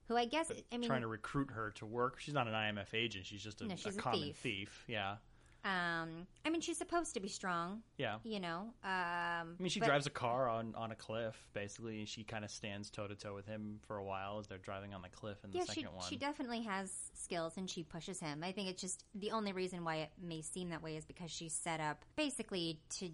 who 0.09 0.16
I 0.16 0.24
guess 0.24 0.51
I 0.72 0.78
mean 0.78 0.88
trying 0.88 1.03
to 1.03 1.07
recruit 1.07 1.51
her 1.51 1.70
to 1.72 1.86
work. 1.86 2.18
She's 2.18 2.34
not 2.34 2.49
an 2.49 2.55
IMF 2.55 2.94
agent. 2.94 3.26
She's 3.26 3.42
just 3.42 3.61
a, 3.61 3.66
No, 3.66 3.76
she's 3.76 3.96
a 3.96 3.99
a 3.99 4.03
common 4.03 4.20
thief. 4.20 4.36
thief. 4.36 4.84
Yeah, 4.88 5.16
um 5.65 6.27
I 6.47 6.51
mean 6.51 6.61
she's 6.61 6.79
supposed 6.79 7.15
to 7.15 7.21
be 7.21 7.29
strong, 7.29 7.83
yeah. 7.97 8.17
you 8.23 8.39
know. 8.41 8.73
Um 8.85 8.85
I 8.85 9.45
mean, 9.59 9.69
she 9.71 9.81
but- 9.81 9.87
drives 9.87 10.07
a 10.07 10.11
car 10.11 10.49
on, 10.49 10.75
on 10.77 10.93
a 10.93 10.95
cliff, 10.95 11.37
basically. 11.53 12.05
She 12.05 12.23
kind 12.25 12.45
of 12.45 12.51
stands 12.51 12.91
toe 12.91 13.07
to 13.09 13.15
toe 13.17 13.35
with 13.35 13.47
him 13.47 13.81
for 13.87 13.97
a 13.99 14.05
while 14.05 14.39
as 14.39 14.47
they're 14.47 14.59
driving 14.59 14.95
on 14.95 15.03
the 15.03 15.09
cliff 15.09 15.39
in 15.45 15.51
the 15.51 15.59
yeah, 15.59 15.65
second 15.65 15.83
she 15.83 15.89
one. 15.89 16.07
she 16.09 16.17
definitely 16.17 16.63
has 16.63 16.93
skills 17.15 17.55
and 17.57 17.69
she 17.69 17.83
pushes 17.83 18.21
him. 18.21 18.43
I 18.45 18.53
think 18.53 18.69
it's 18.69 18.81
just 18.81 19.05
the 19.15 19.33
only 19.33 19.53
reason 19.53 19.85
why 19.85 19.97
it 19.97 20.11
may 20.23 20.41
seem 20.43 20.71
that 20.71 20.83
way 20.83 20.97
is 20.97 21.05
because 21.05 21.31
she's 21.31 21.53
set 21.55 21.81
up 21.81 22.05
basically 22.17 22.81
to 22.99 23.11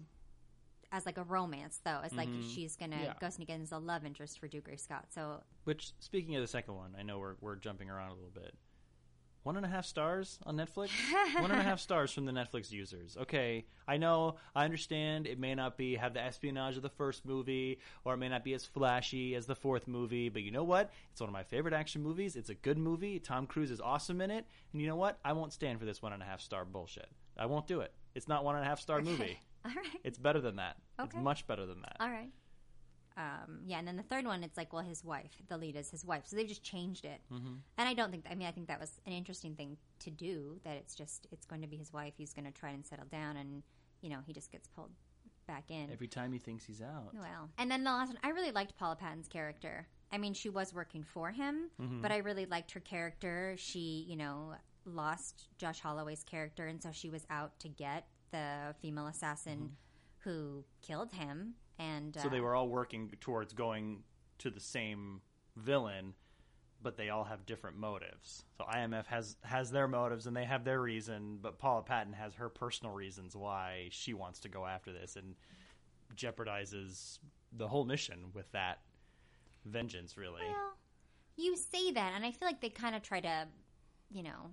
as 0.91 1.05
like 1.05 1.17
a 1.17 1.23
romance 1.23 1.81
though. 1.83 1.99
as 2.03 2.13
like 2.13 2.29
she's 2.53 2.75
gonna 2.75 2.95
Mm-hmm. 2.95 3.03
Yeah. 3.05 3.13
Ghost 3.19 3.39
again 3.41 3.61
as 3.61 3.71
a 3.71 3.77
love 3.79 4.05
interest 4.05 4.39
for 4.39 4.47
Dougray 4.47 4.79
Scott. 4.79 5.05
So 5.13 5.41
Which, 5.65 5.91
speaking 5.99 6.35
of 6.35 6.41
the 6.41 6.47
second 6.47 6.75
one, 6.75 6.95
I 6.97 7.01
know 7.03 7.17
we're, 7.19 7.35
we're 7.41 7.55
jumping 7.55 7.89
around 7.89 8.11
a 8.11 8.13
little 8.13 8.29
bit. 8.33 8.53
One 9.45 9.57
and 9.57 9.65
a 9.65 9.69
half 9.69 9.85
stars 9.85 10.39
on 10.43 10.57
Netflix? 10.57 10.89
one 11.39 11.51
and 11.51 11.59
a 11.59 11.63
half 11.63 11.79
stars 11.79 12.11
from 12.11 12.25
the 12.25 12.31
Netflix 12.31 12.71
users. 12.71 13.15
Okay, 13.15 13.65
I 13.87 13.97
know, 13.97 14.37
I 14.55 14.65
understand 14.65 15.27
it 15.27 15.37
may 15.39 15.53
not 15.53 15.77
be 15.77 15.97
have 15.97 16.15
the 16.15 16.19
espionage 16.19 16.77
of 16.77 16.81
the 16.81 16.89
first 16.89 17.27
movie, 17.27 17.77
or 18.03 18.15
it 18.15 18.17
may 18.17 18.27
not 18.27 18.43
be 18.43 18.55
as 18.55 18.65
flashy 18.65 19.35
as 19.35 19.45
the 19.45 19.53
fourth 19.53 19.87
movie, 19.87 20.29
but 20.29 20.41
you 20.41 20.49
know 20.49 20.63
what? 20.63 20.91
It's 21.11 21.21
one 21.21 21.29
of 21.29 21.33
my 21.33 21.43
favorite 21.43 21.75
action 21.75 22.01
movies. 22.01 22.35
It's 22.35 22.49
a 22.49 22.55
good 22.55 22.79
movie. 22.79 23.19
Tom 23.19 23.45
Cruise 23.45 23.69
is 23.69 23.79
awesome 23.79 24.19
in 24.19 24.31
it. 24.31 24.47
And 24.73 24.81
you 24.81 24.87
know 24.87 24.95
what? 24.95 25.19
I 25.23 25.33
won't 25.33 25.53
stand 25.53 25.77
for 25.77 25.85
this 25.85 26.01
one 26.01 26.11
and 26.11 26.23
a 26.23 26.25
half 26.25 26.41
star 26.41 26.65
bullshit. 26.65 27.07
I 27.37 27.45
won't 27.45 27.67
do 27.67 27.81
it. 27.81 27.93
It's 28.15 28.27
not 28.27 28.43
one 28.43 28.55
and 28.55 28.65
a 28.65 28.67
half 28.67 28.79
star 28.79 28.99
movie. 28.99 29.37
all 29.65 29.71
right, 29.75 29.85
It's 30.03 30.17
better 30.17 30.41
than 30.41 30.55
that. 30.55 30.77
It's 31.03 31.13
Okay. 31.13 31.23
much 31.23 31.45
better 31.45 31.67
than 31.67 31.81
that. 31.81 31.97
all 31.99 32.09
right. 32.09 32.29
Um, 33.17 33.61
yeah, 33.65 33.79
and 33.79 33.87
then 33.87 33.95
the 33.95 34.03
third 34.03 34.25
one, 34.25 34.43
it's 34.43 34.57
like, 34.57 34.73
well, 34.73 34.83
his 34.83 35.03
wife. 35.03 35.31
The 35.47 35.57
lead 35.57 35.75
is 35.77 35.89
his 35.89 36.03
wife, 36.05 36.23
so 36.25 36.35
they've 36.35 36.47
just 36.47 36.63
changed 36.63 37.05
it. 37.05 37.21
Mm-hmm. 37.31 37.53
And 37.77 37.89
I 37.89 37.93
don't 37.93 38.11
think. 38.11 38.25
I 38.29 38.35
mean, 38.35 38.47
I 38.47 38.51
think 38.51 38.67
that 38.67 38.79
was 38.79 38.99
an 39.05 39.13
interesting 39.13 39.55
thing 39.55 39.77
to 39.99 40.09
do. 40.09 40.59
That 40.65 40.75
it's 40.75 40.95
just 40.95 41.27
it's 41.31 41.45
going 41.45 41.61
to 41.61 41.67
be 41.67 41.77
his 41.77 41.93
wife. 41.93 42.13
He's 42.17 42.33
going 42.33 42.45
to 42.45 42.51
try 42.51 42.71
and 42.71 42.85
settle 42.85 43.05
down, 43.05 43.37
and 43.37 43.63
you 44.01 44.09
know, 44.09 44.19
he 44.25 44.33
just 44.33 44.51
gets 44.51 44.67
pulled 44.67 44.91
back 45.47 45.69
in. 45.69 45.89
Every 45.91 46.07
time 46.07 46.33
he 46.33 46.39
thinks 46.39 46.65
he's 46.65 46.81
out. 46.81 47.13
Well, 47.13 47.49
and 47.57 47.71
then 47.71 47.83
the 47.83 47.91
last 47.91 48.07
one, 48.09 48.19
I 48.23 48.29
really 48.29 48.51
liked 48.51 48.77
Paula 48.77 48.95
Patton's 48.95 49.27
character. 49.27 49.87
I 50.11 50.17
mean, 50.17 50.33
she 50.33 50.49
was 50.49 50.73
working 50.73 51.03
for 51.03 51.31
him, 51.31 51.69
Mm-hmm. 51.81 52.01
but 52.01 52.11
I 52.11 52.17
really 52.17 52.45
liked 52.45 52.71
her 52.71 52.79
character. 52.79 53.55
She, 53.57 54.05
you 54.09 54.15
know, 54.15 54.55
lost 54.85 55.47
Josh 55.57 55.79
Holloway's 55.79 56.23
character, 56.23 56.65
and 56.67 56.81
so 56.81 56.89
she 56.91 57.09
was 57.09 57.25
out 57.29 57.57
to 57.59 57.69
get 57.69 58.07
the 58.31 58.75
female 58.81 59.07
assassin 59.07 59.71
who 60.19 60.63
killed 60.81 61.13
him. 61.13 61.53
And 61.79 62.13
Mm-hmm. 62.13 62.23
So 62.23 62.29
they 62.29 62.39
uh, 62.39 62.43
were 62.43 62.55
all 62.55 62.69
working 62.69 63.11
towards 63.21 63.53
going 63.53 64.03
to 64.39 64.49
the 64.49 64.59
same 64.59 65.21
villain, 65.55 66.13
but 66.81 66.97
they 66.97 67.09
all 67.09 67.23
have 67.23 67.45
different 67.45 67.77
motives. 67.77 68.43
So 68.57 68.65
IMF 68.65 69.05
has 69.07 69.37
has 69.43 69.71
their 69.71 69.87
motives 69.87 70.27
and 70.27 70.35
they 70.35 70.45
have 70.45 70.63
their 70.63 70.81
reason, 70.81 71.39
but 71.41 71.57
Paula 71.57 71.83
Patton 71.83 72.13
has 72.13 72.33
her 72.35 72.49
personal 72.49 72.93
reasons 72.93 73.35
why 73.35 73.87
she 73.91 74.13
wants 74.13 74.39
to 74.41 74.49
go 74.49 74.65
after 74.65 74.91
this 74.93 75.15
and 75.15 75.35
jeopardizes 76.15 77.19
the 77.57 77.67
whole 77.67 77.85
mission 77.85 78.31
with 78.33 78.51
that 78.51 78.79
vengeance. 79.65 80.17
Really, 80.17 80.41
Well, 80.43 80.77
you 81.37 81.55
say 81.55 81.91
that, 81.91 82.13
and 82.15 82.25
I 82.25 82.31
feel 82.31 82.47
like 82.47 82.61
they 82.61 82.69
kind 82.69 82.95
of 82.95 83.01
try 83.01 83.19
to, 83.19 83.47
you 84.09 84.23
know, 84.23 84.51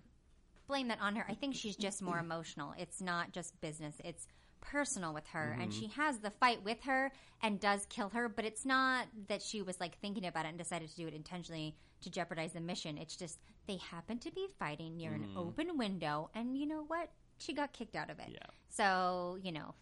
blame 0.66 0.88
that 0.88 0.98
on 1.00 1.16
her. 1.16 1.24
I 1.28 1.34
think 1.34 1.54
she's 1.54 1.76
just 1.76 2.02
more 2.02 2.18
emotional. 2.18 2.74
It's 2.78 3.00
not 3.00 3.32
just 3.32 3.60
business, 3.60 3.96
it's 4.04 4.26
personal 4.62 5.12
with 5.12 5.26
her. 5.28 5.56
And 5.60 5.70
mm-hmm. 5.70 5.80
she 5.80 5.86
has 5.88 6.18
the 6.18 6.30
fight 6.30 6.64
with 6.64 6.80
her 6.84 7.12
and 7.42 7.60
does 7.60 7.84
kill 7.90 8.08
her, 8.10 8.28
but 8.28 8.46
it's 8.46 8.64
not 8.64 9.06
that 9.28 9.42
she 9.42 9.60
was 9.60 9.78
like 9.78 9.98
thinking 9.98 10.24
about 10.24 10.46
it 10.46 10.48
and 10.48 10.58
decided 10.58 10.88
to 10.88 10.96
do 10.96 11.06
it 11.06 11.12
intentionally 11.12 11.76
to 12.00 12.10
jeopardize 12.10 12.52
the 12.54 12.60
mission. 12.60 12.96
It's 12.96 13.16
just 13.16 13.38
they 13.66 13.76
happen 13.76 14.18
to 14.20 14.30
be 14.30 14.46
fighting 14.58 14.96
near 14.96 15.12
an 15.12 15.22
mm-hmm. 15.22 15.38
open 15.38 15.76
window, 15.76 16.30
and 16.34 16.56
you 16.56 16.66
know 16.66 16.84
what? 16.86 17.10
She 17.38 17.52
got 17.52 17.72
kicked 17.72 17.96
out 17.96 18.10
of 18.10 18.18
it. 18.18 18.28
Yeah. 18.28 18.38
So, 18.70 19.38
you 19.42 19.52
know, 19.52 19.74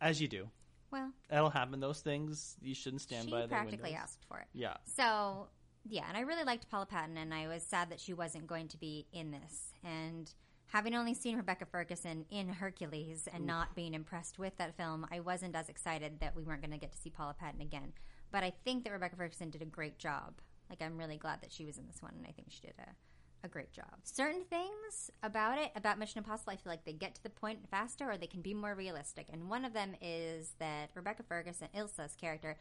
as 0.00 0.20
you 0.20 0.28
do, 0.28 0.48
well, 0.90 1.10
that'll 1.28 1.50
happen. 1.50 1.80
Those 1.80 2.00
things 2.00 2.56
you 2.62 2.74
shouldn't 2.74 3.02
stand 3.02 3.24
she 3.24 3.30
by. 3.30 3.42
the 3.42 3.44
She 3.44 3.48
practically 3.48 3.90
windows. 3.90 4.02
asked 4.02 4.24
for 4.28 4.38
it. 4.38 4.46
Yeah, 4.52 4.74
So, 4.84 5.48
yeah, 5.86 6.04
and 6.08 6.16
I 6.16 6.20
really 6.20 6.44
liked 6.44 6.70
Paula 6.70 6.86
Patton, 6.86 7.16
and 7.16 7.32
I 7.32 7.48
was 7.48 7.62
sad 7.62 7.90
that 7.90 8.00
she 8.00 8.12
wasn't 8.12 8.46
going 8.46 8.68
to 8.68 8.78
be 8.78 9.06
in 9.12 9.30
this. 9.30 9.72
And 9.82 10.32
having 10.68 10.94
only 10.94 11.14
seen 11.14 11.36
Rebecca 11.36 11.66
Ferguson 11.66 12.24
in 12.30 12.48
Hercules 12.48 13.28
and 13.32 13.44
mm. 13.44 13.46
not 13.46 13.74
being 13.74 13.94
impressed 13.94 14.38
with 14.38 14.56
that 14.58 14.76
film, 14.76 15.06
I 15.12 15.20
wasn't 15.20 15.56
as 15.56 15.68
excited 15.68 16.20
that 16.20 16.34
we 16.34 16.42
weren't 16.42 16.62
going 16.62 16.72
to 16.72 16.78
get 16.78 16.92
to 16.92 16.98
see 16.98 17.10
Paula 17.10 17.34
Patton 17.38 17.60
again. 17.60 17.92
But 18.32 18.42
I 18.42 18.52
think 18.64 18.84
that 18.84 18.92
Rebecca 18.92 19.16
Ferguson 19.16 19.50
did 19.50 19.62
a 19.62 19.66
great 19.66 19.98
job. 19.98 20.40
Like, 20.68 20.82
I'm 20.82 20.98
really 20.98 21.18
glad 21.18 21.40
that 21.42 21.52
she 21.52 21.64
was 21.64 21.78
in 21.78 21.86
this 21.86 22.02
one, 22.02 22.14
and 22.16 22.26
I 22.26 22.32
think 22.32 22.48
she 22.50 22.62
did 22.62 22.74
a, 22.78 23.46
a 23.46 23.48
great 23.48 23.72
job. 23.72 23.94
Certain 24.02 24.44
things 24.44 25.10
about 25.22 25.58
it, 25.58 25.70
about 25.76 25.98
Mission 25.98 26.18
Impossible, 26.18 26.52
I 26.52 26.56
feel 26.56 26.72
like 26.72 26.84
they 26.84 26.92
get 26.92 27.14
to 27.14 27.22
the 27.22 27.30
point 27.30 27.60
faster 27.70 28.10
or 28.10 28.16
they 28.16 28.26
can 28.26 28.40
be 28.40 28.54
more 28.54 28.74
realistic. 28.74 29.26
And 29.32 29.48
one 29.48 29.64
of 29.64 29.72
them 29.72 29.94
is 30.00 30.54
that 30.58 30.90
Rebecca 30.94 31.22
Ferguson, 31.22 31.68
Ilsa's 31.74 32.16
character, 32.16 32.56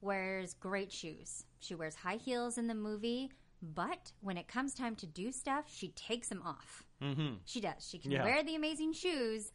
wears 0.00 0.54
great 0.54 0.92
shoes. 0.92 1.44
She 1.58 1.74
wears 1.74 1.96
high 1.96 2.16
heels 2.16 2.58
in 2.58 2.66
the 2.68 2.74
movie, 2.74 3.30
but 3.62 4.12
when 4.20 4.36
it 4.36 4.48
comes 4.48 4.74
time 4.74 4.96
to 4.96 5.06
do 5.06 5.32
stuff, 5.32 5.64
she 5.72 5.88
takes 5.88 6.28
them 6.28 6.42
off. 6.44 6.84
Mm-hmm. 7.02 7.34
She 7.44 7.60
does. 7.60 7.86
She 7.88 7.98
can 7.98 8.10
Yeah. 8.10 8.24
wear 8.24 8.42
the 8.42 8.54
amazing 8.54 8.92
shoes, 8.92 9.50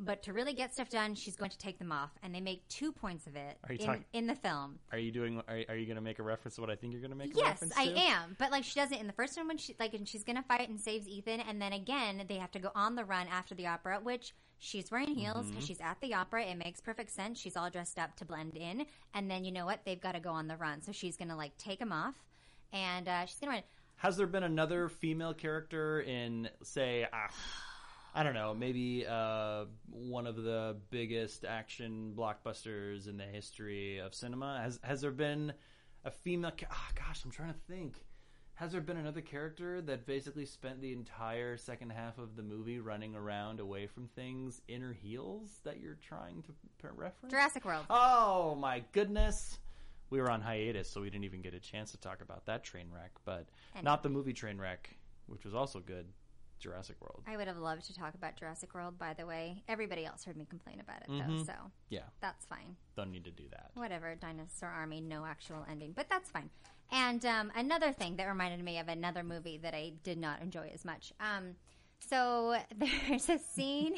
but 0.00 0.22
to 0.24 0.32
really 0.32 0.52
get 0.54 0.72
stuff 0.72 0.88
done, 0.90 1.14
she's 1.14 1.34
going 1.34 1.50
to 1.50 1.58
take 1.58 1.78
them 1.78 1.90
off. 1.90 2.10
And 2.22 2.34
they 2.34 2.40
make 2.40 2.66
two 2.68 2.92
points 2.92 3.26
of 3.26 3.34
it 3.36 3.58
in, 3.68 4.04
in 4.12 4.26
the 4.28 4.34
film. 4.36 4.78
are 4.92 4.98
you 4.98 5.10
doing? 5.10 5.42
Are, 5.48 5.60
are 5.68 5.76
you 5.76 5.86
going 5.86 5.96
to 5.96 6.00
make 6.02 6.18
a 6.20 6.22
reference 6.22 6.54
to 6.54 6.60
what 6.60 6.70
I 6.70 6.76
think 6.76 6.92
you're 6.92 7.02
going 7.02 7.10
to 7.10 7.16
make? 7.16 7.34
a 7.34 7.38
Yes, 7.38 7.62
I 7.76 7.86
to? 7.86 7.98
am. 7.98 8.36
But 8.38 8.50
like 8.52 8.64
she 8.64 8.78
does 8.78 8.92
it 8.92 9.00
in 9.00 9.06
the 9.08 9.12
first 9.12 9.36
one 9.36 9.48
when 9.48 9.58
she 9.58 9.74
like 9.80 9.94
and 9.94 10.06
she's 10.08 10.22
gonna 10.24 10.44
fight 10.44 10.68
and 10.68 10.78
saves 10.80 11.08
Ethan, 11.08 11.40
and 11.40 11.60
then 11.60 11.72
again 11.72 12.22
they 12.28 12.36
have 12.36 12.52
to 12.52 12.58
go 12.60 12.70
on 12.74 12.94
the 12.94 13.04
run 13.04 13.26
after 13.28 13.54
the 13.54 13.66
opera, 13.66 13.98
which 14.02 14.34
she's 14.60 14.90
wearing 14.90 15.14
heels 15.14 15.36
Mm-hmm. 15.46 15.50
because 15.50 15.66
she's 15.66 15.80
at 15.80 16.00
the 16.00 16.14
opera. 16.14 16.44
It 16.44 16.56
makes 16.58 16.80
perfect 16.80 17.10
sense. 17.10 17.38
She's 17.40 17.56
all 17.56 17.68
dressed 17.70 17.98
up 17.98 18.14
to 18.16 18.24
blend 18.24 18.56
in, 18.56 18.86
and 19.14 19.28
then 19.30 19.44
you 19.44 19.50
know 19.52 19.64
what? 19.66 19.80
They've 19.84 20.00
got 20.00 20.12
to 20.12 20.20
go 20.20 20.30
on 20.30 20.46
the 20.48 20.56
run, 20.56 20.80
so 20.82 20.92
she's 20.92 21.16
gonna 21.16 21.36
like 21.36 21.56
take 21.58 21.80
them 21.80 21.92
off, 21.92 22.14
and 22.72 23.08
uh, 23.08 23.26
she's 23.26 23.38
gonna 23.38 23.52
run. 23.52 23.62
Has 23.96 24.16
there 24.16 24.26
been 24.26 24.44
another 24.44 24.88
female 24.88 25.34
character 25.34 26.00
in, 26.00 26.48
say, 26.62 27.06
ah, 27.12 27.30
I 28.14 28.22
don't 28.22 28.34
know, 28.34 28.54
maybe 28.54 29.04
uh, 29.08 29.64
one 29.90 30.26
of 30.26 30.36
the 30.36 30.76
biggest 30.90 31.44
action 31.44 32.14
blockbusters 32.16 33.08
in 33.08 33.16
the 33.16 33.24
history 33.24 33.98
of 33.98 34.14
cinema? 34.14 34.60
Has 34.62 34.78
has 34.82 35.00
there 35.00 35.10
been 35.10 35.52
a 36.04 36.10
female? 36.10 36.52
Ca- 36.56 36.68
ah, 36.70 36.88
gosh, 36.94 37.24
I'm 37.24 37.30
trying 37.30 37.52
to 37.52 37.58
think. 37.68 37.96
Has 38.54 38.72
there 38.72 38.80
been 38.80 38.96
another 38.96 39.20
character 39.20 39.80
that 39.82 40.04
basically 40.04 40.44
spent 40.44 40.80
the 40.80 40.92
entire 40.92 41.56
second 41.56 41.92
half 41.92 42.18
of 42.18 42.34
the 42.34 42.42
movie 42.42 42.80
running 42.80 43.14
around 43.14 43.60
away 43.60 43.86
from 43.86 44.08
things 44.08 44.60
in 44.66 44.82
her 44.82 44.92
heels 44.92 45.60
that 45.62 45.78
you're 45.80 45.98
trying 46.08 46.42
to 46.42 46.52
reference? 46.92 47.30
Jurassic 47.30 47.64
World. 47.64 47.86
Oh 47.88 48.56
my 48.56 48.82
goodness. 48.90 49.58
We 50.10 50.20
were 50.20 50.30
on 50.30 50.40
hiatus, 50.40 50.88
so 50.90 51.00
we 51.00 51.10
didn't 51.10 51.24
even 51.24 51.42
get 51.42 51.54
a 51.54 51.60
chance 51.60 51.90
to 51.92 51.98
talk 51.98 52.22
about 52.22 52.46
that 52.46 52.64
train 52.64 52.86
wreck, 52.92 53.12
but 53.24 53.48
And- 53.74 53.84
not 53.84 54.02
the 54.02 54.08
movie 54.08 54.32
train 54.32 54.58
wreck, 54.58 54.96
which 55.26 55.44
was 55.44 55.54
also 55.54 55.80
good. 55.80 56.06
Jurassic 56.60 56.96
World. 57.00 57.22
I 57.24 57.36
would 57.36 57.46
have 57.46 57.58
loved 57.58 57.84
to 57.86 57.94
talk 57.94 58.14
about 58.14 58.34
Jurassic 58.34 58.74
World. 58.74 58.98
By 58.98 59.14
the 59.14 59.24
way, 59.26 59.62
everybody 59.68 60.04
else 60.04 60.24
heard 60.24 60.36
me 60.36 60.44
complain 60.44 60.80
about 60.80 61.02
it 61.02 61.08
Mm-hmm. 61.08 61.36
though, 61.38 61.44
so 61.44 61.52
Yeah, 61.88 62.00
that's 62.20 62.46
fine. 62.46 62.74
don't 62.96 63.12
need 63.12 63.24
to 63.26 63.30
do 63.30 63.44
that. 63.50 63.70
whatever 63.74 64.16
dinosaur 64.16 64.68
army 64.68 65.00
no 65.00 65.24
actual 65.24 65.64
ending 65.70 65.92
but 65.92 66.08
that's 66.08 66.28
fine 66.30 66.50
and 66.90 67.24
um, 67.24 67.52
another 67.54 67.92
thing 67.92 68.16
that 68.16 68.24
reminded 68.24 68.64
me 68.64 68.78
of 68.80 68.88
another 68.88 69.22
movie 69.22 69.56
that 69.58 69.72
i 69.72 69.92
did 70.02 70.18
not 70.18 70.42
enjoy 70.42 70.68
as 70.74 70.84
much 70.84 71.12
um, 71.20 71.54
so 72.00 72.56
there's 72.76 73.28
a 73.28 73.38
scene 73.38 73.94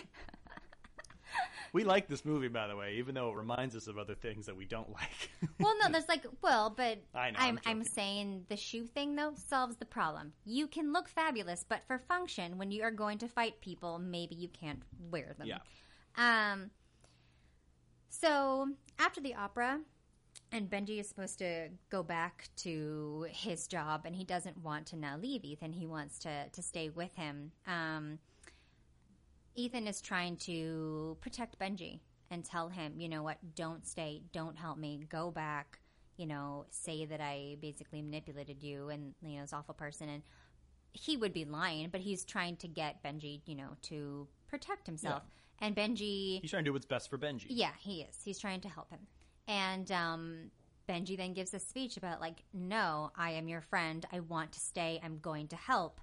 We 1.72 1.84
like 1.84 2.08
this 2.08 2.24
movie, 2.24 2.48
by 2.48 2.66
the 2.66 2.74
way, 2.74 2.96
even 2.96 3.14
though 3.14 3.30
it 3.30 3.36
reminds 3.36 3.76
us 3.76 3.86
of 3.86 3.96
other 3.96 4.16
things 4.16 4.46
that 4.46 4.56
we 4.56 4.64
don't 4.64 4.90
like. 4.90 5.30
well 5.60 5.72
no 5.80 5.88
there's 5.88 6.08
like 6.08 6.26
well 6.42 6.74
but 6.76 6.98
I 7.14 7.30
know, 7.30 7.36
I'm, 7.38 7.60
I'm 7.64 7.78
I'm 7.78 7.84
saying 7.84 8.46
the 8.48 8.56
shoe 8.56 8.86
thing 8.86 9.14
though 9.14 9.34
solves 9.36 9.76
the 9.76 9.84
problem 9.84 10.32
you 10.44 10.66
can 10.66 10.92
look 10.92 11.08
fabulous 11.08 11.64
but 11.68 11.84
for 11.86 11.98
function 11.98 12.58
when 12.58 12.72
you 12.72 12.82
are 12.82 12.90
going 12.90 13.18
to 13.18 13.28
fight 13.28 13.60
people 13.60 14.00
maybe 14.00 14.34
you 14.34 14.48
can't 14.48 14.82
wear 15.10 15.34
them 15.38 15.46
yeah. 15.46 15.58
Um, 16.16 16.70
so 18.08 18.68
after 18.98 19.20
the 19.20 19.34
opera, 19.34 19.80
and 20.52 20.68
Benji 20.68 21.00
is 21.00 21.08
supposed 21.08 21.38
to 21.38 21.68
go 21.90 22.02
back 22.02 22.48
to 22.56 23.26
his 23.30 23.66
job, 23.66 24.02
and 24.04 24.14
he 24.14 24.24
doesn't 24.24 24.58
want 24.58 24.86
to 24.86 24.96
now 24.96 25.16
leave 25.16 25.44
Ethan. 25.44 25.72
He 25.72 25.86
wants 25.86 26.18
to 26.20 26.48
to 26.48 26.62
stay 26.62 26.88
with 26.88 27.14
him. 27.14 27.52
Um, 27.66 28.18
Ethan 29.54 29.86
is 29.86 30.00
trying 30.00 30.36
to 30.38 31.16
protect 31.20 31.58
Benji 31.58 32.00
and 32.30 32.44
tell 32.44 32.68
him, 32.68 32.94
you 32.98 33.08
know 33.08 33.22
what, 33.22 33.38
don't 33.54 33.86
stay, 33.86 34.22
don't 34.32 34.56
help 34.56 34.78
me, 34.78 35.04
go 35.08 35.30
back. 35.30 35.80
You 36.16 36.26
know, 36.26 36.66
say 36.70 37.06
that 37.06 37.20
I 37.20 37.56
basically 37.60 38.02
manipulated 38.02 38.62
you 38.62 38.90
and 38.90 39.14
you 39.22 39.36
know, 39.36 39.42
this 39.42 39.52
awful 39.54 39.74
person, 39.74 40.08
and 40.10 40.22
he 40.92 41.16
would 41.16 41.32
be 41.32 41.44
lying, 41.46 41.88
but 41.90 42.00
he's 42.02 42.24
trying 42.24 42.56
to 42.56 42.68
get 42.68 43.02
Benji, 43.02 43.40
you 43.46 43.54
know, 43.54 43.70
to 43.82 44.28
protect 44.48 44.86
himself. 44.86 45.22
And 45.60 45.74
Benji, 45.74 46.40
He's 46.42 46.50
trying 46.50 46.64
to 46.64 46.68
do 46.68 46.72
what's 46.72 46.84
best 46.86 47.08
for 47.08 47.16
Benji. 47.18 47.46
yeah, 47.48 47.72
he 47.78 48.02
is. 48.02 48.18
He's 48.24 48.38
trying 48.38 48.60
to 48.62 48.68
help 48.68 48.90
him. 48.90 49.00
And 49.48 49.90
um, 49.92 50.50
Benji 50.88 51.16
then 51.16 51.32
gives 51.32 51.54
a 51.54 51.58
speech 51.58 51.96
about 51.96 52.20
like, 52.20 52.42
"No, 52.52 53.12
I 53.16 53.30
am 53.32 53.48
your 53.48 53.60
friend. 53.62 54.04
I 54.12 54.20
want 54.20 54.52
to 54.52 54.60
stay. 54.60 55.00
I'm 55.02 55.18
going 55.20 55.48
to 55.48 55.56
help." 55.56 56.00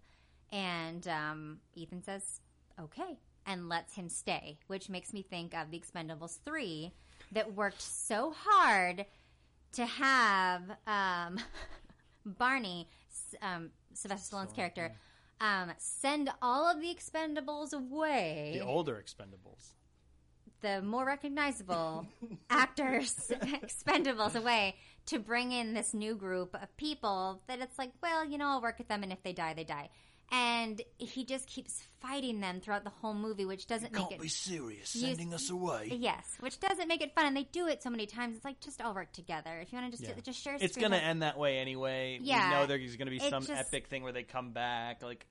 And 0.52 1.08
um, 1.08 1.60
Ethan 1.76 2.02
says, 2.04 2.42
"Okay," 2.80 3.20
and 3.48 3.70
lets 3.70 3.96
him 3.96 4.10
stay, 4.10 4.60
which 4.68 4.90
makes 4.90 5.14
me 5.14 5.24
think 5.24 5.56
of 5.56 5.72
the 5.72 5.80
Expendables 5.80 6.38
three 6.46 6.92
that 7.32 7.56
worked 7.56 7.82
so 7.82 8.34
hard 8.38 9.06
to 9.74 9.86
have 9.86 10.62
um, 10.86 11.40
Barney, 12.26 12.88
um, 13.42 13.70
Sylvester 13.94 14.36
Stallone's 14.36 14.54
character, 14.54 14.94
um, 15.42 15.72
send 15.78 16.30
all 16.42 16.70
of 16.70 16.82
the 16.82 16.88
Expendables 16.94 17.74
away. 17.74 18.52
The 18.60 18.66
older 18.66 18.96
Expendables. 19.04 19.72
the 20.62 20.82
more 20.82 21.06
recognizable 21.06 22.06
actors 22.50 23.32
expendables 23.64 24.36
away 24.36 24.76
to 25.06 25.20
bring 25.20 25.52
in 25.52 25.74
this 25.74 25.94
new 25.94 26.16
group 26.16 26.56
of 26.56 26.76
people 26.78 27.42
that 27.48 27.60
it's 27.60 27.78
like 27.78 27.92
well 28.02 28.26
you 28.26 28.38
know 28.40 28.48
i'll 28.48 28.62
work 28.62 28.78
with 28.80 28.88
them 28.88 29.04
and 29.04 29.12
if 29.12 29.22
they 29.24 29.34
die 29.34 29.54
they 29.54 29.64
die 29.64 29.88
and 30.32 30.82
he 30.98 31.24
just 31.26 31.48
keeps 31.48 31.82
fighting 32.02 32.40
them 32.42 32.60
throughout 32.60 32.84
the 32.84 32.90
whole 32.90 33.14
movie 33.14 33.46
which 33.46 33.66
doesn't 33.68 33.94
make 33.94 34.12
it 34.12 34.20
be 34.20 34.28
serious, 34.28 34.96
You- 34.96 35.08
sending 35.08 35.34
us 35.34 35.50
away. 35.50 35.90
yes 36.00 36.26
which 36.40 36.60
doesn't 36.60 36.88
make 36.88 37.02
it 37.02 37.14
fun 37.16 37.26
and 37.26 37.36
they 37.36 37.44
do 37.44 37.68
it 37.68 37.82
so 37.82 37.90
many 37.90 38.06
times 38.06 38.36
it's 38.36 38.46
like 38.46 38.60
just 38.60 38.82
all 38.82 38.94
work 38.94 39.12
together 39.14 39.60
if 39.62 39.72
you 39.72 39.80
want 39.80 39.92
to 39.92 39.98
just 39.98 40.10
Yeah. 40.10 40.22
just 40.24 40.42
share 40.42 40.58
It's 40.60 40.78
going 40.78 40.92
to 40.92 41.02
end 41.02 41.22
that 41.22 41.38
way 41.38 41.60
anyway. 41.60 42.20
Yeah. 42.22 42.50
We 42.50 42.56
know 42.56 42.66
there's 42.66 42.96
going 42.98 43.06
to 43.08 43.12
be 43.12 43.20
some 43.20 43.46
just- 43.46 43.52
epic 43.60 43.88
thing 43.88 44.04
where 44.04 44.12
they 44.12 44.24
come 44.24 44.52
back. 44.52 45.02
Like, 45.04 45.26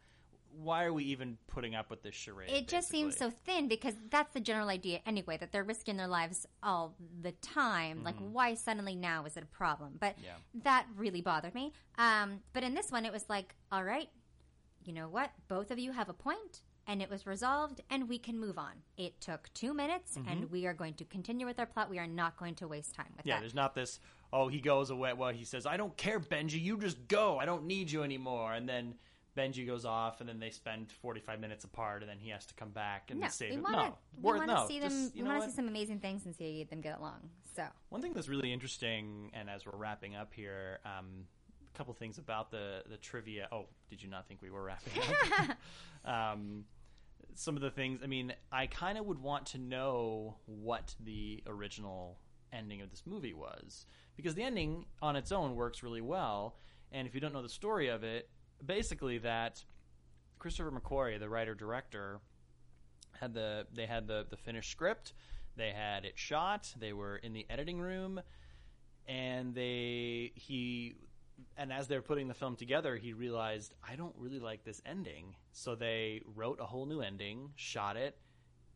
why 0.58 0.84
are 0.84 0.92
we 0.92 1.04
even 1.04 1.36
putting 1.48 1.74
up 1.74 1.90
with 1.90 2.02
this 2.02 2.14
charade? 2.14 2.48
it 2.50 2.66
just 2.66 2.88
seems 2.88 3.16
so 3.18 3.30
thin 3.44 3.68
because 3.68 3.94
that's 4.10 4.32
the 4.32 4.40
general 4.40 4.70
idea 4.70 5.00
anyway 5.04 5.36
that 5.36 5.52
they're 5.52 5.62
risking 5.64 5.98
their 5.98 6.06
lives 6.08 6.46
all 6.62 6.94
the 7.20 7.32
time 7.32 8.02
like 8.02 8.16
why 8.18 8.54
suddenly 8.54 8.94
now 8.96 9.26
is 9.26 9.36
it 9.36 9.42
a 9.42 9.46
problem 9.46 9.96
but 10.00 10.14
Mm-hmm. 10.16 10.24
Yeah. 10.24 10.32
that 10.64 10.86
really 10.96 11.20
bothered 11.20 11.54
me 11.54 11.72
um, 11.98 12.40
but 12.54 12.62
in 12.62 12.72
this 12.72 12.90
one 12.90 13.04
it 13.04 13.12
was 13.12 13.24
like 13.28 13.54
all 13.70 13.84
right 13.84 14.08
you 14.86 14.92
know 14.92 15.08
what 15.08 15.30
both 15.48 15.70
of 15.70 15.78
you 15.78 15.92
have 15.92 16.08
a 16.08 16.12
point 16.12 16.62
and 16.86 17.02
it 17.02 17.10
was 17.10 17.26
resolved 17.26 17.80
and 17.90 18.08
we 18.08 18.18
can 18.18 18.38
move 18.38 18.58
on 18.58 18.72
it 18.96 19.20
took 19.20 19.52
two 19.54 19.74
minutes 19.74 20.16
and 20.28 20.50
we 20.50 20.66
are 20.66 20.74
going 20.74 20.94
to 20.94 21.04
continue 21.04 21.44
with 21.46 21.58
our 21.58 21.66
plot 21.66 21.90
we 21.90 21.98
are 21.98 22.06
not 22.06 22.36
going 22.36 22.54
to 22.54 22.68
waste 22.68 22.94
time 22.94 23.06
with 23.16 23.26
Mm-hmm. 23.26 23.28
Yeah, 23.30 23.40
there's 23.40 23.54
not 23.54 23.74
this. 23.74 23.98
Oh, 24.32 24.48
he 24.48 24.60
goes 24.60 24.90
away. 24.90 25.12
Well, 25.12 25.32
he 25.32 25.44
says, 25.44 25.66
"I 25.66 25.76
don't 25.76 25.96
care, 25.96 26.20
Benji. 26.20 26.60
You 26.60 26.78
just 26.78 27.08
go. 27.08 27.38
I 27.38 27.44
don't 27.44 27.64
need 27.64 27.90
you 27.90 28.02
anymore." 28.02 28.52
And 28.52 28.68
then 28.68 28.94
Benji 29.36 29.66
goes 29.66 29.84
off, 29.84 30.20
and 30.20 30.28
then 30.28 30.38
they 30.38 30.50
spend 30.50 30.90
45 30.90 31.40
minutes 31.40 31.64
apart, 31.64 32.02
and 32.02 32.10
then 32.10 32.18
he 32.18 32.30
has 32.30 32.46
to 32.46 32.54
come 32.54 32.70
back 32.70 33.10
and 33.10 33.20
no, 33.20 33.28
save 33.28 33.50
we 33.50 33.56
him. 33.56 33.62
no, 33.70 33.96
we 34.20 34.32
want 34.32 34.48
to 34.48 34.54
no, 34.54 34.66
see 34.68 34.80
just, 34.80 34.94
them. 34.94 35.12
you 35.14 35.24
we 35.24 35.28
want 35.30 35.42
to 35.42 35.50
see 35.50 35.56
some 35.56 35.68
amazing 35.68 36.00
things 36.00 36.24
and 36.26 36.34
see 36.34 36.64
them 36.64 36.80
get 36.80 36.98
along. 36.98 37.30
So 37.54 37.64
One 37.88 38.02
thing 38.02 38.12
that's 38.12 38.28
really 38.28 38.52
interesting, 38.52 39.30
and 39.32 39.48
as 39.48 39.64
we're 39.64 39.78
wrapping 39.78 40.14
up 40.14 40.32
here, 40.34 40.80
um, 40.84 41.26
couple 41.76 41.94
things 41.94 42.18
about 42.18 42.50
the 42.50 42.82
the 42.88 42.96
trivia. 42.96 43.48
Oh, 43.52 43.66
did 43.90 44.02
you 44.02 44.08
not 44.08 44.26
think 44.26 44.42
we 44.42 44.50
were 44.50 44.62
wrapping 44.62 45.02
up? 45.02 45.56
um, 46.04 46.64
some 47.34 47.56
of 47.56 47.62
the 47.62 47.70
things. 47.70 48.00
I 48.02 48.06
mean, 48.06 48.32
I 48.50 48.66
kind 48.66 48.98
of 48.98 49.06
would 49.06 49.20
want 49.20 49.46
to 49.46 49.58
know 49.58 50.36
what 50.46 50.94
the 51.00 51.42
original 51.46 52.18
ending 52.52 52.80
of 52.80 52.90
this 52.90 53.02
movie 53.04 53.34
was 53.34 53.86
because 54.16 54.34
the 54.34 54.42
ending 54.42 54.86
on 55.02 55.16
its 55.16 55.32
own 55.32 55.54
works 55.54 55.82
really 55.82 56.00
well. 56.00 56.56
And 56.92 57.06
if 57.06 57.14
you 57.14 57.20
don't 57.20 57.34
know 57.34 57.42
the 57.42 57.48
story 57.48 57.88
of 57.88 58.04
it, 58.04 58.30
basically 58.64 59.18
that 59.18 59.64
Christopher 60.38 60.70
McQuarrie, 60.70 61.18
the 61.18 61.28
writer 61.28 61.54
director, 61.54 62.20
had 63.20 63.34
the 63.34 63.66
they 63.74 63.86
had 63.86 64.06
the 64.06 64.26
the 64.28 64.36
finished 64.36 64.70
script, 64.70 65.12
they 65.56 65.70
had 65.70 66.04
it 66.04 66.18
shot, 66.18 66.72
they 66.78 66.92
were 66.92 67.16
in 67.16 67.32
the 67.32 67.46
editing 67.50 67.80
room, 67.80 68.20
and 69.06 69.54
they 69.54 70.32
he 70.34 70.96
and 71.56 71.72
as 71.72 71.88
they're 71.88 72.02
putting 72.02 72.28
the 72.28 72.34
film 72.34 72.56
together, 72.56 72.96
he 72.96 73.12
realized 73.12 73.74
I 73.88 73.96
don't 73.96 74.14
really 74.18 74.38
like 74.40 74.64
this 74.64 74.80
ending, 74.86 75.36
so 75.52 75.74
they 75.74 76.22
wrote 76.34 76.58
a 76.60 76.64
whole 76.66 76.86
new 76.86 77.00
ending, 77.00 77.50
shot 77.56 77.96
it, 77.96 78.16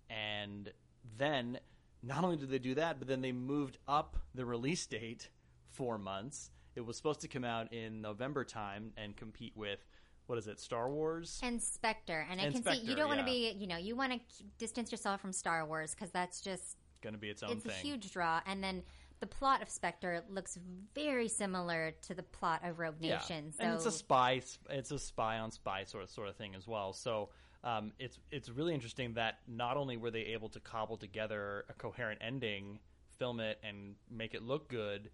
and 0.09 0.73
then 1.19 1.59
not 2.03 2.25
only 2.25 2.37
did 2.37 2.51
they 2.51 2.59
do 2.59 2.75
that, 2.75 2.99
but 2.99 3.09
then 3.09 3.21
they 3.21 3.33
moved 3.33 3.79
up 3.87 4.17
the 4.35 4.45
release 4.45 4.87
date 4.87 5.29
four 5.71 5.99
months. 5.99 6.51
It 6.75 6.85
was 6.87 6.97
supposed 6.97 7.21
to 7.23 7.29
come 7.29 7.45
out 7.45 7.73
in 7.73 8.01
November 8.01 8.45
time 8.45 8.93
and 8.97 9.17
compete 9.17 9.57
with 9.57 9.85
what 10.27 10.39
is 10.39 10.47
it, 10.47 10.61
Star 10.61 10.89
Wars? 10.89 11.41
and 11.43 11.61
Spectre, 11.61 12.25
and 12.31 12.41
I 12.41 12.45
And 12.45 12.55
can 12.55 12.63
see 12.63 12.81
you 12.81 12.95
don't 12.95 13.09
want 13.09 13.19
to 13.19 13.27
be. 13.27 13.51
You 13.59 13.67
know, 13.67 13.77
you 13.77 13.97
want 13.97 14.13
to 14.13 14.21
distance 14.59 14.93
yourself 14.93 15.21
from 15.21 15.33
Star 15.33 15.67
Wars 15.67 15.93
because 15.95 16.11
that's 16.13 16.41
just 16.41 16.77
Going 17.03 17.15
to 17.15 17.19
be 17.19 17.31
its 17.31 17.43
own 17.43 17.53
it's 17.53 17.65
thing. 17.65 17.73
a 17.73 17.75
huge 17.75 18.13
draw. 18.13 18.41
And 18.47 18.63
then 18.63 18.83
the 19.21 19.27
plot 19.27 19.63
of 19.63 19.69
Spectre 19.69 20.25
looks 20.31 20.59
very 20.95 21.29
similar 21.29 21.93
to 22.09 22.15
the 22.15 22.23
plot 22.23 22.63
of 22.65 22.79
Rogue 22.79 23.01
Nation. 23.01 23.53
So 23.53 23.65
and 23.65 23.75
it's 23.75 23.87
a 23.87 23.93
spy. 23.93 24.41
It's 24.71 24.91
a 24.91 24.99
spy 24.99 25.39
on 25.39 25.51
spy 25.51 25.85
sort 25.85 26.05
of 26.05 26.11
sort 26.11 26.29
of 26.29 26.37
thing 26.37 26.55
as 26.55 26.67
well. 26.67 26.95
So 26.95 27.29
um, 27.63 27.93
it's 27.99 28.19
it's 28.31 28.49
really 28.49 28.75
interesting 28.75 29.15
that 29.15 29.39
not 29.47 29.77
only 29.77 29.99
were 29.99 30.11
they 30.11 30.21
able 30.21 30.49
to 30.51 30.61
cobble 30.61 30.97
together 30.97 31.67
a 31.69 31.75
coherent 31.75 32.21
ending, 32.23 32.81
film 33.19 33.41
it, 33.41 33.59
and 33.63 33.95
make 34.11 34.35
it 34.35 34.43
look 34.43 34.69
good, 34.69 35.11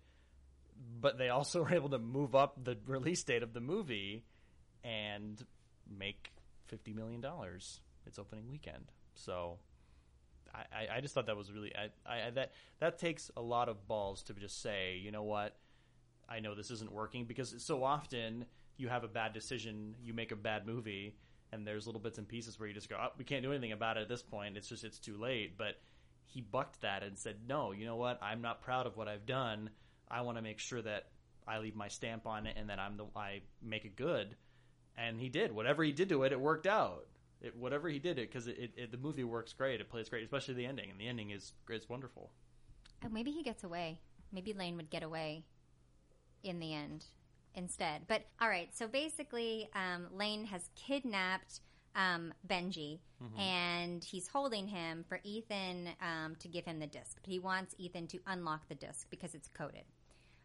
but 1.01 1.19
they 1.19 1.29
also 1.29 1.63
were 1.65 1.75
able 1.75 1.91
to 1.91 1.99
move 1.99 2.35
up 2.37 2.63
the 2.63 2.79
release 2.87 3.25
date 3.25 3.43
of 3.43 3.53
the 3.53 3.61
movie 3.61 4.25
and 4.85 5.45
make 5.91 6.31
fifty 6.69 6.93
million 6.93 7.21
dollars 7.21 7.81
its 8.07 8.19
opening 8.19 8.49
weekend. 8.49 8.93
So. 9.15 9.59
I, 10.55 10.97
I- 10.97 11.01
just 11.01 11.15
thought 11.15 11.27
that 11.27 11.37
was 11.37 11.53
really 11.53 11.73
I, 11.77 11.91
I, 12.11 12.31
that 12.31 12.53
that 12.81 12.99
takes 12.99 13.31
a 13.37 13.43
lot 13.43 13.69
of 13.69 13.87
balls 13.87 14.23
to 14.25 14.33
just 14.35 14.63
say 14.63 14.97
you 15.03 15.11
know 15.11 15.23
what 15.23 15.57
I 16.29 16.41
know 16.41 16.55
this 16.55 16.71
isn't 16.71 16.91
working 16.91 17.25
because 17.25 17.55
so 17.59 17.85
often 17.85 18.47
you 18.77 18.89
have 18.89 19.05
a 19.05 19.09
bad 19.09 19.33
decision, 19.33 19.95
you 20.03 20.13
make 20.13 20.33
a 20.33 20.37
bad 20.37 20.67
movie, 20.67 21.17
and 21.53 21.67
there's 21.67 21.87
little 21.87 22.01
bits 22.01 22.19
and 22.19 22.29
pieces 22.29 22.59
where 22.59 22.69
you 22.69 22.75
just 22.75 22.89
go, 22.89 22.97
oh, 23.01 23.09
we 23.17 23.25
can't 23.25 23.43
do 23.43 23.53
anything 23.53 23.73
about 23.73 23.97
it 23.97 24.01
at 24.03 24.09
this 24.09 24.23
point. 24.23 24.57
It's 24.57 24.69
just 24.69 24.85
it's 24.85 24.99
too 24.99 25.17
late. 25.17 25.57
But 25.57 25.77
he 26.25 26.41
bucked 26.41 26.81
that 26.83 27.03
and 27.03 27.17
said, 27.17 27.37
no, 27.49 27.73
you 27.73 27.87
know 27.87 27.97
what? 27.97 28.23
I'm 28.23 28.43
not 28.43 28.61
proud 28.61 28.87
of 28.87 28.97
what 28.97 29.09
I've 29.09 29.25
done. 29.27 29.71
I 30.11 30.21
want 30.23 30.37
to 30.39 30.43
make 30.43 30.59
sure 30.59 30.83
that 30.83 31.07
I 31.47 31.59
leave 31.59 31.77
my 31.77 31.89
stamp 31.89 32.27
on 32.27 32.47
it 32.47 32.57
and 32.59 32.69
that 32.69 32.79
I'm 32.79 32.97
the 32.97 33.07
I 33.15 33.43
make 33.63 33.85
it 33.85 33.97
good. 33.97 34.37
And 34.99 35.21
he 35.21 35.29
did. 35.29 35.53
Whatever 35.53 35.85
he 35.85 35.93
did 35.93 36.09
to 36.11 36.25
it, 36.25 36.33
it 36.33 36.41
worked 36.41 36.67
out. 36.67 37.07
It, 37.43 37.55
whatever 37.57 37.89
he 37.89 37.99
did 37.99 38.19
it 38.19 38.31
because 38.31 38.47
it, 38.47 38.73
it, 38.77 38.91
the 38.91 38.97
movie 38.99 39.25
works 39.25 39.53
great. 39.53 39.81
It 39.81 39.91
plays 39.91 40.09
great, 40.09 40.25
especially 40.25 40.55
the 40.55 40.67
ending, 40.67 40.91
and 40.91 40.99
the 40.99 41.07
ending 41.07 41.31
is 41.31 41.53
it's 41.69 41.89
wonderful. 41.89 42.31
oh, 43.05 43.09
maybe 43.11 43.31
he 43.31 43.43
gets 43.43 43.63
away. 43.65 44.01
Maybe 44.33 44.53
Lane 44.53 44.77
would 44.77 44.91
get 44.91 45.03
away 45.03 45.45
in 46.43 46.59
the 46.61 46.73
end 46.75 47.05
instead. 47.55 48.03
But 48.09 48.23
all 48.41 48.49
right, 48.49 48.69
so 48.75 48.89
basically, 48.89 49.69
um, 49.75 50.07
Lane 50.13 50.45
has 50.47 50.71
kidnapped 50.77 51.61
um, 51.95 52.33
Benji, 52.47 52.99
and 53.39 54.05
he's 54.05 54.29
holding 54.29 54.67
him 54.69 55.05
for 55.09 55.21
Ethan 55.25 55.89
um, 56.03 56.37
to 56.39 56.49
give 56.49 56.65
him 56.67 56.79
the 56.79 56.87
disc. 56.87 57.19
But 57.23 57.31
he 57.31 57.39
wants 57.39 57.75
Ethan 57.79 58.07
to 58.09 58.19
unlock 58.27 58.69
the 58.69 58.75
disc 58.75 59.07
because 59.11 59.35
it's 59.35 59.49
coded. 59.49 59.85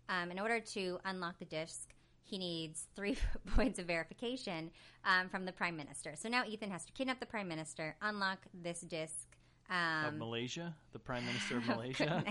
Um, 0.07 0.31
in 0.31 0.39
order 0.39 0.59
to 0.59 0.99
unlock 1.05 1.39
the 1.39 1.45
disc, 1.45 1.93
he 2.23 2.37
needs 2.37 2.87
three 2.95 3.17
points 3.55 3.79
of 3.79 3.85
verification 3.85 4.71
um, 5.05 5.29
from 5.29 5.45
the 5.45 5.51
prime 5.51 5.75
minister. 5.75 6.13
So 6.15 6.29
now 6.29 6.43
Ethan 6.47 6.71
has 6.71 6.85
to 6.85 6.91
kidnap 6.93 7.19
the 7.19 7.25
prime 7.25 7.47
minister, 7.47 7.95
unlock 8.01 8.39
this 8.53 8.81
disc. 8.81 9.27
Um, 9.69 10.05
of 10.05 10.13
Malaysia, 10.15 10.75
the 10.91 10.99
Prime 10.99 11.25
Minister 11.25 11.57
of 11.57 11.63
Oh, 11.69 11.75
Malaysia. 11.77 12.23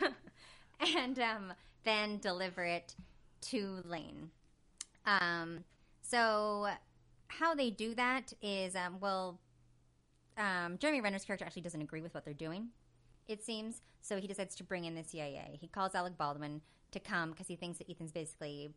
and 0.96 1.18
um, 1.18 1.52
then 1.82 2.18
deliver 2.18 2.64
it 2.64 2.94
to 3.40 3.82
Lane. 3.84 4.30
Um, 5.04 5.64
so 6.00 6.68
how 7.26 7.54
they 7.54 7.70
do 7.70 7.94
that 7.94 8.32
is, 8.40 8.76
um, 8.76 8.98
well, 9.00 9.40
um, 10.36 10.78
Jeremy 10.78 11.00
Renner's 11.00 11.24
character 11.24 11.44
actually 11.44 11.62
doesn't 11.62 11.82
agree 11.82 12.02
with 12.02 12.14
what 12.14 12.24
they're 12.24 12.34
doing. 12.34 12.68
It 13.26 13.44
seems 13.44 13.82
so. 14.00 14.18
He 14.18 14.26
decides 14.26 14.54
to 14.56 14.64
bring 14.64 14.84
in 14.84 14.94
the 14.94 15.04
CIA. 15.04 15.58
He 15.60 15.66
calls 15.66 15.94
Alec 15.94 16.16
Baldwin 16.16 16.62
to 16.92 17.00
come 17.00 17.30
because 17.30 17.46
he 17.46 17.56
thinks 17.56 17.78
that 17.78 17.90
Ethan's 17.90 18.12
basically 18.12 18.70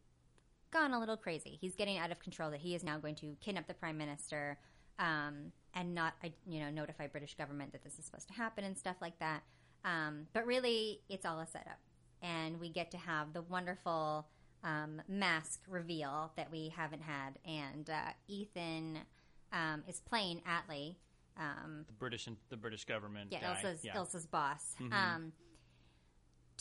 gone 0.72 0.94
a 0.94 1.00
little 1.00 1.18
crazy. 1.18 1.58
He's 1.60 1.76
getting 1.76 1.98
out 1.98 2.12
of 2.12 2.20
control. 2.20 2.52
That 2.52 2.62
he 2.62 2.76
is 2.76 2.84
now 2.84 2.98
going 2.98 3.16
to 3.16 3.36
kidnap 3.42 3.68
the 3.68 3.74
prime 3.74 3.98
minister 3.98 4.58
um, 5.00 5.52
and 5.74 5.94
not, 5.96 6.14
uh, 6.24 6.30
you 6.48 6.60
know, 6.60 6.70
notify 6.70 7.08
British 7.08 7.36
government 7.36 7.72
that 7.74 7.84
this 7.84 7.98
is 8.00 8.06
supposed 8.06 8.28
to 8.28 8.34
happen 8.34 8.64
and 8.64 8.78
stuff 8.78 8.98
like 9.02 9.18
that. 9.20 9.44
Um, 9.84 10.28
but 10.34 10.46
really, 10.46 11.02
it's 11.10 11.26
all 11.26 11.40
a 11.40 11.48
setup, 11.48 11.80
and 12.22 12.60
we 12.60 12.70
get 12.70 12.92
to 12.92 12.98
have 12.98 13.34
the 13.34 13.42
wonderful 13.42 14.28
um, 14.64 15.02
mask 15.08 15.62
reveal 15.68 16.32
that 16.38 16.52
we 16.52 16.72
haven't 16.76 17.02
had. 17.02 17.40
And 17.46 17.90
uh, 17.90 18.12
Ethan 18.28 19.00
um, 19.52 19.84
is 19.88 20.00
playing 20.02 20.42
Atlee. 20.48 20.96
Um, 21.38 21.86
the 21.88 21.94
British 21.94 22.28
and 22.28 22.38
the 22.50 22.58
British 22.58 22.86
government. 22.86 23.32
yeah, 23.32 23.40
guy. 23.42 23.62
Ilsa's, 23.64 23.84
yeah. 23.84 24.04
Boss. 24.32 24.76
Mhm. 24.80 25.32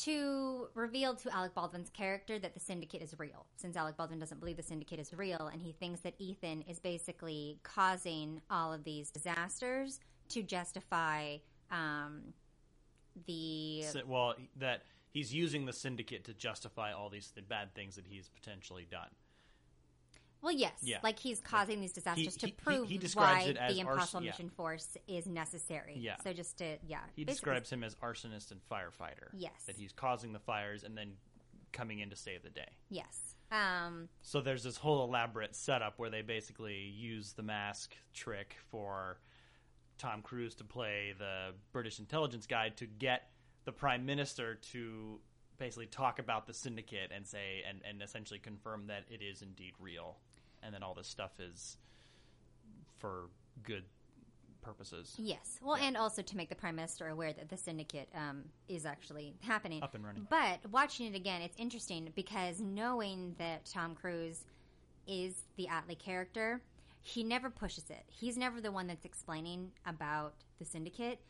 To 0.04 0.68
reveal 0.74 1.14
to 1.16 1.34
Alec 1.34 1.54
Baldwin's 1.54 1.90
character 1.90 2.38
that 2.38 2.54
the 2.54 2.60
syndicate 2.60 3.02
is 3.02 3.14
real, 3.18 3.44
since 3.56 3.76
Alec 3.76 3.98
Baldwin 3.98 4.18
doesn't 4.18 4.40
believe 4.40 4.56
the 4.56 4.62
syndicate 4.62 4.98
is 4.98 5.12
real, 5.12 5.50
and 5.52 5.60
he 5.60 5.72
thinks 5.72 6.00
that 6.00 6.14
Ethan 6.18 6.62
is 6.62 6.78
basically 6.80 7.58
causing 7.64 8.40
all 8.50 8.72
of 8.72 8.84
these 8.84 9.10
disasters 9.10 10.00
to 10.30 10.42
justify 10.42 11.36
um, 11.70 12.32
the 13.26 13.82
So- 13.82 14.06
well, 14.06 14.34
that 14.56 14.84
he's 15.10 15.34
using 15.34 15.66
the 15.66 15.72
syndicate 15.72 16.24
to 16.24 16.34
justify 16.34 16.92
all 16.92 17.10
these 17.10 17.30
th- 17.32 17.46
bad 17.46 17.74
things 17.74 17.96
that 17.96 18.06
he's 18.06 18.28
potentially 18.28 18.86
done. 18.90 19.10
Well, 20.42 20.52
yes, 20.52 20.80
Yeah. 20.82 20.98
like 21.02 21.18
he's 21.18 21.40
causing 21.40 21.80
these 21.80 21.92
disasters 21.92 22.34
he- 22.40 22.50
to 22.50 22.52
prove 22.56 22.88
he 22.88 22.98
describes 22.98 23.46
why 23.46 23.52
the 23.52 23.60
arson- 23.60 23.78
Impossible 23.78 24.22
yeah. 24.24 24.30
Mission 24.30 24.50
Force 24.50 24.96
is 25.06 25.26
necessary. 25.26 25.96
Yeah. 25.98 26.16
So 26.22 26.32
just 26.32 26.56
to 26.58 26.78
yeah, 26.86 27.00
He 27.14 27.24
basically- 27.24 27.24
describes 27.24 27.70
him 27.70 27.84
as 27.84 27.94
arsonist 27.96 28.50
and 28.50 28.60
firefighter. 28.70 29.28
Yes. 29.32 29.64
that 29.66 29.76
he's 29.76 29.92
causing 29.92 30.32
the 30.32 30.38
fires 30.40 30.82
and 30.84 30.96
then 30.96 31.16
coming 31.72 31.98
in 32.00 32.10
to 32.10 32.16
save 32.16 32.42
the 32.42 32.50
day. 32.50 32.76
yes. 32.88 33.36
Um, 33.52 34.08
So 34.22 34.40
there's 34.40 34.62
this 34.62 34.76
whole 34.76 35.02
elaborate 35.04 35.56
setup 35.56 35.98
where 35.98 36.08
they 36.08 36.22
basically 36.22 36.78
use 36.84 37.32
the 37.32 37.42
mask 37.42 37.96
trick 38.12 38.56
for 38.70 39.18
Tom 39.98 40.22
Cruise 40.22 40.54
to 40.56 40.64
play 40.64 41.12
the 41.18 41.54
British 41.72 41.98
intelligence 41.98 42.46
guy 42.46 42.68
to 42.70 42.86
get 42.86 43.32
the 43.64 43.72
prime 43.72 44.06
minister 44.06 44.54
to 44.54 45.20
basically 45.58 45.86
talk 45.86 46.18
about 46.20 46.46
the 46.46 46.54
syndicate 46.54 47.10
and 47.12 47.26
say 47.26 47.62
and, 47.68 47.82
and 47.84 48.00
essentially 48.02 48.38
confirm 48.38 48.86
that 48.86 49.04
it 49.10 49.20
is 49.20 49.42
indeed 49.42 49.74
real 49.78 50.18
and 50.62 50.74
then 50.74 50.82
all 50.82 50.94
this 50.94 51.08
stuff 51.08 51.32
is 51.40 51.76
for 52.98 53.28
good 53.62 53.84
purposes. 54.62 55.14
Yes. 55.18 55.58
Well, 55.62 55.76
and 55.76 55.96
also 55.96 56.20
to 56.22 56.36
make 56.36 56.48
the 56.50 56.54
prime 56.54 56.76
minister 56.76 57.08
aware 57.08 57.32
that 57.32 57.48
the 57.48 57.56
syndicate 57.56 58.08
um, 58.14 58.44
is 58.68 58.84
actually 58.84 59.34
happening. 59.40 59.82
Up 59.82 59.94
and 59.94 60.04
running. 60.04 60.26
But 60.28 60.60
watching 60.70 61.06
it 61.06 61.16
again, 61.16 61.40
it's 61.42 61.56
interesting 61.58 62.10
because 62.14 62.60
knowing 62.60 63.34
that 63.38 63.64
Tom 63.64 63.94
Cruise 63.94 64.44
is 65.06 65.44
the 65.56 65.66
Atlee 65.66 65.98
character, 65.98 66.60
he 67.00 67.24
never 67.24 67.48
pushes 67.48 67.88
it. 67.88 68.04
He's 68.06 68.36
never 68.36 68.60
the 68.60 68.70
one 68.70 68.86
that's 68.86 69.06
explaining 69.06 69.70
about 69.86 70.34
the 70.58 70.66
syndicate. 70.66 71.20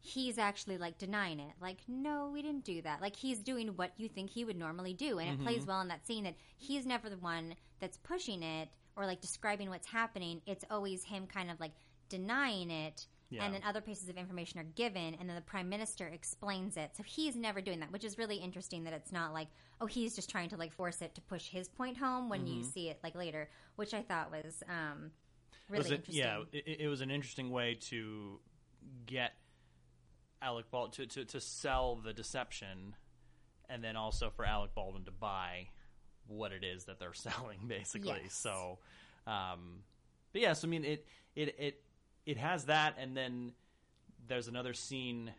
He's 0.00 0.38
actually 0.38 0.78
like 0.78 0.96
denying 0.98 1.38
it. 1.40 1.52
Like, 1.60 1.78
no, 1.86 2.30
we 2.32 2.40
didn't 2.40 2.64
do 2.64 2.80
that. 2.82 3.02
Like, 3.02 3.14
he's 3.14 3.38
doing 3.40 3.68
what 3.76 3.92
you 3.98 4.08
think 4.08 4.30
he 4.30 4.44
would 4.46 4.56
normally 4.56 4.94
do. 4.94 5.18
And 5.18 5.30
Mm-hmm. 5.32 5.42
it 5.42 5.44
plays 5.44 5.66
well 5.66 5.80
in 5.82 5.88
that 5.88 6.06
scene 6.06 6.24
that 6.24 6.34
he's 6.56 6.86
never 6.86 7.10
the 7.10 7.18
one 7.18 7.54
that's 7.82 7.98
pushing 7.98 8.42
it 8.42 8.70
or 8.96 9.04
like 9.04 9.20
describing 9.20 9.68
what's 9.68 9.86
happening. 9.86 10.40
It's 10.46 10.64
always 10.70 11.04
him 11.04 11.26
kind 11.26 11.50
of 11.50 11.60
like 11.60 11.72
denying 12.08 12.70
it. 12.70 13.06
Yeah. 13.28 13.44
And 13.44 13.54
then 13.54 13.62
other 13.66 13.80
pieces 13.80 14.10
of 14.10 14.18
information 14.18 14.60
are 14.60 14.66
given, 14.76 15.16
and 15.18 15.26
then 15.26 15.34
the 15.34 15.40
prime 15.40 15.70
minister 15.70 16.06
explains 16.06 16.76
it. 16.76 16.90
So 16.94 17.02
he's 17.02 17.34
never 17.34 17.62
doing 17.62 17.80
that, 17.80 17.90
which 17.90 18.04
is 18.04 18.18
really 18.18 18.36
interesting. 18.36 18.84
That 18.84 18.92
it's 18.92 19.10
not 19.10 19.32
like, 19.32 19.48
oh, 19.80 19.86
he's 19.86 20.14
just 20.14 20.28
trying 20.28 20.50
to 20.50 20.58
like 20.58 20.70
force 20.70 21.00
it 21.00 21.14
to 21.14 21.22
push 21.22 21.48
his 21.48 21.66
point 21.66 21.96
home 21.96 22.28
when 22.28 22.46
you 22.46 22.62
see 22.62 22.90
it 22.90 22.98
like 23.02 23.14
later, 23.14 23.48
which 23.76 23.94
I 23.94 24.02
thought 24.02 24.30
was 24.30 24.62
um, 24.68 25.12
really 25.70 25.82
was 25.82 25.90
it, 25.90 25.94
interesting. 25.94 26.22
yeah, 26.22 26.42
it, 26.52 26.80
it 26.80 26.88
was 26.88 27.00
an 27.00 27.10
interesting 27.10 27.50
way 27.50 27.78
to 27.88 28.38
get 29.06 29.32
Alec 30.42 30.70
Baldwin 30.70 31.08
to, 31.08 31.14
to, 31.14 31.24
to 31.24 31.40
sell 31.40 31.96
the 31.96 32.12
deception, 32.12 32.96
and 33.70 33.82
then 33.82 33.96
also 33.96 34.28
for 34.28 34.44
Alec 34.44 34.74
Baldwin 34.74 35.04
to 35.06 35.10
buy 35.10 35.68
what 36.32 36.52
it 36.52 36.64
is 36.64 36.84
that 36.84 36.98
they're 36.98 37.12
selling, 37.14 37.66
basically. 37.66 38.20
Yes. 38.24 38.34
So, 38.34 38.78
um, 39.26 39.82
but 40.32 40.42
yes, 40.42 40.64
I 40.64 40.68
mean 40.68 40.84
it 40.84 41.06
it 41.34 41.54
it 41.58 41.82
it 42.26 42.38
has 42.38 42.66
that, 42.66 42.96
and 42.98 43.16
then 43.16 43.52
there's 44.28 44.48
another 44.48 44.74
scene 44.74 45.32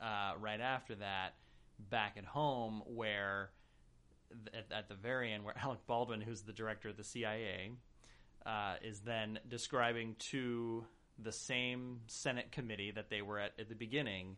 uh, 0.00 0.32
right 0.38 0.60
after 0.60 0.94
that 0.96 1.34
back 1.78 2.16
at 2.16 2.24
home 2.24 2.82
where 2.86 3.50
at, 4.54 4.66
at 4.70 4.88
the 4.88 4.94
very 4.94 5.32
end 5.32 5.44
where 5.44 5.54
Alec 5.62 5.80
Baldwin, 5.86 6.20
who's 6.20 6.42
the 6.42 6.52
director 6.52 6.88
of 6.88 6.96
the 6.96 7.04
CIA, 7.04 7.72
uh, 8.44 8.74
is 8.82 9.00
then 9.00 9.38
describing 9.48 10.16
to 10.18 10.84
the 11.18 11.32
same 11.32 12.00
Senate 12.06 12.50
committee 12.50 12.90
that 12.90 13.10
they 13.10 13.22
were 13.22 13.38
at 13.38 13.52
at 13.58 13.68
the 13.68 13.74
beginning, 13.74 14.36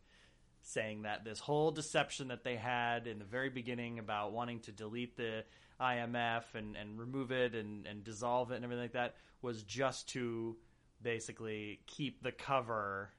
saying 0.63 1.03
that 1.03 1.25
this 1.25 1.39
whole 1.39 1.71
deception 1.71 2.29
that 2.29 2.45
they 2.45 2.57
had 2.57 3.07
in 3.07 3.19
the 3.19 3.25
very 3.25 3.51
beginning 3.51 3.99
about 3.99 4.33
wanting 4.33 4.61
to 4.61 4.73
delete 4.73 5.17
the 5.17 5.45
IMF 5.83 6.45
and, 6.55 6.77
and 6.77 6.99
remove 6.99 7.33
it 7.33 7.55
and, 7.55 7.87
and 7.87 8.05
dissolve 8.05 8.53
it 8.53 8.57
and 8.57 8.65
everything 8.65 8.85
like 8.85 8.93
that 8.93 9.17
was 9.43 9.63
just 9.65 10.09
to 10.11 10.57
basically 11.03 11.81
keep 11.87 12.23
the 12.23 12.33
cover 12.33 13.11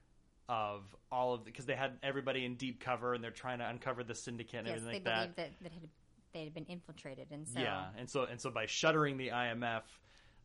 of 0.50 0.96
all 1.12 1.34
of 1.34 1.46
because 1.46 1.66
they 1.66 1.76
had 1.76 1.98
everybody 2.02 2.46
in 2.46 2.56
deep 2.56 2.80
cover 2.80 3.14
and 3.14 3.24
they're 3.24 3.32
trying 3.32 3.60
to 3.60 3.68
uncover 3.68 4.04
the 4.04 4.16
syndicate 4.16 4.60
and 4.60 4.68
yes, 4.68 4.78
everything 4.78 5.04
they 5.04 5.10
like 5.10 5.36
that. 5.36 5.36
that 5.36 5.52
that 5.64 5.72
had, 5.72 5.90
they 6.34 6.44
had 6.44 6.54
been 6.54 6.66
infiltrated, 6.66 7.28
and 7.32 7.48
so 7.48 7.60
Yeah, 7.60 7.86
and 7.98 8.10
so 8.10 8.24
and 8.24 8.40
so 8.40 8.50
by 8.50 8.66
shuttering 8.66 9.18
the 9.18 9.30
IMF, 9.30 9.84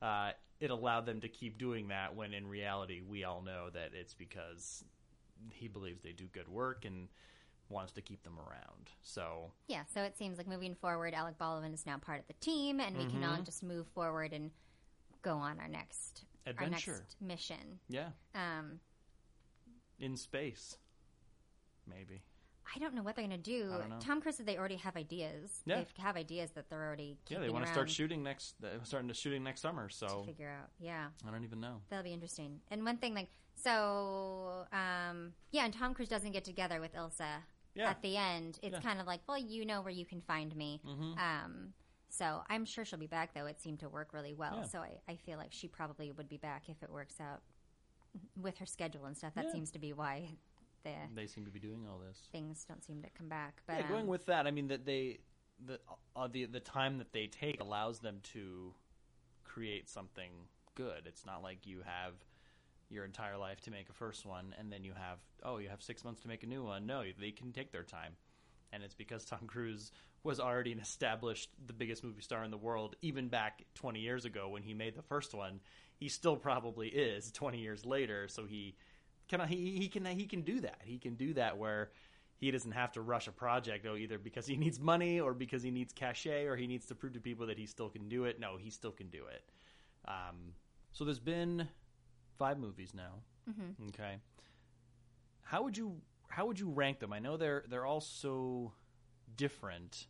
uh, 0.02 0.30
it 0.60 0.70
allowed 0.70 1.06
them 1.06 1.20
to 1.20 1.28
keep 1.28 1.58
doing 1.58 1.88
that. 1.88 2.14
When 2.14 2.32
in 2.32 2.46
reality, 2.46 3.00
we 3.06 3.24
all 3.24 3.42
know 3.42 3.70
that 3.72 3.90
it's 3.94 4.14
because 4.14 4.84
he 5.52 5.68
believes 5.68 6.02
they 6.02 6.12
do 6.12 6.26
good 6.32 6.48
work 6.48 6.84
and 6.84 7.08
wants 7.68 7.92
to 7.92 8.00
keep 8.00 8.22
them 8.22 8.38
around. 8.38 8.90
So 9.02 9.52
yeah. 9.66 9.82
So 9.94 10.02
it 10.02 10.16
seems 10.16 10.38
like 10.38 10.46
moving 10.48 10.74
forward, 10.74 11.14
Alec 11.14 11.38
Baldwin 11.38 11.72
is 11.74 11.84
now 11.86 11.98
part 11.98 12.20
of 12.20 12.26
the 12.26 12.34
team, 12.34 12.80
and 12.80 12.96
we 12.96 13.04
can 13.04 13.20
Mm-hmm. 13.20 13.30
all 13.30 13.42
just 13.42 13.62
move 13.62 13.86
forward 13.88 14.32
and 14.32 14.50
go 15.22 15.32
on 15.36 15.58
our 15.60 15.68
next 15.68 16.24
our 16.46 16.52
Adventure. 16.52 16.92
next 16.92 17.16
mission. 17.20 17.78
yeah, 17.88 18.08
Um, 18.34 18.80
in 19.98 20.16
space, 20.16 20.78
maybe. 21.86 22.22
I 22.74 22.78
don't 22.78 22.94
know 22.94 23.02
what 23.02 23.16
they're 23.16 23.26
going 23.26 23.42
to 23.42 23.42
do. 23.42 23.70
I 23.74 23.78
don't 23.78 23.88
know. 23.90 23.96
Tom 23.98 24.20
Cruise 24.20 24.36
said 24.36 24.44
they 24.46 24.58
already 24.58 24.76
have 24.76 24.94
ideas. 24.96 25.62
Yeah. 25.64 25.76
They 25.76 26.02
have 26.02 26.16
ideas 26.16 26.50
that 26.52 26.68
they're 26.68 26.86
already 26.86 27.16
Yeah, 27.28 27.38
they 27.38 27.48
want 27.48 27.64
to 27.66 27.72
start 27.72 27.88
shooting 27.90 28.22
next. 28.22 28.56
They're 28.60 28.78
starting 28.82 29.08
to 29.08 29.14
shooting 29.14 29.42
next 29.42 29.62
summer. 29.62 29.88
So 29.88 30.22
figure 30.26 30.50
out. 30.50 30.68
Yeah, 30.78 31.06
I 31.26 31.30
don't 31.30 31.44
even 31.44 31.60
know. 31.60 31.80
that'll 31.88 32.04
be 32.04 32.12
interesting. 32.12 32.60
And 32.70 32.84
one 32.84 32.98
thing, 32.98 33.14
like, 33.14 33.28
so, 33.56 34.66
um, 34.72 35.32
yeah, 35.50 35.64
and 35.64 35.72
Tom 35.74 35.94
Cruise 35.94 36.08
doesn't 36.08 36.32
get 36.32 36.44
together 36.44 36.80
with 36.80 36.94
Ilsa 36.94 37.42
Yeah. 37.78 37.90
at 37.90 38.02
the 38.02 38.16
end. 38.16 38.58
It's 38.62 38.74
Yeah. 38.74 38.80
kind 38.80 39.00
of 39.00 39.06
like, 39.06 39.20
well, 39.28 39.38
you 39.38 39.64
know 39.64 39.80
where 39.80 39.92
you 39.92 40.04
can 40.04 40.20
find 40.20 40.54
me. 40.54 40.80
Mm-hmm. 40.86 41.18
Um, 41.18 41.72
so 42.08 42.42
I'm 42.48 42.64
sure 42.64 42.84
she'll 42.84 42.98
be 42.98 43.06
back, 43.06 43.34
though. 43.34 43.46
It 43.46 43.60
seemed 43.60 43.80
to 43.80 43.88
work 43.88 44.12
really 44.12 44.34
well. 44.34 44.56
Yeah. 44.56 44.62
So 44.64 44.78
I, 44.80 44.98
I 45.08 45.16
feel 45.16 45.38
like 45.38 45.52
she 45.52 45.68
probably 45.68 46.10
would 46.10 46.28
be 46.28 46.38
back 46.38 46.64
if 46.68 46.82
it 46.82 46.90
works 46.90 47.20
out 47.20 47.42
with 48.40 48.58
her 48.58 48.66
schedule 48.66 49.04
and 49.06 49.16
stuff. 49.16 49.34
That 49.34 49.52
seems 49.52 49.70
to 49.72 49.78
be 49.78 49.92
why 49.92 50.30
the 50.84 50.92
They 51.14 51.26
seem 51.26 51.44
to 51.44 51.50
be 51.50 51.60
doing 51.60 51.86
all 51.88 51.98
this. 51.98 52.18
things 52.32 52.64
don't 52.64 52.82
seem 52.82 53.02
to 53.02 53.10
come 53.10 53.28
back. 53.28 53.62
But 53.66 53.76
yeah, 53.80 53.88
going 53.88 54.02
um, 54.02 54.08
with 54.08 54.26
that, 54.26 54.46
I 54.46 54.50
mean 54.50 54.68
that 54.68 54.84
they 54.84 55.18
the 55.64 55.78
uh, 56.16 56.28
the 56.28 56.46
the 56.46 56.60
time 56.60 56.98
that 56.98 57.12
they 57.12 57.26
take 57.26 57.60
allows 57.60 58.00
them 58.00 58.20
to 58.34 58.72
create 59.44 59.88
something 59.88 60.30
good. 60.74 61.02
It's 61.06 61.26
not 61.26 61.42
like 61.42 61.66
you 61.66 61.82
have 61.84 62.14
your 62.90 63.04
entire 63.04 63.36
life 63.36 63.60
to 63.62 63.70
make 63.70 63.88
a 63.88 63.92
first 63.92 64.24
one 64.24 64.54
and 64.58 64.72
then 64.72 64.82
you 64.82 64.92
have 64.92 65.18
oh 65.42 65.58
you 65.58 65.68
have 65.68 65.82
six 65.82 66.04
months 66.04 66.22
to 66.22 66.28
make 66.28 66.42
a 66.42 66.46
new 66.46 66.64
one. 66.64 66.86
No, 66.86 67.02
they 67.18 67.30
can 67.30 67.52
take 67.52 67.72
their 67.72 67.82
time, 67.82 68.16
and 68.72 68.82
it's 68.82 68.94
because 68.94 69.24
Tom 69.24 69.46
Cruise 69.46 69.92
was 70.24 70.40
already 70.40 70.72
an 70.72 70.80
established 70.80 71.50
the 71.66 71.72
biggest 71.72 72.02
movie 72.02 72.22
star 72.22 72.44
in 72.44 72.50
the 72.50 72.56
world 72.56 72.96
even 73.02 73.28
back 73.28 73.64
20 73.74 74.00
years 74.00 74.24
ago 74.24 74.48
when 74.48 74.62
he 74.62 74.74
made 74.74 74.94
the 74.94 75.02
first 75.02 75.34
one. 75.34 75.60
He 75.96 76.08
still 76.08 76.36
probably 76.36 76.88
is 76.88 77.32
20 77.32 77.58
years 77.58 77.84
later, 77.84 78.28
so 78.28 78.44
he 78.44 78.76
can 79.28 79.46
he 79.48 79.78
he 79.78 79.88
can 79.88 80.04
he 80.04 80.26
can 80.26 80.42
do 80.42 80.60
that. 80.60 80.80
He 80.84 80.98
can 80.98 81.14
do 81.14 81.34
that 81.34 81.58
where 81.58 81.90
he 82.38 82.50
doesn't 82.52 82.72
have 82.72 82.92
to 82.92 83.00
rush 83.00 83.26
a 83.26 83.32
project 83.32 83.84
oh, 83.88 83.96
either 83.96 84.18
because 84.18 84.46
he 84.46 84.56
needs 84.56 84.78
money 84.78 85.20
or 85.20 85.34
because 85.34 85.62
he 85.62 85.70
needs 85.70 85.92
cachet 85.92 86.46
or 86.46 86.56
he 86.56 86.66
needs 86.66 86.86
to 86.86 86.94
prove 86.94 87.14
to 87.14 87.20
people 87.20 87.46
that 87.46 87.58
he 87.58 87.66
still 87.66 87.88
can 87.88 88.08
do 88.08 88.24
it. 88.24 88.40
No, 88.40 88.56
he 88.56 88.70
still 88.70 88.92
can 88.92 89.08
do 89.08 89.24
it. 89.26 89.42
Um, 90.06 90.54
so 90.92 91.04
there's 91.04 91.18
been 91.18 91.68
five 92.38 92.58
movies 92.58 92.92
now. 92.94 93.22
Mm-hmm. 93.50 93.88
Okay, 93.88 94.18
how 95.42 95.62
would 95.62 95.76
you 95.76 96.00
how 96.28 96.46
would 96.46 96.58
you 96.58 96.70
rank 96.70 97.00
them? 97.00 97.12
I 97.12 97.18
know 97.18 97.36
they're 97.36 97.64
they're 97.68 97.86
all 97.86 98.00
so 98.00 98.72
different. 99.36 100.06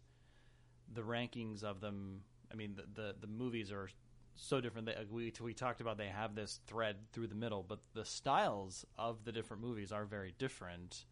The 0.92 1.02
rankings 1.02 1.62
of 1.62 1.80
them. 1.80 2.20
I 2.52 2.56
mean, 2.56 2.76
the 2.76 3.02
the, 3.02 3.14
the 3.20 3.26
movies 3.26 3.70
are 3.72 3.88
so 4.34 4.60
different 4.60 4.86
that 4.86 5.10
we 5.10 5.32
we 5.40 5.54
talked 5.54 5.80
about 5.80 5.98
they 5.98 6.08
have 6.08 6.34
this 6.34 6.60
thread 6.66 6.96
through 7.12 7.26
the 7.28 7.34
middle, 7.34 7.64
but 7.66 7.80
the 7.94 8.04
styles 8.04 8.84
of 8.96 9.24
the 9.24 9.32
different 9.32 9.62
movies 9.62 9.92
are 9.92 10.04
very 10.04 10.34
different. 10.38 11.04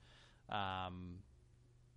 Um, 0.49 1.19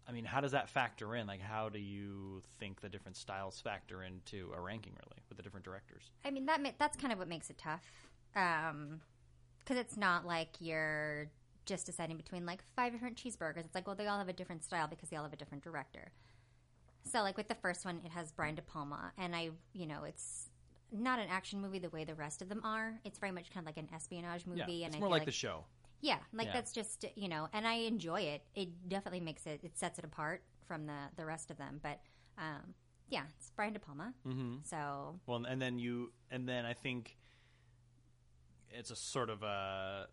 I 0.07 0.11
mean, 0.11 0.25
how 0.25 0.41
does 0.41 0.53
that 0.53 0.69
factor 0.69 1.15
in? 1.15 1.27
Like, 1.27 1.39
how 1.41 1.69
do 1.69 1.77
you 1.77 2.41
think 2.59 2.81
the 2.81 2.89
different 2.89 3.15
styles 3.15 3.61
factor 3.61 4.01
into 4.01 4.51
a 4.57 4.59
ranking, 4.59 4.93
really, 4.93 5.21
with 5.29 5.37
the 5.37 5.43
different 5.43 5.63
directors? 5.65 6.09
I 6.25 6.31
mean 6.31 6.47
that 6.47 6.61
ma- 6.63 6.71
that's 6.79 6.97
kind 6.97 7.13
of 7.13 7.19
what 7.19 7.27
makes 7.27 7.49
it 7.51 7.59
tough, 7.59 7.91
because 8.33 9.77
it's 9.77 9.97
not 9.97 10.25
like 10.25 10.49
you're 10.59 11.29
just 11.65 11.85
deciding 11.85 12.17
between 12.17 12.45
like 12.45 12.63
five 12.75 12.91
different 12.93 13.15
cheeseburgers. 13.15 13.59
It's 13.65 13.75
like 13.75 13.87
well, 13.87 13.95
they 13.95 14.07
all 14.07 14.17
have 14.17 14.29
a 14.29 14.33
different 14.33 14.63
style 14.63 14.87
because 14.87 15.09
they 15.09 15.17
all 15.17 15.23
have 15.23 15.33
a 15.33 15.37
different 15.37 15.63
director. 15.63 16.11
So 17.03 17.21
like 17.21 17.37
with 17.37 17.47
the 17.47 17.55
first 17.55 17.85
one, 17.85 18.01
it 18.05 18.11
has 18.11 18.31
Brian 18.31 18.55
De 18.55 18.61
Palma, 18.61 19.11
and 19.17 19.35
I, 19.35 19.51
you 19.73 19.85
know, 19.87 20.03
it's 20.03 20.49
not 20.91 21.19
an 21.19 21.27
action 21.29 21.61
movie 21.61 21.79
the 21.79 21.89
way 21.89 22.03
the 22.03 22.15
rest 22.15 22.41
of 22.41 22.49
them 22.49 22.61
are. 22.63 22.99
It's 23.03 23.19
very 23.19 23.31
much 23.31 23.51
kind 23.51 23.63
of 23.63 23.67
like 23.67 23.77
an 23.77 23.89
espionage 23.93 24.45
movie, 24.45 24.59
yeah, 24.73 24.85
and 24.85 24.87
it's 24.87 24.95
I 24.95 24.99
more 24.99 25.07
feel 25.07 25.17
like, 25.17 25.25
the 25.25 25.31
show. 25.31 25.65
Yeah, 26.01 26.17
like 26.33 26.47
Yeah. 26.47 26.53
that's 26.53 26.71
just 26.73 27.05
you 27.15 27.27
know, 27.27 27.47
and 27.53 27.67
I 27.67 27.73
enjoy 27.73 28.21
it. 28.21 28.43
It 28.55 28.89
definitely 28.89 29.19
makes 29.21 29.45
it. 29.45 29.59
It 29.63 29.77
sets 29.77 29.99
it 29.99 30.05
apart 30.05 30.43
from 30.67 30.85
the 30.85 30.97
the 31.15 31.25
rest 31.25 31.51
of 31.51 31.57
them. 31.57 31.79
But 31.81 31.99
um, 32.37 32.73
yeah, 33.09 33.23
it's 33.37 33.51
Brian 33.55 33.73
De 33.73 33.79
Palma. 33.79 34.13
Mm-hmm. 34.27 34.57
So 34.63 35.19
Well, 35.25 35.45
and 35.45 35.61
then 35.61 35.77
you, 35.77 36.11
and 36.31 36.47
then 36.47 36.65
I 36.65 36.73
think 36.73 37.17
it's 38.71 38.91
a 38.91 38.95
sort 38.95 39.29
of 39.29 39.43
a 39.43 40.07